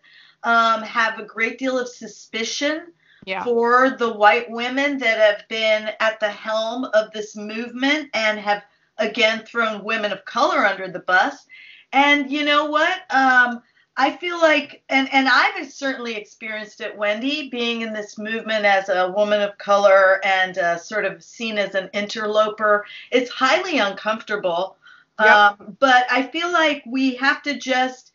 um, 0.43 0.83
have 0.83 1.19
a 1.19 1.25
great 1.25 1.59
deal 1.59 1.79
of 1.79 1.89
suspicion 1.89 2.93
yeah. 3.25 3.43
for 3.43 3.97
the 3.99 4.13
white 4.13 4.51
women 4.51 4.99
that 4.99 5.19
have 5.19 5.49
been 5.49 5.89
at 5.99 6.21
the 6.21 6.29
helm 6.29 6.85
of 6.93 7.11
this 7.13 7.37
movement 7.37 8.11
and 8.13 8.39
have 8.39 8.65
again 8.99 9.45
thrown 9.47 9.83
women 9.83 10.13
of 10.13 10.27
color 10.27 10.67
under 10.67 10.89
the 10.89 11.01
bus. 11.01 11.47
And 11.95 12.29
you 12.29 12.45
know 12.45 12.67
what? 12.67 13.03
Um, 13.11 13.63
I 13.97 14.17
feel 14.17 14.41
like, 14.41 14.83
and, 14.89 15.09
and 15.15 15.29
I've 15.29 15.71
certainly 15.71 16.17
experienced 16.17 16.81
it, 16.81 16.97
Wendy, 16.97 17.49
being 17.49 17.83
in 17.83 17.93
this 17.93 18.19
movement 18.19 18.65
as 18.65 18.89
a 18.89 19.13
woman 19.17 19.41
of 19.41 19.57
color 19.59 20.21
and 20.25 20.59
uh, 20.59 20.77
sort 20.77 21.05
of 21.05 21.23
seen 21.23 21.57
as 21.57 21.77
an 21.77 21.89
interloper. 21.93 22.85
It's 23.13 23.31
highly 23.31 23.79
uncomfortable. 23.79 24.77
Yep. 25.21 25.29
Um, 25.29 25.77
but 25.79 26.07
I 26.11 26.25
feel 26.25 26.53
like 26.53 26.83
we 26.85 27.15
have 27.15 27.43
to 27.45 27.57
just 27.57 28.11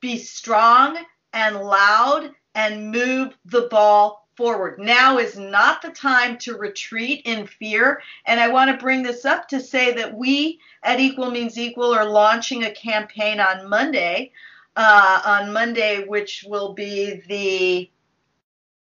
be 0.00 0.18
strong 0.18 0.98
and 1.32 1.62
loud 1.62 2.32
and 2.56 2.90
move 2.90 3.38
the 3.44 3.68
ball 3.70 4.19
forward. 4.36 4.78
Now 4.78 5.18
is 5.18 5.38
not 5.38 5.82
the 5.82 5.90
time 5.90 6.38
to 6.38 6.56
retreat 6.56 7.22
in 7.24 7.46
fear. 7.46 8.02
And 8.26 8.40
I 8.40 8.48
want 8.48 8.70
to 8.70 8.82
bring 8.82 9.02
this 9.02 9.24
up 9.24 9.48
to 9.48 9.60
say 9.60 9.92
that 9.94 10.16
we 10.16 10.60
at 10.82 11.00
Equal 11.00 11.30
Means 11.30 11.58
Equal 11.58 11.92
are 11.92 12.08
launching 12.08 12.64
a 12.64 12.70
campaign 12.70 13.40
on 13.40 13.68
Monday. 13.68 14.32
Uh, 14.76 15.20
on 15.24 15.52
Monday, 15.52 16.04
which 16.06 16.44
will 16.48 16.72
be 16.74 17.20
the 17.28 17.90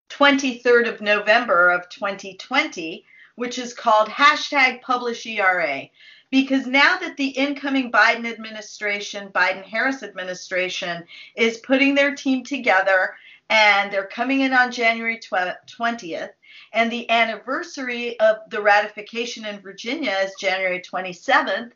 23rd 0.10 0.90
of 0.90 1.00
November 1.00 1.70
of 1.70 1.88
2020, 1.90 3.06
which 3.36 3.60
is 3.60 3.74
called 3.74 4.10
hashtag 4.10 4.82
publish 4.82 5.26
ERA. 5.26 5.84
Because 6.32 6.66
now 6.66 6.98
that 6.98 7.16
the 7.18 7.28
incoming 7.28 7.92
Biden 7.92 8.26
administration, 8.26 9.30
Biden 9.30 9.64
Harris 9.64 10.04
administration, 10.04 11.06
is 11.36 11.60
putting 11.60 11.94
their 11.96 12.16
team 12.16 12.44
together 12.44 13.16
and 13.50 13.92
they're 13.92 14.08
coming 14.08 14.42
in 14.42 14.54
on 14.54 14.72
January 14.72 15.20
20th, 15.20 16.32
and 16.74 16.92
the 16.92 17.10
anniversary 17.10 18.20
of 18.20 18.38
the 18.50 18.62
ratification 18.62 19.46
in 19.46 19.60
Virginia 19.60 20.16
is 20.24 20.34
January 20.40 20.82
27th, 20.82 21.72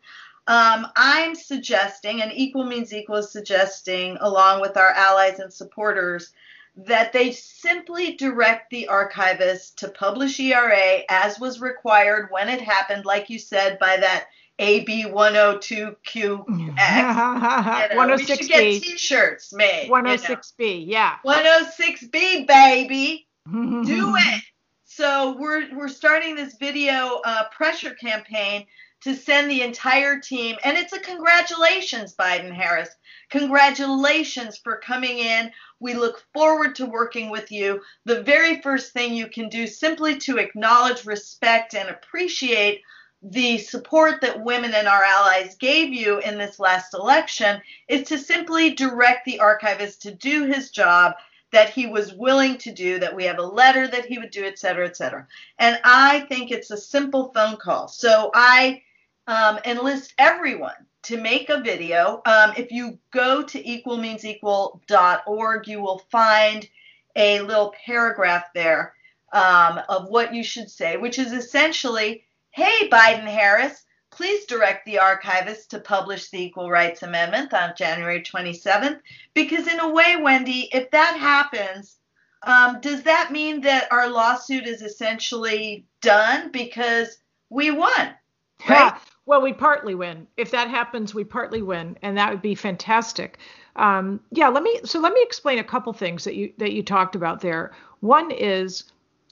um, 0.49 0.87
I'm 0.95 1.35
suggesting, 1.35 2.23
and 2.23 2.31
Equal 2.33 2.63
Means 2.63 2.91
Equal 2.91 3.17
is 3.17 3.31
suggesting, 3.31 4.17
along 4.19 4.61
with 4.61 4.77
our 4.77 4.89
allies 4.89 5.37
and 5.37 5.53
supporters, 5.53 6.33
that 6.75 7.13
they 7.13 7.31
simply 7.31 8.13
direct 8.13 8.71
the 8.71 8.87
archivist 8.87 9.77
to 9.77 9.89
publish 9.89 10.39
ERA 10.39 11.03
as 11.07 11.39
was 11.39 11.61
required 11.61 12.29
when 12.31 12.49
it 12.49 12.61
happened, 12.61 13.05
like 13.05 13.29
you 13.29 13.37
said, 13.37 13.77
by 13.77 13.97
that 13.97 14.25
AB 14.59 15.05
102QX. 15.05 16.45
You 17.89 17.95
know, 17.95 18.15
we 18.15 18.25
should 18.25 18.39
get 18.39 18.63
106B. 18.63 18.81
T-shirts 18.81 19.53
made. 19.53 19.85
you 19.85 19.89
know. 19.89 20.15
106B. 20.15 20.85
Yeah. 20.87 21.15
106B, 21.25 22.47
baby 22.47 23.27
do 23.51 24.15
it. 24.15 24.43
So 24.85 25.37
we're 25.39 25.73
we're 25.75 25.87
starting 25.87 26.35
this 26.35 26.55
video 26.57 27.21
uh, 27.23 27.43
pressure 27.49 27.93
campaign 27.93 28.65
to 29.01 29.15
send 29.15 29.49
the 29.49 29.61
entire 29.61 30.19
team, 30.19 30.57
and 30.63 30.77
it's 30.77 30.91
a 30.91 30.99
congratulations, 30.99 32.15
Biden 32.15 32.51
Harris. 32.51 32.89
Congratulations 33.29 34.57
for 34.57 34.77
coming 34.77 35.19
in. 35.19 35.51
We 35.79 35.93
look 35.93 36.23
forward 36.33 36.75
to 36.75 36.85
working 36.85 37.29
with 37.29 37.51
you. 37.51 37.81
The 38.05 38.23
very 38.23 38.61
first 38.61 38.91
thing 38.91 39.13
you 39.13 39.27
can 39.27 39.47
do, 39.47 39.67
simply 39.67 40.17
to 40.19 40.37
acknowledge, 40.37 41.05
respect, 41.05 41.75
and 41.75 41.89
appreciate 41.89 42.81
the 43.21 43.57
support 43.57 44.21
that 44.21 44.43
women 44.43 44.73
and 44.73 44.87
our 44.87 45.03
allies 45.03 45.55
gave 45.55 45.93
you 45.93 46.19
in 46.19 46.37
this 46.37 46.59
last 46.59 46.93
election, 46.93 47.61
is 47.87 48.07
to 48.07 48.17
simply 48.17 48.71
direct 48.71 49.25
the 49.25 49.39
archivist 49.39 50.01
to 50.03 50.13
do 50.13 50.45
his 50.45 50.71
job 50.71 51.13
that 51.51 51.69
he 51.69 51.87
was 51.87 52.13
willing 52.13 52.57
to 52.59 52.71
do, 52.71 52.99
that 52.99 53.15
we 53.15 53.25
have 53.25 53.39
a 53.39 53.43
letter 53.43 53.87
that 53.87 54.05
he 54.05 54.19
would 54.19 54.31
do, 54.31 54.45
et 54.45 54.59
cetera, 54.59 54.85
et 54.85 54.95
cetera. 54.95 55.27
And 55.57 55.79
I 55.83 56.21
think 56.29 56.51
it's 56.51 56.71
a 56.71 56.77
simple 56.77 57.31
phone 57.33 57.57
call. 57.57 57.87
So 57.87 58.29
I 58.33 58.83
um, 59.27 59.59
enlist 59.65 60.13
everyone 60.17 60.85
to 61.03 61.17
make 61.17 61.49
a 61.49 61.61
video. 61.61 62.21
Um, 62.25 62.53
if 62.55 62.71
you 62.71 62.97
go 63.11 63.43
to 63.43 63.63
equalmeansequal.org, 63.63 65.67
you 65.67 65.81
will 65.81 65.99
find 66.11 66.69
a 67.15 67.41
little 67.41 67.73
paragraph 67.85 68.45
there 68.53 68.93
um, 69.33 69.81
of 69.89 70.09
what 70.09 70.33
you 70.33 70.43
should 70.43 70.69
say, 70.69 70.97
which 70.97 71.19
is 71.19 71.31
essentially, 71.31 72.23
hey, 72.51 72.89
Biden 72.89 73.25
Harris, 73.25 73.85
please 74.11 74.45
direct 74.45 74.85
the 74.85 74.99
archivist 74.99 75.71
to 75.71 75.79
publish 75.79 76.29
the 76.29 76.41
Equal 76.41 76.69
Rights 76.69 77.03
Amendment 77.03 77.53
on 77.53 77.73
January 77.77 78.21
27th. 78.23 78.99
Because, 79.33 79.67
in 79.67 79.79
a 79.79 79.89
way, 79.89 80.15
Wendy, 80.17 80.69
if 80.73 80.89
that 80.91 81.15
happens, 81.17 81.95
Um, 82.43 82.79
does 82.79 83.03
that 83.03 83.31
mean 83.33 83.59
that 83.61 83.91
our 83.91 84.07
lawsuit 84.09 84.65
is 84.65 84.81
essentially 84.81 85.85
done 86.01 86.51
because 86.51 87.17
we 87.49 87.69
won? 87.71 88.15
Right? 88.69 88.93
well, 89.25 89.41
we 89.41 89.51
partly 89.53 89.93
win. 89.93 90.25
If 90.37 90.49
that 90.51 90.69
happens, 90.69 91.13
we 91.13 91.25
partly 91.25 91.61
win, 91.61 91.97
and 92.01 92.17
that 92.17 92.29
would 92.31 92.41
be 92.41 92.55
fantastic. 92.55 93.39
Um, 93.75 94.21
yeah, 94.31 94.47
let 94.49 94.63
me 94.63 94.79
so 94.85 94.99
let 94.99 95.13
me 95.13 95.21
explain 95.21 95.59
a 95.59 95.63
couple 95.63 95.91
things 95.93 96.23
that 96.23 96.35
you 96.35 96.53
that 96.57 96.71
you 96.71 96.81
talked 96.81 97.15
about 97.15 97.41
there. 97.41 97.73
One 97.99 98.31
is 98.31 98.85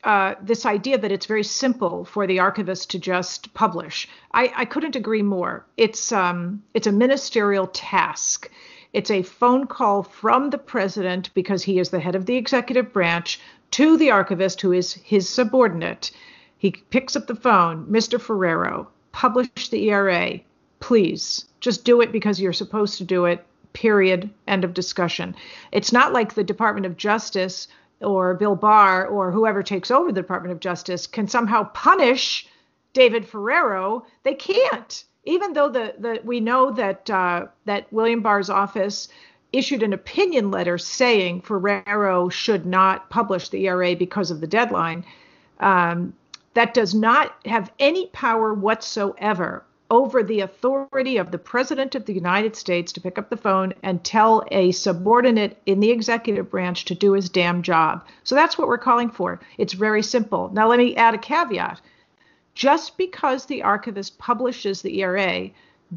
uh, 0.04 0.36
this 0.41 0.66
idea 0.66 0.98
that 0.98 1.12
it's 1.12 1.26
very 1.26 1.43
simple 1.43 2.06
for 2.06 2.28
the 2.28 2.39
archivist 2.39 2.91
to 2.91 3.00
just 3.00 3.54
publish. 3.54 4.08
I, 4.32 4.54
I 4.56 4.66
couldn't 4.66 4.95
agree 4.95 5.24
more. 5.24 5.66
It's 5.76 6.12
um, 6.12 6.64
it's 6.74 6.88
a 6.88 6.91
ministerial 6.91 7.68
task. 7.68 8.50
It's 8.93 9.12
a 9.12 9.24
phone 9.24 9.68
call 9.68 10.04
from 10.04 10.50
the 10.50 10.58
president 10.58 11.34
because 11.34 11.64
he 11.64 11.80
is 11.80 11.89
the 11.89 12.00
head 12.00 12.16
of 12.16 12.26
the 12.26 12.36
executive 12.36 12.93
branch 12.93 13.39
to 13.72 13.98
the 13.98 14.12
archivist 14.12 14.62
who 14.62 14.72
is 14.72 14.93
his 14.93 15.28
subordinate. 15.28 16.12
He 16.58 16.72
picks 16.72 17.16
up 17.16 17.28
the 17.28 17.36
phone, 17.36 17.86
Mr. 17.88 18.20
Ferriero, 18.20 18.88
publish 19.12 19.70
the 19.70 19.89
ERA, 19.89 20.39
please. 20.80 21.45
Just 21.60 21.86
do 21.86 22.02
it 22.02 22.12
because 22.12 22.39
you're 22.39 22.54
supposed 22.54 22.98
to 23.00 23.04
do 23.04 23.26
it. 23.26 23.45
Period. 23.74 24.30
End 24.48 24.64
of 24.64 24.74
discussion. 24.74 25.36
It's 25.72 25.91
not 25.91 26.14
like 26.14 26.34
the 26.34 26.43
Department 26.43 26.86
of 26.86 26.98
Justice 26.98 27.68
or 28.02 28.34
Bill 28.34 28.56
Barr 28.56 29.08
or 29.08 29.32
whoever 29.32 29.64
takes 29.64 29.91
over 29.91 30.12
the 30.12 30.22
Department 30.22 30.52
of 30.52 30.60
Justice 30.60 31.08
can 31.08 31.28
somehow 31.28 31.64
punish 31.66 32.48
David 32.93 33.26
Ferriero. 33.26 34.04
They 34.24 34.36
can't. 34.36 35.04
Even 35.26 35.54
though 35.54 35.70
the, 35.70 35.93
the 35.98 36.22
we 36.24 36.39
know 36.39 36.72
that 36.72 37.10
uh, 37.10 37.48
that 37.66 37.91
William 37.91 38.22
Barr's 38.22 38.50
office 38.50 39.10
issued 39.52 39.84
an 39.84 39.93
opinion 39.93 40.52
letter 40.52 40.78
saying 40.78 41.41
Ferriero 41.41 42.32
should 42.32 42.66
not 42.66 43.10
publish 43.10 43.50
the 43.50 43.68
ERA 43.68 43.95
because 43.95 44.32
of 44.32 44.41
the 44.41 44.48
deadline, 44.48 45.06
um, 45.60 46.14
that 46.54 46.74
does 46.74 46.93
not 46.93 47.36
have 47.45 47.72
any 47.80 48.08
power 48.08 48.54
whatsoever 48.54 49.64
over 49.90 50.24
the 50.24 50.42
authority 50.42 51.18
of 51.18 51.32
the 51.32 51.38
President 51.38 51.96
of 51.96 52.06
the 52.06 52.14
United 52.14 52.56
States 52.56 52.92
to 52.92 53.02
pick 53.02 53.18
up 53.18 53.30
the 53.30 53.38
phone 53.38 53.74
and 53.84 54.04
tell 54.04 54.44
a 54.52 54.72
subordinate 54.72 55.58
in 55.66 55.80
the 55.80 55.92
executive 55.92 56.50
branch 56.50 56.86
to 56.86 56.96
do 56.96 57.14
his 57.14 57.30
damn 57.30 57.62
job. 57.62 58.06
So 58.24 58.36
that's 58.36 58.58
what 58.58 58.68
we're 58.68 58.78
calling 58.78 59.10
for. 59.10 59.40
It's 59.58 59.74
very 59.74 60.04
simple. 60.04 60.50
Now, 60.54 60.68
let 60.68 60.80
me 60.80 60.96
add 60.96 61.14
a 61.14 61.18
caveat. 61.18 61.82
Just 62.54 62.98
because 62.98 63.46
the 63.46 63.62
archivist 63.62 64.18
publishes 64.18 64.82
the 64.82 65.00
ERA 65.02 65.52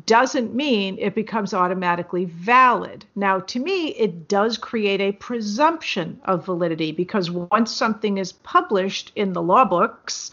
doesn't 0.07 0.55
mean 0.55 0.97
it 1.01 1.15
becomes 1.15 1.53
automatically 1.53 2.27
valid. 2.27 3.05
Now, 3.17 3.41
to 3.41 3.59
me, 3.59 3.89
it 3.89 4.29
does 4.29 4.57
create 4.57 5.01
a 5.01 5.13
presumption 5.13 6.21
of 6.25 6.45
validity 6.45 6.93
because 6.93 7.31
once 7.31 7.75
something 7.75 8.19
is 8.19 8.33
published 8.33 9.11
in 9.17 9.33
the 9.33 9.43
law 9.43 9.65
books, 9.65 10.31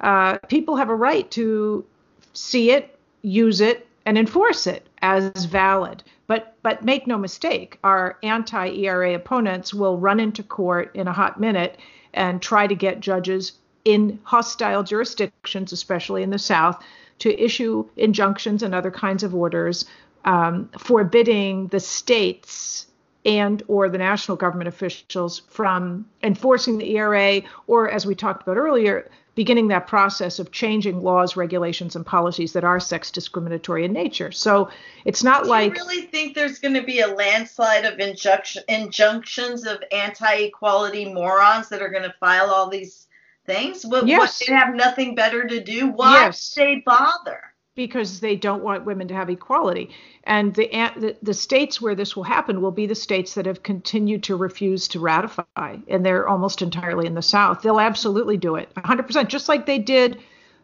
uh, 0.00 0.38
people 0.48 0.76
have 0.76 0.88
a 0.88 0.94
right 0.94 1.30
to 1.32 1.84
see 2.32 2.70
it 2.70 2.93
use 3.24 3.60
it 3.60 3.88
and 4.06 4.18
enforce 4.18 4.66
it 4.66 4.86
as 5.02 5.46
valid. 5.46 6.02
But 6.26 6.56
but 6.62 6.84
make 6.84 7.06
no 7.06 7.18
mistake, 7.18 7.78
our 7.82 8.18
anti-ERA 8.22 9.14
opponents 9.14 9.74
will 9.74 9.98
run 9.98 10.20
into 10.20 10.42
court 10.42 10.94
in 10.94 11.08
a 11.08 11.12
hot 11.12 11.40
minute 11.40 11.78
and 12.12 12.40
try 12.40 12.66
to 12.66 12.74
get 12.74 13.00
judges 13.00 13.52
in 13.84 14.18
hostile 14.22 14.82
jurisdictions, 14.82 15.72
especially 15.72 16.22
in 16.22 16.30
the 16.30 16.38
South, 16.38 16.82
to 17.18 17.42
issue 17.42 17.88
injunctions 17.96 18.62
and 18.62 18.74
other 18.74 18.90
kinds 18.90 19.22
of 19.22 19.34
orders 19.34 19.84
um, 20.24 20.70
forbidding 20.78 21.68
the 21.68 21.80
states 21.80 22.86
and 23.26 23.62
or 23.68 23.88
the 23.88 23.98
national 23.98 24.36
government 24.36 24.68
officials 24.68 25.42
from 25.48 26.06
enforcing 26.22 26.78
the 26.78 26.96
ERA 26.96 27.42
or 27.66 27.90
as 27.90 28.04
we 28.04 28.14
talked 28.14 28.42
about 28.42 28.56
earlier 28.56 29.10
beginning 29.34 29.68
that 29.68 29.86
process 29.86 30.38
of 30.38 30.52
changing 30.52 31.02
laws, 31.02 31.36
regulations, 31.36 31.96
and 31.96 32.06
policies 32.06 32.52
that 32.52 32.64
are 32.64 32.78
sex 32.78 33.10
discriminatory 33.10 33.84
in 33.84 33.92
nature. 33.92 34.30
So 34.30 34.70
it's 35.04 35.24
not 35.24 35.44
Do 35.44 35.50
like. 35.50 35.74
Do 35.74 35.80
you 35.80 35.86
really 35.86 36.06
think 36.06 36.34
there's 36.34 36.58
going 36.58 36.74
to 36.74 36.82
be 36.82 37.00
a 37.00 37.08
landslide 37.08 37.84
of 37.84 37.98
injunction, 37.98 38.62
injunctions 38.68 39.66
of 39.66 39.82
anti-equality 39.92 41.12
morons 41.12 41.68
that 41.70 41.82
are 41.82 41.90
going 41.90 42.04
to 42.04 42.14
file 42.20 42.50
all 42.50 42.68
these 42.68 43.08
things? 43.46 43.84
What, 43.84 44.06
yes. 44.06 44.40
What, 44.40 44.46
they 44.46 44.54
have 44.54 44.74
nothing 44.74 45.14
better 45.14 45.46
to 45.46 45.62
do? 45.62 45.88
Why 45.88 46.26
yes. 46.26 46.54
they 46.54 46.82
bother? 46.84 47.53
Because 47.74 48.20
they 48.20 48.36
don't 48.36 48.62
want 48.62 48.84
women 48.84 49.08
to 49.08 49.14
have 49.14 49.28
equality. 49.28 49.90
And 50.24 50.54
the, 50.54 50.68
the, 50.96 51.16
the 51.22 51.34
states 51.34 51.80
where 51.80 51.94
this 51.94 52.14
will 52.14 52.22
happen 52.22 52.60
will 52.60 52.70
be 52.70 52.86
the 52.86 52.94
states 52.94 53.34
that 53.34 53.46
have 53.46 53.62
continued 53.62 54.22
to 54.24 54.36
refuse 54.36 54.86
to 54.88 55.00
ratify, 55.00 55.78
and 55.88 56.06
they're 56.06 56.28
almost 56.28 56.62
entirely 56.62 57.06
in 57.06 57.14
the 57.14 57.22
South. 57.22 57.62
They'll 57.62 57.80
absolutely 57.80 58.36
do 58.36 58.54
it, 58.54 58.72
100%, 58.76 59.28
just 59.28 59.48
like 59.48 59.66
they 59.66 59.78
did 59.78 60.20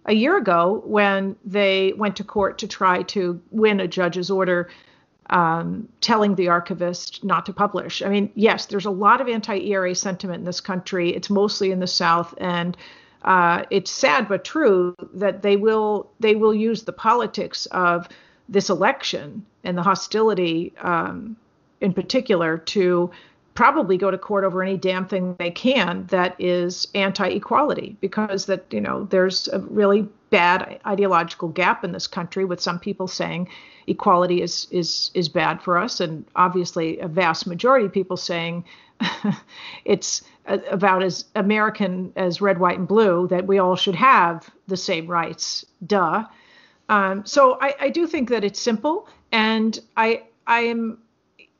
a 0.06 0.14
year 0.14 0.36
ago 0.36 0.82
when 0.86 1.36
they 1.44 1.92
went 1.96 2.16
to 2.16 2.24
court 2.24 2.58
to 2.58 2.68
try 2.68 3.02
to 3.02 3.40
win 3.50 3.80
a 3.80 3.88
judge's 3.88 4.30
order 4.30 4.70
um, 5.30 5.88
telling 6.00 6.34
the 6.34 6.48
archivist 6.48 7.22
not 7.22 7.46
to 7.46 7.52
publish. 7.52 8.02
I 8.02 8.08
mean, 8.08 8.30
yes, 8.34 8.66
there's 8.66 8.86
a 8.86 8.90
lot 8.90 9.20
of 9.20 9.28
anti-ERA 9.28 9.94
sentiment 9.94 10.40
in 10.40 10.44
this 10.44 10.61
country. 10.61 11.11
It's 11.11 11.30
mostly 11.30 11.70
in 11.70 11.80
the 11.80 11.86
South, 11.86 12.34
and 12.38 12.76
uh, 13.22 13.64
it's 13.70 13.90
sad 13.90 14.28
but 14.28 14.44
true 14.44 14.94
that 15.14 15.42
they 15.42 15.56
will 15.56 16.10
they 16.20 16.34
will 16.34 16.54
use 16.54 16.84
the 16.84 16.92
politics 16.92 17.66
of 17.66 18.08
this 18.48 18.70
election 18.70 19.44
and 19.64 19.76
the 19.76 19.82
hostility 19.82 20.72
um, 20.80 21.36
in 21.80 21.92
particular 21.92 22.58
to 22.58 23.10
probably 23.54 23.98
go 23.98 24.10
to 24.10 24.18
court 24.18 24.44
over 24.44 24.62
any 24.62 24.76
damn 24.76 25.06
thing 25.06 25.34
they 25.38 25.50
can 25.50 26.06
that 26.06 26.34
is 26.38 26.88
anti-equality 26.94 27.96
because 28.00 28.46
that 28.46 28.64
you 28.70 28.80
know 28.80 29.04
there's 29.04 29.48
a 29.48 29.58
really 29.60 30.08
bad 30.30 30.80
ideological 30.86 31.48
gap 31.48 31.84
in 31.84 31.92
this 31.92 32.06
country 32.06 32.44
with 32.44 32.60
some 32.60 32.78
people 32.78 33.06
saying 33.06 33.48
equality 33.86 34.40
is 34.40 34.66
is 34.70 35.10
is 35.14 35.28
bad 35.28 35.60
for 35.60 35.76
us 35.76 36.00
and 36.00 36.24
obviously 36.36 36.98
a 37.00 37.08
vast 37.08 37.46
majority 37.46 37.84
of 37.84 37.92
people 37.92 38.16
saying 38.16 38.64
it's 39.84 40.22
about 40.70 41.03
as 41.03 41.24
American 41.34 42.12
as 42.16 42.40
red, 42.40 42.59
white, 42.59 42.78
and 42.78 42.88
blue 42.88 43.28
that 43.28 43.46
we 43.46 43.59
all 43.59 43.76
should 43.76 43.94
have 43.94 44.51
the 44.66 44.76
same 44.76 45.07
rights. 45.07 45.64
Duh. 45.86 46.24
Um, 46.88 47.24
so 47.24 47.59
I, 47.61 47.74
I, 47.80 47.88
do 47.90 48.07
think 48.07 48.30
that 48.30 48.42
it's 48.42 48.61
simple, 48.61 49.09
and 49.30 49.78
I 49.96 50.24
I 50.46 50.61
am 50.62 50.98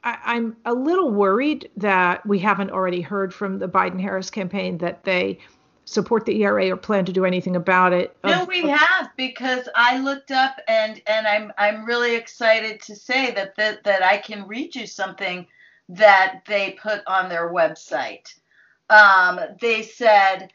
I, 0.03 0.36
am 0.36 0.57
a 0.64 0.74
little 0.74 1.12
worried 1.12 1.70
that 1.76 2.26
we 2.26 2.38
haven't 2.38 2.70
already 2.70 3.01
heard 3.01 3.32
from 3.32 3.59
the 3.59 3.68
Biden-Harris 3.68 4.30
campaign 4.30 4.78
that 4.78 5.05
they 5.05 5.38
support 5.84 6.24
the 6.24 6.43
ERA 6.43 6.70
or 6.70 6.76
plan 6.76 7.05
to 7.05 7.12
do 7.12 7.24
anything 7.24 7.57
about 7.57 7.93
it. 7.93 8.16
No, 8.24 8.45
we 8.45 8.62
have 8.62 9.11
because 9.16 9.68
I 9.74 9.99
looked 9.99 10.30
up 10.30 10.57
and 10.68 11.01
and 11.07 11.26
I'm 11.26 11.53
I'm 11.59 11.84
really 11.84 12.14
excited 12.14 12.80
to 12.82 12.97
say 12.97 13.32
that 13.32 13.57
that 13.57 13.84
that 13.84 14.03
I 14.03 14.18
can 14.18 14.47
read 14.47 14.74
you 14.74 14.86
something 14.86 15.47
that 15.88 16.43
they 16.47 16.78
put 16.80 17.03
on 17.07 17.28
their 17.28 17.53
website. 17.53 18.34
Um, 18.91 19.41
they 19.61 19.82
said 19.82 20.51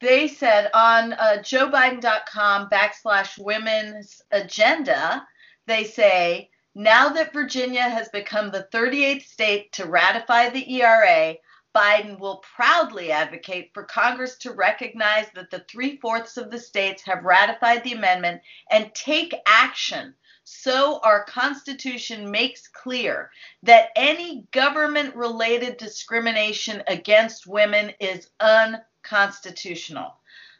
they 0.00 0.28
said 0.28 0.70
on 0.74 1.14
uh, 1.14 1.38
joebiden.com 1.40 2.68
backslash 2.68 3.38
women's 3.38 4.20
agenda, 4.30 5.26
they 5.66 5.84
say, 5.84 6.50
now 6.74 7.08
that 7.08 7.32
Virginia 7.32 7.88
has 7.88 8.10
become 8.10 8.50
the 8.50 8.68
38th 8.74 9.24
state 9.24 9.72
to 9.72 9.86
ratify 9.86 10.50
the 10.50 10.70
ERA, 10.74 11.36
Biden 11.74 12.18
will 12.18 12.44
proudly 12.54 13.10
advocate 13.10 13.70
for 13.72 13.84
Congress 13.84 14.36
to 14.38 14.52
recognize 14.52 15.26
that 15.34 15.50
the 15.50 15.64
three 15.70 15.96
fourths 15.96 16.36
of 16.36 16.50
the 16.50 16.58
states 16.58 17.02
have 17.04 17.24
ratified 17.24 17.82
the 17.82 17.92
amendment 17.92 18.42
and 18.70 18.94
take 18.94 19.34
action 19.46 20.14
so 20.48 21.00
our 21.02 21.24
Constitution 21.24 22.30
makes 22.30 22.68
clear 22.68 23.32
that 23.64 23.88
any 23.96 24.46
government 24.52 25.16
related 25.16 25.76
discrimination 25.76 26.84
against 26.86 27.48
women 27.48 27.92
is 27.98 28.28
unconstitutional. 28.38 30.14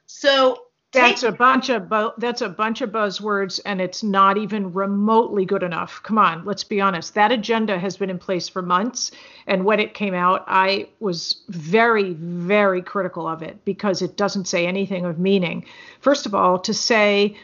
So 0.06 0.62
that's 0.90 1.22
a 1.22 1.30
bunch 1.30 1.68
of 1.68 1.88
bu- 1.88 2.10
that's 2.18 2.40
a 2.40 2.48
bunch 2.48 2.80
of 2.80 2.90
buzzwords 2.90 3.60
and 3.64 3.80
it's 3.80 4.02
not 4.02 4.36
even 4.38 4.72
remotely 4.72 5.44
good 5.44 5.62
enough. 5.62 6.02
Come 6.02 6.18
on, 6.18 6.44
let's 6.44 6.64
be 6.64 6.80
honest. 6.80 7.14
That 7.14 7.30
agenda 7.30 7.78
has 7.78 7.96
been 7.96 8.10
in 8.10 8.18
place 8.18 8.48
for 8.48 8.62
months 8.62 9.12
and 9.46 9.64
when 9.64 9.78
it 9.78 9.94
came 9.94 10.14
out 10.14 10.42
I 10.48 10.88
was 10.98 11.44
very 11.48 12.14
very 12.14 12.82
critical 12.82 13.28
of 13.28 13.42
it 13.42 13.64
because 13.64 14.02
it 14.02 14.16
doesn't 14.16 14.46
say 14.46 14.66
anything 14.66 15.04
of 15.04 15.20
meaning. 15.20 15.64
First 16.00 16.26
of 16.26 16.34
all, 16.34 16.58
to 16.58 16.74
say 16.74 17.36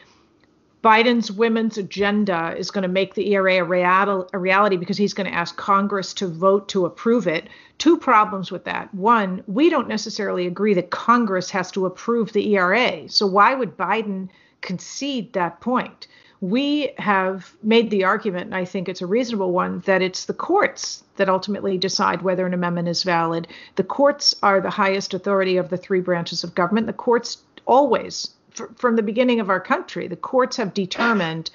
Biden's 0.83 1.31
women's 1.31 1.77
agenda 1.77 2.53
is 2.57 2.69
going 2.69 2.81
to 2.81 2.89
make 2.89 3.13
the 3.13 3.31
ERA 3.33 3.59
a, 3.59 3.63
real, 3.63 4.29
a 4.33 4.37
reality 4.37 4.75
because 4.75 4.97
he's 4.97 5.13
going 5.13 5.29
to 5.31 5.35
ask 5.35 5.55
Congress 5.55 6.13
to 6.15 6.27
vote 6.27 6.67
to 6.69 6.85
approve 6.85 7.25
it. 7.25 7.47
Two 7.77 7.97
problems 7.97 8.51
with 8.51 8.65
that. 8.65 8.93
One, 8.93 9.43
we 9.47 9.69
don't 9.69 9.87
necessarily 9.87 10.45
agree 10.45 10.73
that 10.73 10.89
Congress 10.89 11.49
has 11.51 11.71
to 11.71 11.85
approve 11.85 12.33
the 12.33 12.53
ERA. 12.55 13.07
So 13.07 13.25
why 13.25 13.55
would 13.55 13.77
Biden 13.77 14.29
concede 14.61 15.33
that 15.33 15.61
point? 15.61 16.07
we 16.43 16.91
have 16.97 17.55
made 17.63 17.89
the 17.89 18.03
argument, 18.03 18.47
and 18.47 18.55
I 18.55 18.65
think 18.65 18.89
it's 18.89 19.01
a 19.01 19.07
reasonable 19.07 19.53
one, 19.53 19.79
that 19.85 20.01
it's 20.01 20.25
the 20.25 20.33
courts 20.33 21.01
that 21.15 21.29
ultimately 21.29 21.77
decide 21.77 22.21
whether 22.21 22.45
an 22.45 22.53
amendment 22.53 22.89
is 22.89 23.03
valid. 23.03 23.47
The 23.77 23.85
courts 23.85 24.35
are 24.43 24.59
the 24.59 24.69
highest 24.69 25.13
authority 25.13 25.55
of 25.55 25.69
the 25.69 25.77
three 25.77 26.01
branches 26.01 26.43
of 26.43 26.53
government. 26.53 26.87
The 26.87 26.91
courts 26.91 27.37
always, 27.65 28.31
from 28.75 28.95
the 28.95 29.03
beginning 29.03 29.39
of 29.39 29.49
our 29.49 29.59
country, 29.59 30.07
the 30.07 30.15
courts 30.15 30.57
have 30.57 30.73
determined 30.73 31.51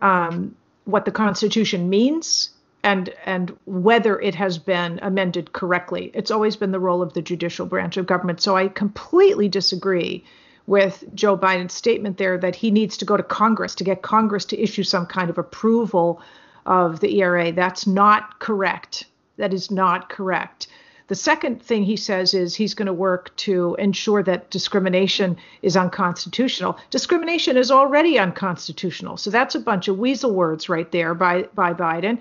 um, 0.00 0.54
what 0.84 1.04
the 1.04 1.10
Constitution 1.10 1.88
means 1.88 2.50
and 2.82 3.14
and 3.24 3.56
whether 3.64 4.20
it 4.20 4.34
has 4.34 4.58
been 4.58 4.98
amended 5.02 5.52
correctly. 5.52 6.10
It's 6.14 6.30
always 6.30 6.56
been 6.56 6.72
the 6.72 6.80
role 6.80 7.02
of 7.02 7.12
the 7.12 7.22
judicial 7.22 7.66
branch 7.66 7.96
of 7.96 8.06
government. 8.06 8.40
So 8.40 8.56
I 8.56 8.68
completely 8.68 9.48
disagree 9.48 10.24
with 10.66 11.04
Joe 11.14 11.36
Biden's 11.36 11.72
statement 11.72 12.18
there 12.18 12.38
that 12.38 12.56
he 12.56 12.70
needs 12.70 12.96
to 12.98 13.04
go 13.04 13.16
to 13.16 13.22
Congress 13.22 13.74
to 13.76 13.84
get 13.84 14.02
Congress 14.02 14.44
to 14.46 14.60
issue 14.60 14.82
some 14.82 15.06
kind 15.06 15.30
of 15.30 15.38
approval 15.38 16.20
of 16.66 17.00
the 17.00 17.20
ERA. 17.20 17.52
That's 17.52 17.86
not 17.86 18.38
correct. 18.38 19.06
That 19.36 19.52
is 19.52 19.70
not 19.70 20.08
correct. 20.08 20.68
The 21.08 21.14
second 21.14 21.62
thing 21.62 21.84
he 21.84 21.96
says 21.96 22.34
is 22.34 22.54
he's 22.54 22.74
going 22.74 22.86
to 22.86 22.92
work 22.92 23.34
to 23.36 23.74
ensure 23.78 24.22
that 24.22 24.50
discrimination 24.50 25.36
is 25.62 25.76
unconstitutional. 25.76 26.78
Discrimination 26.90 27.56
is 27.56 27.70
already 27.70 28.18
unconstitutional. 28.18 29.16
So 29.16 29.30
that's 29.30 29.54
a 29.54 29.60
bunch 29.60 29.88
of 29.88 29.98
weasel 29.98 30.34
words 30.34 30.68
right 30.68 30.90
there 30.90 31.14
by, 31.14 31.42
by 31.54 31.74
Biden 31.74 32.18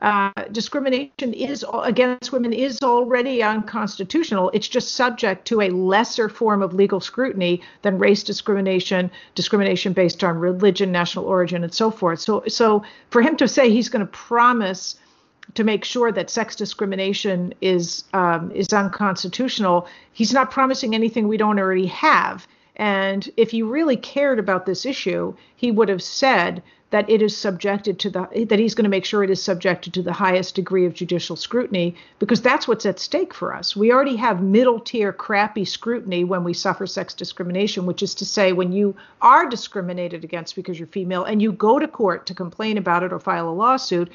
uh, 0.00 0.30
discrimination 0.52 1.34
is 1.34 1.64
against 1.82 2.30
women 2.30 2.52
is 2.52 2.80
already 2.82 3.42
unconstitutional. 3.42 4.50
It's 4.54 4.68
just 4.68 4.94
subject 4.94 5.44
to 5.48 5.60
a 5.60 5.70
lesser 5.70 6.28
form 6.28 6.62
of 6.62 6.72
legal 6.72 7.00
scrutiny 7.00 7.62
than 7.82 7.98
race 7.98 8.22
discrimination, 8.22 9.10
discrimination 9.34 9.92
based 9.92 10.22
on 10.22 10.38
religion, 10.38 10.92
national 10.92 11.24
origin, 11.24 11.64
and 11.64 11.74
so 11.74 11.90
forth. 11.90 12.20
So, 12.20 12.44
so 12.46 12.84
for 13.10 13.22
him 13.22 13.36
to 13.38 13.48
say 13.48 13.70
he's 13.70 13.88
going 13.88 14.06
to 14.06 14.12
promise 14.12 14.96
to 15.54 15.64
make 15.64 15.84
sure 15.84 16.12
that 16.12 16.30
sex 16.30 16.54
discrimination 16.56 17.54
is 17.60 18.04
um, 18.12 18.50
is 18.52 18.72
unconstitutional, 18.72 19.86
he's 20.12 20.32
not 20.32 20.50
promising 20.50 20.94
anything 20.94 21.28
we 21.28 21.36
don't 21.36 21.58
already 21.58 21.86
have. 21.86 22.46
And 22.76 23.28
if 23.36 23.50
he 23.50 23.62
really 23.62 23.96
cared 23.96 24.38
about 24.38 24.66
this 24.66 24.86
issue, 24.86 25.34
he 25.56 25.70
would 25.70 25.88
have 25.88 26.02
said 26.02 26.62
that 26.90 27.08
it 27.10 27.20
is 27.20 27.36
subjected 27.36 27.98
to 27.98 28.08
the 28.08 28.46
that 28.48 28.58
he's 28.58 28.74
going 28.74 28.84
to 28.84 28.90
make 28.90 29.04
sure 29.04 29.22
it 29.22 29.30
is 29.30 29.42
subjected 29.42 29.92
to 29.92 30.02
the 30.02 30.12
highest 30.12 30.54
degree 30.54 30.86
of 30.86 30.94
judicial 30.94 31.36
scrutiny 31.36 31.94
because 32.18 32.40
that's 32.40 32.66
what's 32.66 32.86
at 32.86 32.98
stake 32.98 33.34
for 33.34 33.54
us. 33.54 33.76
We 33.76 33.92
already 33.92 34.16
have 34.16 34.42
middle 34.42 34.80
tier 34.80 35.12
crappy 35.12 35.66
scrutiny 35.66 36.24
when 36.24 36.44
we 36.44 36.54
suffer 36.54 36.86
sex 36.86 37.12
discrimination, 37.12 37.84
which 37.84 38.02
is 38.02 38.14
to 38.16 38.24
say 38.24 38.52
when 38.52 38.72
you 38.72 38.96
are 39.20 39.48
discriminated 39.48 40.24
against 40.24 40.56
because 40.56 40.78
you're 40.78 40.88
female 40.88 41.24
and 41.24 41.42
you 41.42 41.52
go 41.52 41.78
to 41.78 41.88
court 41.88 42.24
to 42.26 42.34
complain 42.34 42.78
about 42.78 43.02
it 43.02 43.12
or 43.12 43.20
file 43.20 43.48
a 43.48 43.50
lawsuit, 43.50 44.10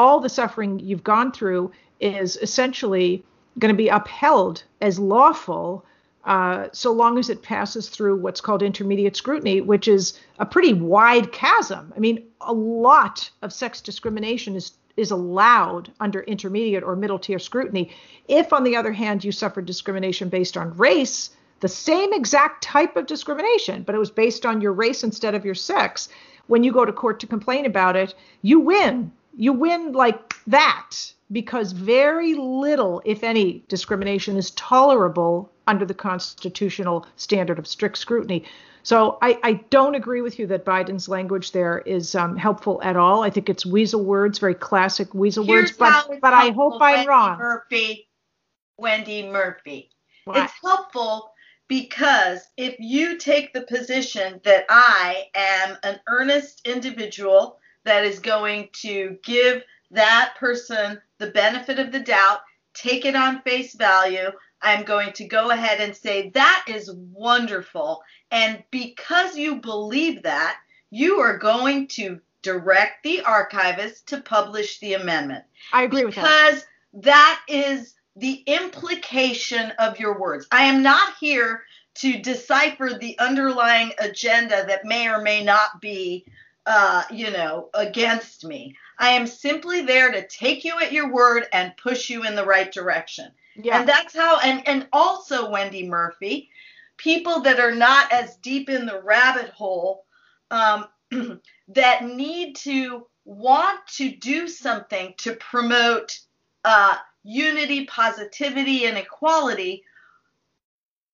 all 0.00 0.18
the 0.18 0.30
suffering 0.30 0.78
you've 0.78 1.04
gone 1.04 1.30
through 1.30 1.70
is 2.00 2.38
essentially 2.38 3.22
going 3.58 3.72
to 3.72 3.76
be 3.76 3.88
upheld 3.88 4.64
as 4.80 4.98
lawful 4.98 5.84
uh, 6.24 6.68
so 6.72 6.90
long 6.90 7.18
as 7.18 7.28
it 7.28 7.42
passes 7.42 7.90
through 7.90 8.16
what's 8.16 8.40
called 8.40 8.62
intermediate 8.62 9.14
scrutiny, 9.14 9.60
which 9.60 9.86
is 9.86 10.18
a 10.38 10.46
pretty 10.46 10.72
wide 10.72 11.30
chasm. 11.32 11.92
I 11.94 11.98
mean, 11.98 12.24
a 12.40 12.52
lot 12.52 13.30
of 13.42 13.52
sex 13.52 13.82
discrimination 13.82 14.56
is 14.56 14.72
is 14.96 15.10
allowed 15.10 15.92
under 16.00 16.20
intermediate 16.22 16.82
or 16.82 16.96
middle 16.96 17.18
tier 17.18 17.38
scrutiny. 17.38 17.90
If, 18.26 18.52
on 18.52 18.64
the 18.64 18.76
other 18.76 18.92
hand, 18.92 19.22
you 19.22 19.32
suffered 19.32 19.64
discrimination 19.64 20.28
based 20.28 20.56
on 20.56 20.76
race, 20.76 21.30
the 21.60 21.68
same 21.68 22.12
exact 22.12 22.62
type 22.62 22.96
of 22.96 23.06
discrimination, 23.06 23.82
but 23.82 23.94
it 23.94 23.98
was 23.98 24.10
based 24.10 24.44
on 24.44 24.60
your 24.60 24.72
race 24.72 25.04
instead 25.04 25.34
of 25.34 25.44
your 25.44 25.54
sex, 25.54 26.08
when 26.48 26.64
you 26.64 26.72
go 26.72 26.84
to 26.84 26.92
court 26.92 27.20
to 27.20 27.26
complain 27.26 27.64
about 27.64 27.96
it, 27.96 28.14
you 28.42 28.60
win. 28.60 29.12
You 29.36 29.52
win 29.52 29.92
like 29.92 30.34
that 30.46 30.96
because 31.32 31.72
very 31.72 32.34
little, 32.34 33.02
if 33.04 33.22
any, 33.22 33.64
discrimination 33.68 34.36
is 34.36 34.50
tolerable 34.52 35.50
under 35.66 35.84
the 35.84 35.94
constitutional 35.94 37.06
standard 37.16 37.58
of 37.58 37.66
strict 37.66 37.98
scrutiny. 37.98 38.44
So 38.82 39.18
I, 39.22 39.38
I 39.42 39.52
don't 39.70 39.94
agree 39.94 40.22
with 40.22 40.38
you 40.38 40.46
that 40.48 40.64
Biden's 40.64 41.08
language 41.08 41.52
there 41.52 41.78
is 41.80 42.14
um, 42.14 42.36
helpful 42.36 42.80
at 42.82 42.96
all. 42.96 43.22
I 43.22 43.30
think 43.30 43.48
it's 43.48 43.66
weasel 43.66 44.04
words, 44.04 44.38
very 44.38 44.54
classic 44.54 45.14
weasel 45.14 45.44
Here's 45.44 45.78
words. 45.78 46.06
But 46.08 46.20
but 46.20 46.32
I 46.32 46.50
hope 46.50 46.74
I'm 46.80 46.94
Wendy 46.94 47.08
wrong. 47.08 47.38
Murphy, 47.38 48.08
Wendy 48.78 49.28
Murphy. 49.28 49.90
What? 50.24 50.38
It's 50.38 50.52
helpful 50.62 51.32
because 51.68 52.40
if 52.56 52.74
you 52.78 53.16
take 53.18 53.52
the 53.52 53.62
position 53.62 54.40
that 54.44 54.64
I 54.68 55.26
am 55.34 55.76
an 55.84 56.00
earnest 56.08 56.66
individual 56.66 57.59
that 57.84 58.04
is 58.04 58.18
going 58.18 58.68
to 58.72 59.18
give 59.22 59.62
that 59.90 60.34
person 60.38 61.00
the 61.18 61.30
benefit 61.30 61.78
of 61.78 61.92
the 61.92 62.00
doubt, 62.00 62.40
take 62.74 63.04
it 63.04 63.16
on 63.16 63.42
face 63.42 63.74
value, 63.74 64.30
I'm 64.62 64.84
going 64.84 65.12
to 65.14 65.24
go 65.26 65.50
ahead 65.50 65.80
and 65.80 65.96
say 65.96 66.30
that 66.30 66.64
is 66.68 66.92
wonderful. 66.94 68.02
And 68.30 68.62
because 68.70 69.36
you 69.36 69.56
believe 69.56 70.22
that, 70.22 70.58
you 70.90 71.20
are 71.20 71.38
going 71.38 71.88
to 71.88 72.20
direct 72.42 73.02
the 73.02 73.22
archivist 73.22 74.08
to 74.08 74.20
publish 74.20 74.78
the 74.78 74.94
amendment. 74.94 75.44
I 75.72 75.84
agree 75.84 76.04
with 76.04 76.14
that. 76.14 76.22
Because 76.22 76.66
that 77.04 77.40
is 77.48 77.94
the 78.16 78.42
implication 78.46 79.72
of 79.78 79.98
your 79.98 80.18
words. 80.18 80.46
I 80.50 80.64
am 80.64 80.82
not 80.82 81.14
here 81.20 81.62
to 81.96 82.20
decipher 82.20 82.90
the 82.98 83.18
underlying 83.18 83.92
agenda 83.98 84.64
that 84.66 84.84
may 84.84 85.08
or 85.08 85.22
may 85.22 85.42
not 85.42 85.80
be, 85.80 86.24
uh, 86.66 87.04
you 87.10 87.30
know, 87.30 87.70
against 87.74 88.44
me. 88.44 88.76
I 88.98 89.10
am 89.10 89.26
simply 89.26 89.82
there 89.82 90.12
to 90.12 90.26
take 90.26 90.64
you 90.64 90.78
at 90.78 90.92
your 90.92 91.10
word 91.12 91.46
and 91.52 91.76
push 91.76 92.10
you 92.10 92.24
in 92.24 92.34
the 92.34 92.44
right 92.44 92.70
direction. 92.70 93.30
Yeah. 93.56 93.80
And 93.80 93.88
that's 93.88 94.14
how, 94.14 94.38
and, 94.40 94.66
and 94.68 94.86
also, 94.92 95.50
Wendy 95.50 95.88
Murphy, 95.88 96.50
people 96.96 97.40
that 97.40 97.58
are 97.58 97.74
not 97.74 98.12
as 98.12 98.36
deep 98.36 98.68
in 98.68 98.86
the 98.86 99.00
rabbit 99.02 99.50
hole 99.50 100.04
um, 100.50 100.86
that 101.68 102.04
need 102.04 102.56
to 102.56 103.06
want 103.24 103.80
to 103.94 104.10
do 104.10 104.48
something 104.48 105.14
to 105.18 105.34
promote 105.36 106.18
uh, 106.64 106.96
unity, 107.22 107.86
positivity, 107.86 108.84
and 108.84 108.98
equality 108.98 109.82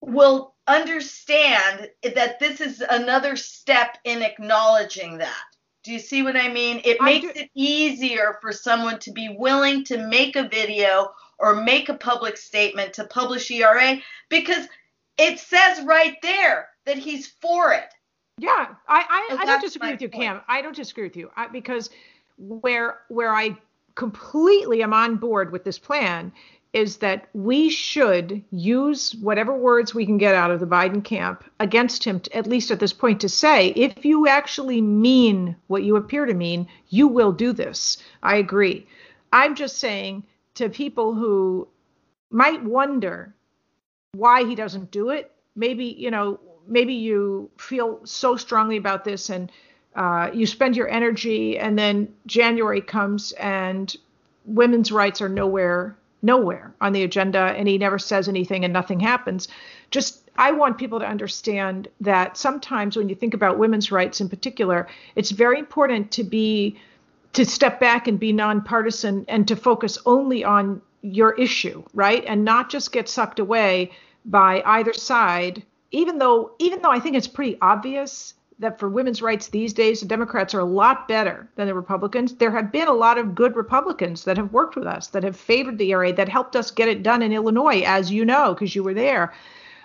will 0.01 0.56
understand 0.67 1.91
that 2.03 2.39
this 2.39 2.61
is 2.61 2.83
another 2.89 3.37
step 3.37 3.99
in 4.05 4.23
acknowledging 4.23 5.19
that. 5.19 5.45
Do 5.85 5.93
you 5.93 5.99
see 6.01 6.23
what 6.23 6.37
I 6.37 6.53
mean? 6.53 6.81
It 6.85 7.01
makes 7.01 7.39
it 7.39 7.49
easier 7.55 8.39
for 8.41 8.53
someone 8.53 8.99
to 9.01 9.13
be 9.13 9.37
willing 9.39 9.85
to 9.85 10.09
make 10.09 10.35
a 10.35 10.49
video 10.49 11.13
or 11.39 11.55
make 11.55 11.89
a 11.89 11.95
public 11.95 12.37
statement 12.37 12.93
to 12.95 13.05
publish 13.05 13.51
ERA 13.51 13.99
because 14.29 14.67
it 15.17 15.39
says 15.39 15.83
right 15.85 16.17
there 16.23 16.69
that 16.87 16.99
he's 16.99 17.29
for 17.41 17.73
it. 17.73 17.95
Yeah, 18.39 18.75
I 18.89 19.29
I, 19.31 19.37
I 19.39 19.45
don't 19.47 19.61
disagree 19.61 19.93
with 19.93 20.03
you, 20.03 20.09
point. 20.09 20.25
Cam. 20.25 20.41
I 20.49 20.61
don't 20.61 20.77
disagree 20.77 21.05
with 21.05 21.17
you 21.17 21.31
I, 21.37 21.47
because 21.47 21.91
where 22.37 23.01
where 23.09 23.33
I 23.33 23.57
completely 23.95 24.83
am 24.83 24.93
on 24.93 25.17
board 25.17 25.53
with 25.53 25.65
this 25.65 25.79
plan 25.79 26.33
is 26.73 26.99
that 26.99 27.29
we 27.33 27.71
should 27.71 28.43
use 28.51 29.15
whatever 29.17 29.57
words 29.57 29.95
we 29.95 30.05
can 30.05 30.19
get 30.19 30.35
out 30.35 30.51
of 30.51 30.61
the 30.61 30.67
Biden 30.67 31.03
camp 31.03 31.45
against 31.59 32.05
him, 32.05 32.21
to, 32.21 32.37
at 32.37 32.47
least 32.47 32.71
at 32.71 32.81
this 32.81 32.93
point, 32.93 33.21
to 33.21 33.29
say 33.29 33.69
if 33.69 34.05
you 34.05 34.29
actually 34.29 34.81
mean 34.81 35.57
what 35.69 35.85
you 35.85 35.97
appear 35.97 36.27
to 36.27 36.35
mean, 36.35 36.69
you 36.89 37.09
will 37.09 37.33
do 37.33 37.53
this. 37.53 37.99
I 38.23 38.37
agree. 38.37 38.87
I'm 39.33 39.55
just 39.55 39.79
saying 39.79 40.25
to 40.55 40.69
people 40.69 41.15
who 41.15 41.69
might 42.31 42.63
wonder 42.63 43.35
why 44.13 44.45
he 44.45 44.55
doesn't 44.55 44.91
do 44.91 45.11
it. 45.11 45.33
Maybe, 45.55 45.85
you 45.85 46.11
know, 46.11 46.41
maybe 46.67 46.95
you 46.95 47.51
feel 47.59 48.01
so 48.05 48.37
strongly 48.37 48.77
about 48.77 49.05
this 49.05 49.31
and 49.31 49.51
uh, 49.95 50.31
you 50.33 50.47
spend 50.47 50.77
your 50.77 50.89
energy 50.89 51.59
and 51.59 51.79
then 51.79 52.13
January 52.27 52.81
comes 52.81 53.33
and 53.33 53.97
women's 54.45 54.93
rights 54.93 55.21
are 55.21 55.29
nowhere, 55.29 55.97
nowhere 56.23 56.75
on 56.81 56.93
the 56.93 57.03
agenda 57.03 57.55
and 57.57 57.69
he 57.69 57.79
never 57.79 57.99
says 57.99 58.29
anything 58.29 58.65
and 58.65 58.73
nothing 58.73 59.01
happens. 59.01 59.49
Just, 59.91 60.29
I 60.37 60.53
want 60.53 60.79
people 60.79 60.99
to 61.01 61.07
understand 61.07 61.89
that 62.01 62.37
sometimes 62.37 62.97
when 62.97 63.09
you 63.09 63.15
think 63.15 63.35
about 63.35 63.59
women's 63.59 63.93
rights 63.93 64.21
in 64.21 64.29
particular, 64.29 64.89
it's 65.15 65.31
very 65.31 65.59
important 65.59 66.11
to 66.13 66.25
be 66.25 66.79
to 67.33 67.45
step 67.45 67.79
back 67.79 68.09
and 68.09 68.19
be 68.19 68.33
nonpartisan 68.33 69.25
and 69.29 69.47
to 69.47 69.57
focus 69.57 69.99
only 70.07 70.43
on 70.43 70.81
your 71.03 71.35
issue, 71.35 71.85
right? 71.93 72.25
And 72.27 72.45
not 72.45 72.71
just 72.71 72.93
get 72.93 73.09
sucked 73.09 73.39
away 73.39 73.93
by 74.25 74.63
either 74.65 74.95
side, 74.95 75.63
even 75.91 76.19
though 76.19 76.53
even 76.59 76.83
though 76.83 76.91
I 76.91 76.99
think 76.99 77.15
it's 77.15 77.29
pretty 77.29 77.59
obvious 77.61 78.35
that 78.59 78.79
for 78.79 78.89
women's 78.89 79.21
rights 79.21 79.49
these 79.49 79.73
days 79.73 80.01
the 80.01 80.07
Democrats 80.07 80.55
are 80.55 80.61
a 80.61 80.65
lot 80.65 81.09
better 81.09 81.49
than 81.57 81.67
the 81.67 81.75
Republicans. 81.75 82.35
There 82.35 82.51
have 82.51 82.73
been 82.73 82.89
a 82.89 82.93
lot 82.93 83.19
of 83.19 83.35
good 83.35 83.55
Republicans 83.55 84.25
that 84.25 84.37
have 84.37 84.53
worked 84.53 84.77
with 84.77 84.87
us, 84.87 85.09
that 85.09 85.25
have 85.25 85.37
favored 85.37 85.79
the 85.79 85.91
ERA, 85.93 86.13
that 86.13 86.29
helped 86.29 86.57
us 86.57 86.71
get 86.71 86.89
it 86.89 87.03
done 87.03 87.23
in 87.23 87.33
Illinois, 87.33 87.83
as 87.83 88.11
you 88.11 88.25
know, 88.25 88.55
because 88.55 88.75
you 88.75 88.83
were 88.83 88.95
there. 88.95 89.35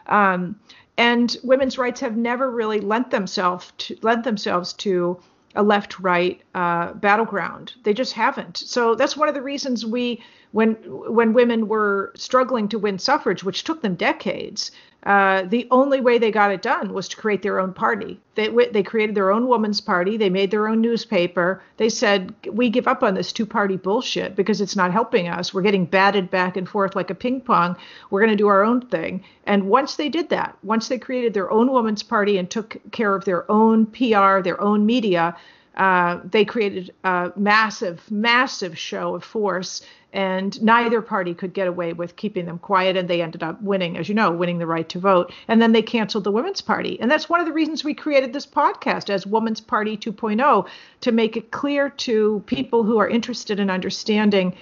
Um, 0.08 0.60
and 0.98 1.36
women's 1.44 1.78
rights 1.78 2.00
have 2.02 2.16
never 2.16 2.50
really 2.50 2.80
lent 2.80 3.12
themselves 3.12 3.74
to 3.80 3.98
lent 4.02 4.24
themselves 4.24 4.74
to 4.74 5.20
a 5.56 5.64
left 5.64 6.00
right 6.00 6.42
uh, 6.56 6.94
battleground. 6.94 7.74
They 7.84 7.94
just 7.94 8.14
haven't. 8.14 8.58
So 8.58 8.96
that's 8.96 9.18
one 9.18 9.28
of 9.28 9.36
the 9.36 9.42
reasons 9.42 9.86
we, 9.86 10.24
when 10.52 10.74
when 10.76 11.34
women 11.34 11.68
were 11.68 12.12
struggling 12.16 12.68
to 12.70 12.80
win 12.80 13.00
suffrage, 13.00 13.44
which 13.44 13.64
took 13.64 13.82
them 13.82 13.96
decades, 13.96 14.72
uh, 15.04 15.44
the 15.44 15.68
only 15.72 16.00
way 16.00 16.20
they 16.20 16.30
got 16.30 16.52
it 16.52 16.62
done 16.62 16.94
was 16.94 17.08
to 17.08 17.18
create 17.18 17.42
their 17.42 17.60
own 17.60 17.74
party. 17.74 18.20
They 18.36 18.50
they 18.72 18.84
created 18.84 19.16
their 19.16 19.32
own 19.32 19.48
women's 19.48 19.82
party. 19.82 20.18
They 20.18 20.30
made 20.30 20.52
their 20.52 20.68
own 20.68 20.80
newspaper. 20.82 21.64
They 21.78 21.90
said 21.90 22.36
we 22.46 22.70
give 22.70 22.88
up 22.88 23.02
on 23.02 23.16
this 23.16 23.32
two-party 23.32 23.78
bullshit 23.78 24.36
because 24.36 24.62
it's 24.62 24.76
not 24.76 24.92
helping 24.92 25.28
us. 25.28 25.54
We're 25.54 25.64
getting 25.64 25.86
batted 25.86 26.30
back 26.30 26.56
and 26.56 26.70
forth 26.70 26.96
like 26.96 27.10
a 27.10 27.16
ping 27.16 27.42
pong. 27.42 27.78
We're 28.10 28.20
going 28.20 28.32
to 28.32 28.36
do 28.36 28.48
our 28.48 28.64
own 28.64 28.82
thing. 28.82 29.24
And 29.48 29.70
once 29.70 29.96
they 29.96 30.10
did 30.10 30.30
that, 30.30 30.58
once 30.64 30.88
they 30.88 31.00
created 31.00 31.34
their 31.34 31.50
own 31.50 31.72
women's 31.72 32.04
party 32.04 32.38
and 32.38 32.50
took 32.50 32.78
care 32.92 33.16
of 33.16 33.26
their 33.26 33.50
own 33.50 33.88
PR, 33.88 34.42
their 34.42 34.62
own 34.62 34.86
media, 34.86 35.36
uh, 35.78 36.20
they 36.30 36.46
created 36.46 36.94
a 37.04 37.32
massive, 37.36 38.10
massive 38.12 38.78
show 38.78 39.16
of 39.16 39.24
force, 39.24 39.82
and 40.14 40.62
neither 40.62 41.02
party 41.02 41.34
could 41.34 41.54
get 41.54 41.68
away 41.68 41.94
with 41.94 42.16
keeping 42.16 42.46
them 42.46 42.60
quiet, 42.60 42.98
and 42.98 43.10
they 43.10 43.22
ended 43.22 43.44
up 43.44 43.62
winning, 43.62 43.98
as 43.98 44.10
you 44.10 44.16
know, 44.16 44.32
winning 44.32 44.58
the 44.58 44.68
right 44.68 44.88
to 44.90 45.00
vote. 45.00 45.32
And 45.48 45.62
then 45.62 45.72
they 45.72 45.82
canceled 45.82 46.24
the 46.24 46.32
Women's 46.32 46.62
Party. 46.62 47.00
And 47.00 47.10
that's 47.10 47.30
one 47.30 47.40
of 47.40 47.46
the 47.46 47.54
reasons 47.54 47.84
we 47.84 47.94
created 47.94 48.34
this 48.34 48.46
podcast 48.46 49.10
as 49.10 49.26
Women's 49.26 49.62
Party 49.62 49.98
2.0 49.98 50.68
to 51.02 51.12
make 51.12 51.38
it 51.38 51.52
clear 51.52 51.90
to 51.90 52.44
people 52.46 52.84
who 52.84 52.98
are 52.98 53.08
interested 53.08 53.60
in 53.60 53.70
understanding 53.70 54.54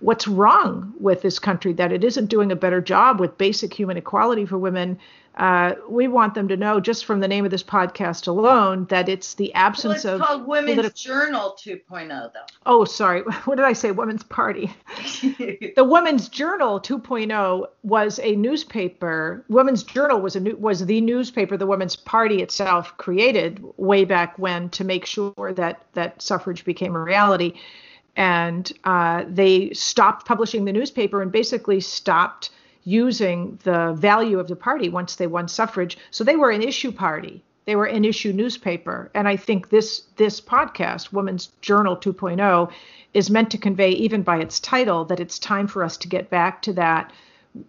what's 0.00 0.28
wrong 0.28 0.94
with 1.00 1.22
this 1.22 1.38
country, 1.38 1.72
that 1.74 1.92
it 1.92 2.04
isn't 2.04 2.26
doing 2.26 2.52
a 2.52 2.56
better 2.56 2.80
job 2.80 3.20
with 3.20 3.36
basic 3.38 3.72
human 3.72 3.96
equality 3.96 4.44
for 4.46 4.58
women 4.58 4.98
uh, 5.36 5.74
we 5.86 6.08
want 6.08 6.34
them 6.34 6.48
to 6.48 6.56
know 6.56 6.80
just 6.80 7.04
from 7.04 7.20
the 7.20 7.28
name 7.28 7.44
of 7.44 7.50
this 7.50 7.62
podcast 7.62 8.26
alone 8.26 8.86
that 8.86 9.06
it's 9.06 9.34
the 9.34 9.52
absence 9.52 10.04
well, 10.04 10.14
it's 10.14 10.22
of 10.22 10.26
called 10.26 10.46
Women's. 10.46 10.92
Journal 10.94 11.54
2.0 11.62 12.08
though. 12.08 12.40
Oh, 12.64 12.84
sorry. 12.84 13.22
What 13.44 13.56
did 13.56 13.66
I 13.66 13.74
say? 13.74 13.90
Women's 13.90 14.22
Party. 14.22 14.74
the 15.22 15.84
Women's 15.84 16.28
Journal 16.28 16.80
2.0 16.80 17.66
was 17.82 18.18
a 18.20 18.34
newspaper. 18.34 19.44
Women's 19.48 19.82
Journal 19.82 20.20
was 20.20 20.36
a 20.36 20.40
new, 20.40 20.56
was 20.56 20.86
the 20.86 21.00
newspaper 21.02 21.56
the 21.56 21.66
Women's 21.66 21.96
Party 21.96 22.42
itself 22.42 22.96
created 22.96 23.62
way 23.76 24.04
back 24.04 24.38
when 24.38 24.70
to 24.70 24.84
make 24.84 25.04
sure 25.04 25.52
that 25.54 25.84
that 25.92 26.20
suffrage 26.22 26.64
became 26.64 26.96
a 26.96 27.00
reality. 27.00 27.52
And 28.16 28.72
uh, 28.84 29.24
they 29.28 29.70
stopped 29.72 30.26
publishing 30.26 30.64
the 30.64 30.72
newspaper 30.72 31.22
and 31.22 31.30
basically 31.30 31.80
stopped 31.80 32.50
using 32.84 33.58
the 33.64 33.92
value 33.92 34.38
of 34.38 34.48
the 34.48 34.56
party 34.56 34.88
once 34.88 35.16
they 35.16 35.26
won 35.26 35.48
suffrage. 35.48 35.98
So 36.10 36.24
they 36.24 36.36
were 36.36 36.50
an 36.50 36.62
issue 36.62 36.92
party. 36.92 37.42
They 37.66 37.76
were 37.76 37.86
an 37.86 38.04
issue 38.04 38.32
newspaper. 38.32 39.10
And 39.12 39.26
I 39.26 39.36
think 39.36 39.70
this 39.70 40.04
this 40.16 40.40
podcast, 40.40 41.12
Women's 41.12 41.48
Journal 41.60 41.96
2.0, 41.96 42.70
is 43.12 43.28
meant 43.28 43.50
to 43.50 43.58
convey, 43.58 43.90
even 43.90 44.22
by 44.22 44.38
its 44.38 44.60
title, 44.60 45.04
that 45.06 45.20
it's 45.20 45.38
time 45.38 45.66
for 45.66 45.82
us 45.82 45.96
to 45.98 46.08
get 46.08 46.30
back 46.30 46.62
to 46.62 46.72
that 46.74 47.12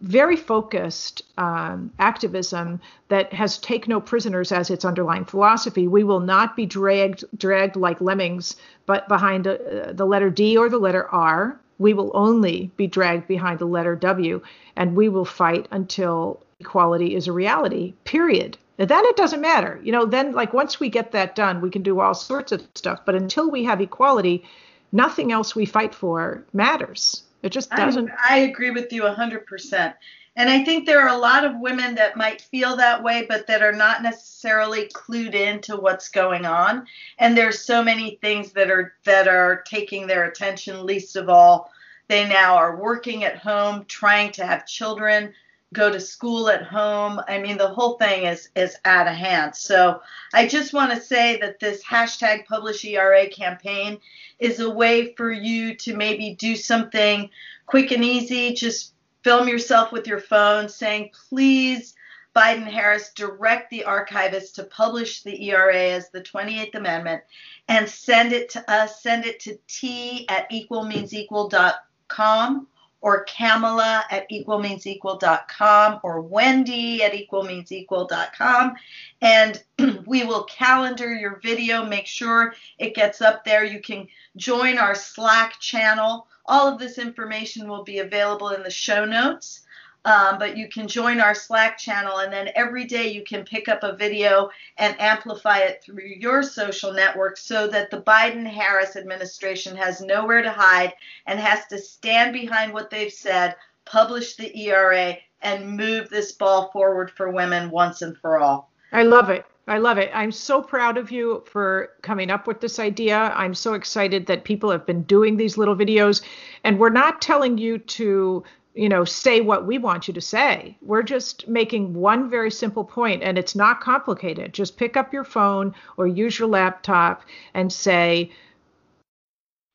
very 0.02 0.36
focused 0.36 1.24
um, 1.38 1.92
activism 2.00 2.80
that 3.10 3.34
has 3.34 3.58
take 3.58 3.88
no 3.88 4.00
prisoners 4.00 4.52
as 4.52 4.70
its 4.70 4.86
underlying 4.86 5.26
philosophy. 5.26 5.88
We 5.88 6.04
will 6.04 6.20
not 6.20 6.56
be 6.56 6.66
dragged 6.66 7.24
dragged 7.38 7.76
like 7.76 8.02
lemmings, 8.02 8.56
but 8.86 9.08
behind 9.08 9.48
uh, 9.48 9.58
the 9.92 10.06
letter 10.06 10.30
D 10.30 10.58
or 10.58 10.70
the 10.70 10.78
letter 10.78 11.08
R 11.10 11.60
we 11.80 11.94
will 11.94 12.12
only 12.14 12.72
be 12.76 12.88
dragged 12.88 13.28
behind 13.28 13.60
the 13.60 13.66
letter 13.66 13.96
W, 13.96 14.42
and 14.76 14.96
we 14.96 15.10
will 15.10 15.26
fight 15.26 15.68
until 15.72 16.42
equality 16.60 17.16
is 17.16 17.28
a 17.28 17.32
reality, 17.32 17.94
period. 18.04 18.58
And 18.80 18.90
then 18.90 19.06
it 19.06 19.16
doesn't 19.16 19.42
matter. 19.42 19.80
You 19.84 19.92
know, 19.92 20.06
then, 20.06 20.34
like, 20.34 20.54
once 20.54 20.80
we 20.80 20.90
get 20.90 21.12
that 21.12 21.36
done, 21.36 21.62
we 21.62 21.70
can 21.70 21.84
do 21.84 22.00
all 22.00 22.14
sorts 22.14 22.52
of 22.52 22.68
stuff. 22.76 23.02
But 23.06 23.16
until 23.16 23.50
we 23.50 23.64
have 23.64 23.82
equality, 23.82 24.44
nothing 24.92 25.32
else 25.32 25.56
we 25.56 25.66
fight 25.66 25.94
for 25.94 26.44
matters. 26.54 27.24
It 27.48 27.54
just 27.54 27.72
doesn't. 27.72 28.10
I, 28.10 28.36
I 28.36 28.38
agree 28.40 28.72
with 28.72 28.92
you 28.92 29.04
100%. 29.04 29.94
And 30.36 30.50
I 30.50 30.66
think 30.66 30.86
there 30.86 31.00
are 31.02 31.16
a 31.16 31.18
lot 31.18 31.46
of 31.46 31.62
women 31.62 31.96
that 31.96 32.18
might 32.18 32.42
feel 32.42 32.76
that 32.76 33.02
way, 33.02 33.26
but 33.28 33.48
that 33.48 33.64
are 33.64 33.72
not 33.72 34.04
necessarily 34.04 34.90
clued 34.90 35.34
into 35.34 35.78
what's 35.78 36.10
going 36.10 36.46
on. 36.46 36.86
And 37.20 37.38
there's 37.38 37.62
so 37.62 37.82
many 37.82 38.20
things 38.22 38.52
that 38.52 38.70
are 38.70 38.94
that 39.06 39.30
are 39.30 39.64
taking 39.66 40.08
their 40.08 40.26
attention. 40.26 40.86
Least 40.86 41.16
of 41.16 41.30
all, 41.30 41.72
they 42.10 42.28
now 42.28 42.58
are 42.58 42.76
working 42.76 43.24
at 43.24 43.38
home, 43.38 43.86
trying 43.86 44.34
to 44.34 44.46
have 44.46 44.68
children 44.68 45.34
go 45.74 45.92
to 45.92 46.00
school 46.00 46.50
at 46.50 46.64
home. 46.64 47.20
I 47.28 47.40
mean, 47.40 47.58
the 47.58 47.68
whole 47.68 47.98
thing 47.98 48.26
is 48.26 48.50
is 48.56 48.78
out 48.86 49.08
of 49.08 49.16
hand. 49.16 49.56
So 49.56 50.02
I 50.34 50.48
just 50.48 50.74
want 50.74 50.94
to 50.94 51.02
say 51.02 51.38
that 51.38 51.60
this 51.60 51.84
hashtag 51.84 52.46
Publish 52.46 52.86
ERA 52.86 53.28
campaign 53.30 54.00
is 54.40 54.60
a 54.60 54.70
way 54.70 55.14
for 55.16 55.32
you 55.32 55.76
to 55.76 55.96
maybe 55.96 56.36
do 56.36 56.56
something 56.56 57.30
quick 57.66 57.92
and 57.92 58.04
easy. 58.04 58.54
Just 58.54 58.94
film 59.24 59.48
yourself 59.48 59.92
with 59.92 60.06
your 60.08 60.20
phone 60.20 60.70
saying, 60.70 61.12
please, 61.30 61.96
Biden 62.36 62.68
Harris, 62.68 63.12
direct 63.14 63.70
the 63.70 63.84
archivist 63.84 64.56
to 64.56 64.64
publish 64.64 65.24
the 65.24 65.50
ERA 65.50 65.76
as 65.76 66.10
the 66.12 66.22
28th 66.22 66.76
Amendment 66.76 67.24
and 67.68 67.90
send 67.90 68.32
it 68.32 68.50
to 68.52 68.72
us. 68.72 69.02
Send 69.02 69.26
it 69.26 69.40
to 69.42 69.58
t 69.68 70.26
at 70.30 70.50
equalmeansequal.com 70.50 72.68
or 73.08 73.24
Kamala 73.24 74.04
at 74.12 74.30
equalmeansequal.com 74.30 76.02
or 76.04 76.20
Wendy 76.20 77.02
at 77.02 77.14
equalmeansequal.com. 77.14 78.76
And 79.22 79.64
we 80.06 80.26
will 80.26 80.44
calendar 80.44 81.16
your 81.16 81.40
video, 81.42 81.86
make 81.86 82.06
sure 82.06 82.54
it 82.78 82.96
gets 82.96 83.22
up 83.22 83.46
there. 83.46 83.64
You 83.64 83.80
can 83.80 84.10
join 84.36 84.78
our 84.78 84.94
Slack 84.94 85.58
channel 85.62 86.28
all 86.48 86.72
of 86.72 86.80
this 86.80 86.98
information 86.98 87.68
will 87.68 87.84
be 87.84 88.00
available 88.00 88.50
in 88.50 88.64
the 88.64 88.70
show 88.70 89.04
notes. 89.04 89.64
Um, 90.06 90.40
but 90.40 90.56
you 90.56 90.70
can 90.70 90.88
join 90.88 91.20
our 91.20 91.36
Slack 91.36 91.78
channel, 91.78 92.20
and 92.20 92.32
then 92.32 92.50
every 92.56 92.86
day 92.86 93.12
you 93.12 93.24
can 93.24 93.44
pick 93.44 93.68
up 93.68 93.84
a 93.84 93.96
video 93.96 94.50
and 94.78 94.96
amplify 95.02 95.60
it 95.60 95.84
through 95.84 96.06
your 96.18 96.44
social 96.44 96.94
network 96.94 97.38
so 97.38 97.68
that 97.68 97.92
the 97.92 98.02
Biden 98.02 98.46
Harris 98.46 98.96
administration 98.96 99.76
has 99.76 100.00
nowhere 100.00 100.42
to 100.42 100.52
hide 100.52 100.94
and 101.26 101.40
has 101.40 101.66
to 101.68 101.78
stand 101.78 102.32
behind 102.32 102.72
what 102.72 102.90
they've 102.90 103.12
said, 103.12 103.56
publish 103.86 104.36
the 104.36 104.58
ERA, 104.58 105.18
and 105.42 105.76
move 105.76 106.10
this 106.10 106.32
ball 106.32 106.72
forward 106.72 107.12
for 107.12 107.30
women 107.30 107.70
once 107.70 108.02
and 108.02 108.18
for 108.18 108.40
all. 108.40 108.72
I 108.92 109.04
love 109.04 109.30
it. 109.30 109.46
I 109.68 109.80
love 109.80 109.98
it. 109.98 110.10
I'm 110.14 110.32
so 110.32 110.62
proud 110.62 110.98
of 110.98 111.12
you 111.12 111.44
for 111.46 111.90
coming 112.02 112.32
up 112.32 112.48
with 112.48 112.62
this 112.62 112.80
idea. 112.80 113.34
I'm 113.36 113.54
so 113.54 113.74
excited 113.74 114.26
that 114.28 114.46
people 114.46 114.72
have 114.72 114.86
been 114.86 115.04
doing 115.04 115.36
these 115.36 115.58
little 115.58 115.76
videos 115.76 116.22
and 116.64 116.80
we're 116.80 116.90
not 116.90 117.22
telling 117.22 117.58
you 117.58 117.78
to, 117.78 118.44
you 118.78 118.88
know, 118.88 119.04
say 119.04 119.42
what 119.42 119.66
we 119.66 119.78
want 119.80 120.08
you 120.08 120.14
to 120.14 120.22
say. 120.22 120.78
We're 120.82 121.04
just 121.04 121.48
making 121.48 121.94
one 121.94 122.30
very 122.30 122.52
simple 122.52 122.84
point 122.84 123.24
and 123.24 123.38
it's 123.38 123.56
not 123.56 123.82
complicated. 123.82 124.54
Just 124.54 124.78
pick 124.78 124.96
up 124.96 125.12
your 125.12 125.24
phone 125.24 125.74
or 125.98 126.08
use 126.08 126.38
your 126.38 126.48
laptop 126.48 127.24
and 127.56 127.74
say, 127.74 128.32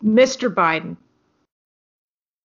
Mr. 0.04 0.52
Biden, 0.52 0.96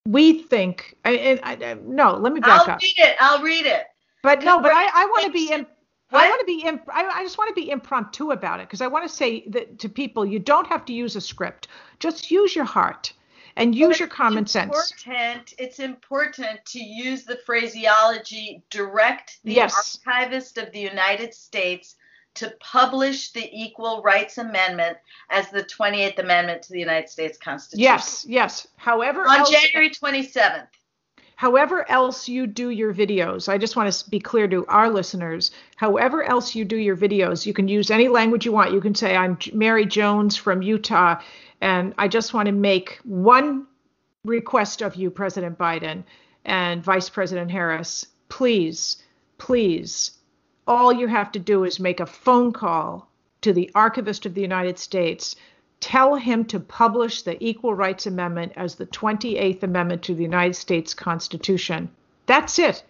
we 0.06 0.42
think, 0.42 0.96
I, 1.04 1.38
I, 1.42 1.52
I, 1.52 1.74
no, 1.84 2.14
let 2.14 2.32
me 2.32 2.40
back 2.40 2.50
I'll 2.50 2.60
up. 2.62 2.68
I'll 2.68 2.78
read 2.78 2.98
it. 2.98 3.16
I'll 3.20 3.42
read 3.42 3.66
it. 3.66 3.84
But 4.22 4.42
no, 4.42 4.60
but 4.60 4.72
I, 4.72 4.90
I 4.92 5.06
want 5.06 5.26
to 5.26 5.32
be 5.32 5.52
in 5.52 5.64
what? 6.10 6.22
I 6.22 6.28
want 6.28 6.40
to 6.40 6.46
be. 6.46 6.62
Imp- 6.62 6.88
I, 6.92 7.04
I 7.04 7.22
just 7.22 7.36
want 7.36 7.48
to 7.48 7.54
be 7.54 7.70
impromptu 7.70 8.30
about 8.30 8.60
it 8.60 8.66
because 8.66 8.80
I 8.80 8.86
want 8.86 9.08
to 9.08 9.14
say 9.14 9.44
that 9.48 9.78
to 9.80 9.88
people, 9.88 10.24
you 10.24 10.38
don't 10.38 10.66
have 10.66 10.84
to 10.86 10.92
use 10.94 11.16
a 11.16 11.20
script. 11.20 11.68
Just 12.00 12.30
use 12.30 12.56
your 12.56 12.64
heart 12.64 13.12
and 13.58 13.74
use 13.74 13.98
your 13.98 14.08
common 14.08 14.46
sense. 14.46 14.92
Important, 15.04 15.54
It's 15.58 15.80
important 15.80 16.64
to 16.66 16.78
use 16.78 17.24
the 17.24 17.36
phraseology 17.44 18.62
direct 18.70 19.40
the 19.44 19.54
yes. 19.54 19.98
archivist 20.06 20.58
of 20.58 20.72
the 20.72 20.78
United 20.78 21.34
States 21.34 21.96
to 22.34 22.54
publish 22.60 23.32
the 23.32 23.50
Equal 23.52 24.00
Rights 24.02 24.38
Amendment 24.38 24.96
as 25.28 25.50
the 25.50 25.64
28th 25.64 26.20
Amendment 26.20 26.62
to 26.62 26.72
the 26.72 26.78
United 26.78 27.08
States 27.08 27.36
Constitution. 27.36 27.82
Yes, 27.82 28.24
yes. 28.28 28.68
However, 28.76 29.26
on 29.26 29.40
else, 29.40 29.50
January 29.50 29.90
27th 29.90 30.68
however 31.38 31.88
else 31.88 32.28
you 32.28 32.48
do 32.48 32.70
your 32.70 32.92
videos, 32.92 33.48
I 33.48 33.58
just 33.58 33.76
want 33.76 33.92
to 33.92 34.10
be 34.10 34.18
clear 34.18 34.48
to 34.48 34.66
our 34.66 34.90
listeners, 34.90 35.52
however 35.76 36.24
else 36.24 36.56
you 36.56 36.64
do 36.64 36.76
your 36.76 36.96
videos, 36.96 37.46
you 37.46 37.54
can 37.54 37.68
use 37.68 37.92
any 37.92 38.08
language 38.08 38.44
you 38.44 38.50
want. 38.50 38.72
You 38.72 38.80
can 38.80 38.96
say, 38.96 39.14
I'm 39.14 39.38
Mary 39.52 39.86
Jones 39.86 40.34
from 40.34 40.62
Utah, 40.62 41.20
and 41.60 41.94
I 41.98 42.08
just 42.08 42.34
want 42.34 42.46
to 42.46 42.52
make 42.52 42.98
one 43.04 43.66
request 44.24 44.82
of 44.82 44.96
you, 44.96 45.10
President 45.10 45.58
Biden 45.58 46.04
and 46.44 46.82
Vice 46.82 47.08
President 47.08 47.50
Harris. 47.50 48.06
Please, 48.28 49.02
please, 49.38 50.12
all 50.66 50.92
you 50.92 51.06
have 51.06 51.32
to 51.32 51.38
do 51.38 51.64
is 51.64 51.80
make 51.80 52.00
a 52.00 52.06
phone 52.06 52.52
call 52.52 53.10
to 53.40 53.52
the 53.52 53.70
Archivist 53.74 54.26
of 54.26 54.34
the 54.34 54.42
United 54.42 54.78
States 54.78 55.36
tell 55.80 56.16
him 56.16 56.44
to 56.46 56.58
publish 56.58 57.22
the 57.22 57.42
Equal 57.44 57.74
Rights 57.74 58.06
Amendment 58.06 58.52
as 58.56 58.74
the 58.74 58.86
28th 58.86 59.62
Amendment 59.62 60.02
to 60.02 60.14
the 60.14 60.24
United 60.24 60.54
States 60.54 60.92
Constitution. 60.92 61.88
That's 62.26 62.58
it. 62.58 62.82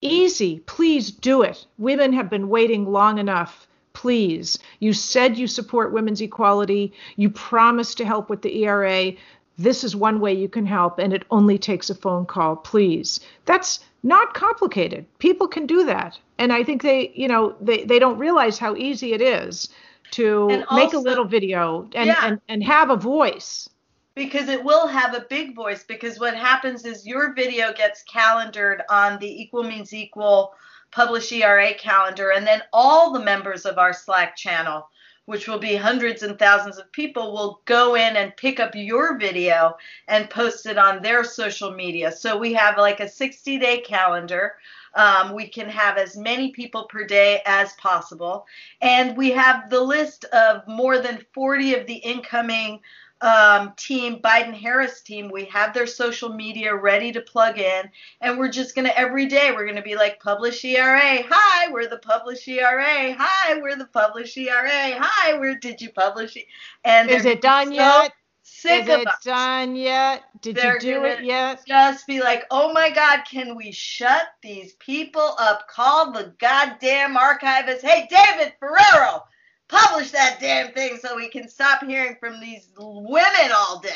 Easy. 0.00 0.60
Please 0.66 1.10
do 1.10 1.42
it. 1.42 1.64
Women 1.78 2.12
have 2.12 2.28
been 2.28 2.48
waiting 2.48 2.90
long 2.90 3.18
enough. 3.18 3.67
Please. 3.98 4.60
You 4.78 4.92
said 4.92 5.36
you 5.36 5.48
support 5.48 5.92
women's 5.92 6.20
equality. 6.20 6.92
You 7.16 7.30
promised 7.30 7.98
to 7.98 8.04
help 8.04 8.30
with 8.30 8.42
the 8.42 8.64
ERA. 8.64 9.12
This 9.58 9.82
is 9.82 9.96
one 9.96 10.20
way 10.20 10.32
you 10.32 10.48
can 10.48 10.66
help, 10.66 11.00
and 11.00 11.12
it 11.12 11.24
only 11.32 11.58
takes 11.58 11.90
a 11.90 11.96
phone 11.96 12.24
call, 12.24 12.54
please. 12.54 13.18
That's 13.44 13.80
not 14.04 14.34
complicated. 14.34 15.04
People 15.18 15.48
can 15.48 15.66
do 15.66 15.84
that. 15.86 16.16
And 16.38 16.52
I 16.52 16.62
think 16.62 16.82
they, 16.82 17.10
you 17.16 17.26
know, 17.26 17.56
they, 17.60 17.82
they 17.86 17.98
don't 17.98 18.18
realize 18.18 18.56
how 18.56 18.76
easy 18.76 19.14
it 19.14 19.20
is 19.20 19.68
to 20.12 20.64
also, 20.68 20.76
make 20.76 20.92
a 20.92 20.98
little 20.98 21.24
video 21.24 21.88
and, 21.92 22.06
yeah. 22.06 22.24
and, 22.24 22.40
and 22.46 22.62
have 22.62 22.90
a 22.90 22.96
voice. 22.96 23.68
Because 24.14 24.48
it 24.48 24.62
will 24.62 24.86
have 24.86 25.12
a 25.14 25.26
big 25.28 25.56
voice. 25.56 25.82
Because 25.82 26.20
what 26.20 26.36
happens 26.36 26.84
is 26.84 27.04
your 27.04 27.34
video 27.34 27.72
gets 27.72 28.04
calendared 28.04 28.82
on 28.88 29.18
the 29.18 29.42
Equal 29.42 29.64
Means 29.64 29.92
Equal 29.92 30.54
Publish 30.90 31.30
ERA 31.32 31.74
calendar, 31.74 32.30
and 32.30 32.46
then 32.46 32.62
all 32.72 33.12
the 33.12 33.20
members 33.20 33.66
of 33.66 33.78
our 33.78 33.92
Slack 33.92 34.36
channel 34.36 34.88
which 35.28 35.46
will 35.46 35.58
be 35.58 35.76
hundreds 35.76 36.22
and 36.22 36.38
thousands 36.38 36.78
of 36.78 36.90
people, 36.90 37.34
will 37.34 37.60
go 37.66 37.96
in 37.96 38.16
and 38.16 38.34
pick 38.38 38.58
up 38.58 38.74
your 38.74 39.18
video 39.18 39.76
and 40.08 40.30
post 40.30 40.64
it 40.64 40.78
on 40.78 41.02
their 41.02 41.22
social 41.22 41.70
media. 41.70 42.10
So 42.10 42.38
we 42.38 42.54
have 42.54 42.78
like 42.78 43.00
a 43.00 43.06
60 43.06 43.58
day 43.58 43.82
calendar. 43.82 44.54
Um, 44.94 45.34
we 45.34 45.46
can 45.46 45.68
have 45.68 45.98
as 45.98 46.16
many 46.16 46.52
people 46.52 46.84
per 46.84 47.04
day 47.04 47.42
as 47.44 47.74
possible. 47.74 48.46
And 48.80 49.18
we 49.18 49.30
have 49.32 49.68
the 49.68 49.82
list 49.82 50.24
of 50.32 50.66
more 50.66 50.98
than 50.98 51.22
40 51.34 51.74
of 51.74 51.86
the 51.86 51.96
incoming 51.96 52.80
um, 53.20 53.72
team, 53.76 54.20
Biden 54.20 54.54
Harris 54.54 55.00
team, 55.00 55.30
we 55.30 55.44
have 55.46 55.74
their 55.74 55.86
social 55.86 56.28
media 56.28 56.74
ready 56.74 57.12
to 57.12 57.20
plug 57.20 57.58
in, 57.58 57.90
and 58.20 58.38
we're 58.38 58.50
just 58.50 58.74
gonna 58.74 58.92
every 58.96 59.26
day 59.26 59.52
we're 59.52 59.66
gonna 59.66 59.82
be 59.82 59.96
like 59.96 60.20
publish 60.20 60.64
ERA, 60.64 61.22
hi, 61.28 61.72
we're 61.72 61.88
the 61.88 61.98
publish 61.98 62.46
ERA, 62.46 63.14
hi, 63.18 63.58
we're 63.60 63.76
the 63.76 63.86
publish 63.86 64.36
ERA, 64.36 64.98
hi, 64.98 65.38
where 65.38 65.56
did 65.56 65.80
you 65.80 65.90
publish 65.90 66.36
it? 66.36 66.46
And 66.84 67.10
is 67.10 67.24
it 67.24 67.40
done 67.40 67.68
so 67.68 67.72
yet? 67.72 68.12
Sick 68.50 68.84
is 68.84 68.88
it 68.88 69.08
done 69.22 69.76
yet? 69.76 70.24
Did 70.40 70.56
they're 70.56 70.74
you 70.74 70.80
do 70.80 71.04
it 71.04 71.22
yet? 71.22 71.64
Just 71.66 72.06
be 72.06 72.20
like, 72.20 72.44
oh 72.50 72.72
my 72.72 72.90
God, 72.90 73.20
can 73.30 73.54
we 73.54 73.70
shut 73.70 74.28
these 74.42 74.72
people 74.74 75.34
up? 75.38 75.68
Call 75.68 76.12
the 76.12 76.34
goddamn 76.38 77.16
archivist. 77.16 77.84
Hey, 77.84 78.08
David 78.10 78.54
Ferriero, 78.60 79.22
publish 79.68 80.10
that 80.10 80.38
damn 80.40 80.72
thing 80.72 80.98
so 81.00 81.16
we 81.16 81.28
can 81.28 81.48
stop 81.48 81.84
hearing 81.84 82.16
from 82.18 82.40
these 82.40 82.68
women 82.78 83.52
all 83.54 83.80
day. 83.80 83.90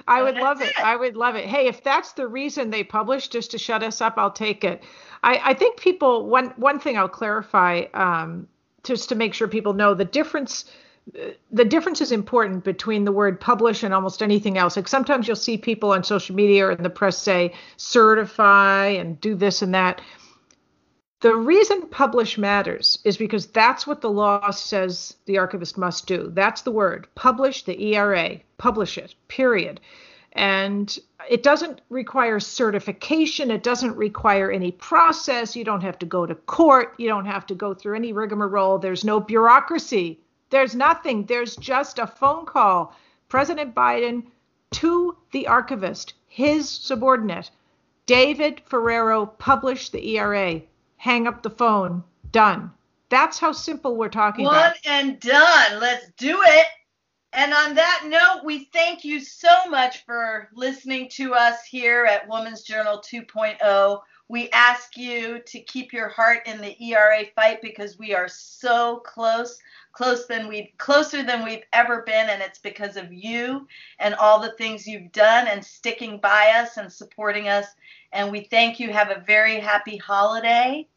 I 0.08 0.22
would 0.22 0.36
love 0.36 0.62
it. 0.62 0.70
it. 0.70 0.80
I 0.80 0.96
would 0.96 1.18
love 1.18 1.36
it. 1.36 1.46
Hey, 1.46 1.68
if 1.68 1.84
that's 1.84 2.14
the 2.14 2.28
reason 2.28 2.70
they 2.70 2.84
publish 2.84 3.28
just 3.28 3.52
to 3.52 3.58
shut 3.58 3.84
us 3.84 4.02
up, 4.02 4.14
I'll 4.18 4.32
take 4.32 4.64
it. 4.64 4.82
I, 5.24 5.42
I 5.44 5.54
think 5.54 5.78
people 5.80 6.28
one 6.28 6.54
one 6.56 6.80
thing 6.80 6.98
I'll 6.98 7.10
clarify 7.10 7.84
um, 7.94 8.48
just 8.84 9.10
to 9.10 9.16
make 9.16 9.34
sure 9.34 9.48
people 9.48 9.74
know 9.74 9.94
the 9.94 10.06
difference. 10.06 10.66
The 11.52 11.66
difference 11.66 12.00
is 12.00 12.12
important 12.12 12.64
between 12.64 13.06
the 13.06 13.12
word 13.12 13.42
publish 13.42 13.84
and 13.84 13.94
almost 13.94 14.22
anything 14.22 14.58
else. 14.58 14.78
Like 14.78 14.88
sometimes 14.88 15.28
you'll 15.28 15.36
see 15.36 15.58
people 15.58 15.92
on 15.92 16.04
social 16.04 16.36
media 16.36 16.68
or 16.68 16.72
in 16.72 16.84
the 16.84 16.90
press 16.90 17.18
say 17.18 17.54
certify 17.78 18.88
and 18.88 19.20
do 19.20 19.36
this 19.36 19.62
and 19.62 19.74
that. 19.74 20.00
The 21.22 21.36
reason 21.36 21.84
publish 21.84 22.40
matters 22.40 22.98
is 23.04 23.16
because 23.16 23.46
that's 23.46 23.86
what 23.86 24.02
the 24.02 24.10
law 24.10 24.50
says 24.50 25.16
the 25.26 25.38
archivist 25.38 25.78
must 25.78 26.08
do. 26.08 26.32
That's 26.34 26.64
the 26.64 26.72
word. 26.72 27.08
Publish 27.14 27.64
the 27.64 27.80
ERA. 27.94 28.40
Publish 28.58 28.98
it, 28.98 29.14
period. 29.28 29.80
And 30.34 30.98
it 31.30 31.44
doesn't 31.44 31.82
require 31.90 32.40
certification. 32.40 33.52
It 33.52 33.62
doesn't 33.62 33.96
require 33.98 34.50
any 34.50 34.72
process. 34.72 35.56
You 35.56 35.64
don't 35.64 35.82
have 35.82 36.00
to 36.00 36.08
go 36.08 36.26
to 36.26 36.34
court. 36.34 36.96
You 36.98 37.08
don't 37.08 37.28
have 37.28 37.46
to 37.48 37.54
go 37.54 37.76
through 37.76 37.98
any 37.98 38.14
rigmarole. 38.14 38.80
There's 38.80 39.06
no 39.06 39.20
bureaucracy. 39.20 40.20
There's 40.50 40.74
nothing. 40.74 41.26
There's 41.26 41.56
just 41.56 42.00
a 42.00 42.08
phone 42.08 42.48
call. 42.48 42.96
President 43.30 43.76
Biden 43.76 44.24
to 44.72 45.16
the 45.32 45.48
archivist, 45.48 46.16
his 46.28 46.68
subordinate, 46.68 47.52
David 48.08 48.64
Ferriero, 48.68 49.38
published 49.38 49.92
the 49.92 50.18
ERA 50.18 50.64
hang 51.02 51.26
up 51.26 51.42
the 51.42 51.50
phone, 51.50 52.04
done. 52.32 52.72
That's 53.10 53.40
how 53.40 53.54
simple 53.54 53.96
we're 53.96 54.08
talking 54.08 54.46
One 54.46 54.54
about. 54.54 54.76
One 54.86 54.94
and 54.94 55.20
done. 55.20 55.80
Let's 55.80 56.12
do 56.16 56.44
it. 56.44 56.68
And 57.34 57.54
on 57.56 57.74
that 57.74 58.04
note, 58.06 58.46
we 58.46 58.66
thank 58.66 59.04
you 59.04 59.20
so 59.20 59.50
much 59.68 60.06
for 60.06 60.50
listening 60.54 61.10
to 61.14 61.34
us 61.34 61.66
here 61.66 62.06
at 62.06 62.30
Women's 62.30 62.62
Journal 62.62 63.02
2.0. 63.04 64.00
We 64.32 64.50
ask 64.52 64.96
you 64.96 65.40
to 65.40 65.60
keep 65.60 65.92
your 65.92 66.08
heart 66.08 66.48
in 66.48 66.62
the 66.62 66.82
ERA 66.82 67.26
fight 67.36 67.62
because 67.62 68.00
we 68.00 68.16
are 68.16 68.30
so 68.30 69.02
close, 69.04 69.60
close 69.92 70.26
than 70.26 70.48
we 70.48 70.74
closer 70.78 71.22
than 71.22 71.44
we've 71.44 71.66
ever 71.74 72.04
been, 72.04 72.30
and 72.30 72.42
it's 72.42 72.60
because 72.60 72.96
of 72.96 73.12
you 73.12 73.68
and 74.00 74.16
all 74.16 74.40
the 74.40 74.54
things 74.54 74.88
you've 74.88 75.12
done 75.12 75.50
and 75.50 75.62
sticking 75.62 76.18
by 76.18 76.48
us 76.52 76.78
and 76.78 76.90
supporting 76.90 77.50
us. 77.50 77.66
And 78.14 78.32
we 78.32 78.46
thank 78.46 78.80
you. 78.80 78.94
Have 78.94 79.12
a 79.12 79.20
very 79.28 79.60
happy 79.60 79.98
holiday. 79.98 80.88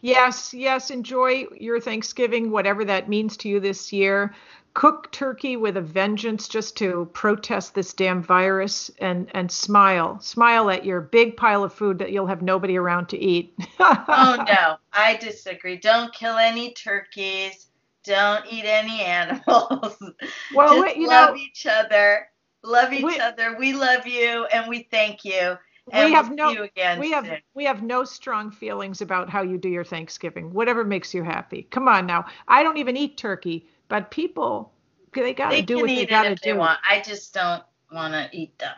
Yes, 0.00 0.54
yes. 0.54 0.90
Enjoy 0.90 1.44
your 1.54 1.80
Thanksgiving, 1.80 2.50
whatever 2.50 2.82
that 2.86 3.10
means 3.10 3.36
to 3.38 3.50
you 3.50 3.60
this 3.60 3.92
year. 3.92 4.34
Cook 4.78 5.10
turkey 5.10 5.56
with 5.56 5.76
a 5.76 5.80
vengeance 5.80 6.46
just 6.46 6.76
to 6.76 7.10
protest 7.12 7.74
this 7.74 7.92
damn 7.92 8.22
virus 8.22 8.92
and, 9.00 9.28
and 9.34 9.50
smile. 9.50 10.20
Smile 10.20 10.70
at 10.70 10.84
your 10.84 11.00
big 11.00 11.36
pile 11.36 11.64
of 11.64 11.72
food 11.72 11.98
that 11.98 12.12
you'll 12.12 12.28
have 12.28 12.42
nobody 12.42 12.76
around 12.76 13.08
to 13.08 13.18
eat. 13.18 13.52
oh, 13.80 14.44
no. 14.48 14.76
I 14.92 15.16
disagree. 15.16 15.78
Don't 15.78 16.14
kill 16.14 16.36
any 16.36 16.74
turkeys. 16.74 17.66
Don't 18.04 18.44
eat 18.48 18.66
any 18.66 19.02
animals. 19.02 19.96
Well, 20.54 20.80
just 20.80 20.96
you 20.96 21.08
love 21.08 21.34
know, 21.34 21.40
each 21.40 21.66
other. 21.66 22.28
Love 22.62 22.92
each 22.92 23.02
we, 23.02 23.18
other. 23.18 23.56
We 23.58 23.72
love 23.72 24.06
you 24.06 24.44
and 24.52 24.68
we 24.68 24.86
thank 24.92 25.24
you 25.24 25.58
we 25.92 26.12
have 26.12 26.28
we'll 26.28 26.36
no 26.36 26.68
we 26.98 27.10
have 27.12 27.26
soon. 27.26 27.38
we 27.54 27.64
have 27.64 27.82
no 27.82 28.04
strong 28.04 28.50
feelings 28.50 29.00
about 29.00 29.30
how 29.30 29.42
you 29.42 29.58
do 29.58 29.68
your 29.68 29.84
Thanksgiving. 29.84 30.52
Whatever 30.52 30.84
makes 30.84 31.14
you 31.14 31.22
happy. 31.22 31.62
Come 31.70 31.88
on 31.88 32.06
now. 32.06 32.26
I 32.46 32.62
don't 32.62 32.76
even 32.76 32.96
eat 32.96 33.16
turkey, 33.16 33.66
but 33.88 34.10
people 34.10 34.72
they 35.12 35.34
got 35.34 35.50
to 35.50 35.62
do 35.62 35.78
what 35.78 35.86
they 35.86 36.06
got 36.06 36.24
to 36.24 36.34
do. 36.36 36.56
Want. 36.56 36.78
I 36.88 37.00
just 37.00 37.34
don't 37.34 37.62
want 37.92 38.14
to 38.14 38.28
eat 38.32 38.58
them. 38.58 38.76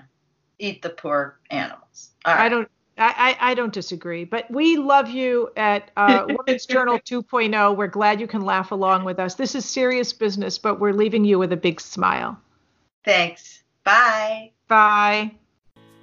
Eat 0.59 0.83
the 0.83 0.91
poor 0.91 1.39
animals. 1.51 2.11
I 2.25 2.49
don't 2.49 2.69
I, 2.99 3.37
I, 3.41 3.55
don't 3.55 3.73
disagree, 3.73 4.25
but 4.25 4.51
we 4.51 4.77
love 4.77 5.09
you 5.09 5.49
at 5.57 5.91
uh, 5.97 6.27
Women's 6.29 6.67
Journal 6.67 6.99
2.0. 6.99 7.75
We're 7.75 7.87
glad 7.87 8.21
you 8.21 8.27
can 8.27 8.43
laugh 8.43 8.73
along 8.73 9.05
with 9.05 9.19
us. 9.19 9.37
This 9.37 9.55
is 9.55 9.65
serious 9.65 10.13
business, 10.13 10.59
but 10.59 10.81
we're 10.81 10.93
leaving 10.93 11.25
you 11.25 11.39
with 11.39 11.51
a 11.53 11.57
big 11.57 11.81
smile. 11.81 12.39
Thanks. 13.03 13.63
Bye. 13.85 14.53
Bye. 14.69 15.33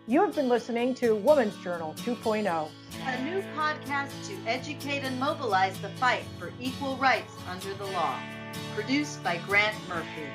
You 0.07 0.21
have 0.21 0.33
been 0.33 0.49
listening 0.49 0.95
to 0.95 1.15
Women's 1.15 1.55
Journal 1.57 1.93
2.0, 1.97 2.69
a 3.05 3.23
new 3.23 3.43
podcast 3.55 4.11
to 4.29 4.49
educate 4.49 5.01
and 5.03 5.19
mobilize 5.19 5.77
the 5.79 5.89
fight 5.89 6.23
for 6.39 6.51
equal 6.59 6.95
rights 6.97 7.33
under 7.47 7.73
the 7.75 7.85
law. 7.87 8.17
Produced 8.75 9.23
by 9.23 9.37
Grant 9.47 9.75
Murphy. 9.87 10.27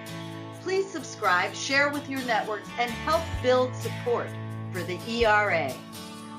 Please 0.62 0.88
subscribe, 0.88 1.54
share 1.54 1.90
with 1.90 2.08
your 2.08 2.22
networks, 2.22 2.68
and 2.78 2.90
help 2.90 3.22
build 3.42 3.74
support 3.74 4.28
for 4.72 4.82
the 4.82 4.98
ERA. 5.08 5.72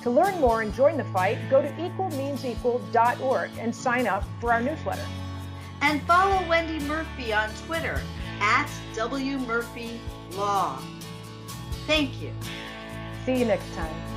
To 0.03 0.09
learn 0.09 0.39
more 0.39 0.61
and 0.61 0.73
join 0.73 0.97
the 0.97 1.05
fight, 1.05 1.37
go 1.49 1.61
to 1.61 1.69
equalmeansequal.org 1.73 3.51
and 3.57 3.73
sign 3.73 4.07
up 4.07 4.23
for 4.41 4.51
our 4.51 4.61
newsletter. 4.61 5.05
And 5.81 6.01
follow 6.03 6.47
Wendy 6.49 6.79
Murphy 6.85 7.33
on 7.33 7.49
Twitter 7.65 8.01
at 8.39 8.69
WMurphyLaw. 8.93 10.79
Thank 11.87 12.21
you. 12.21 12.31
See 13.25 13.37
you 13.39 13.45
next 13.45 13.73
time. 13.73 14.12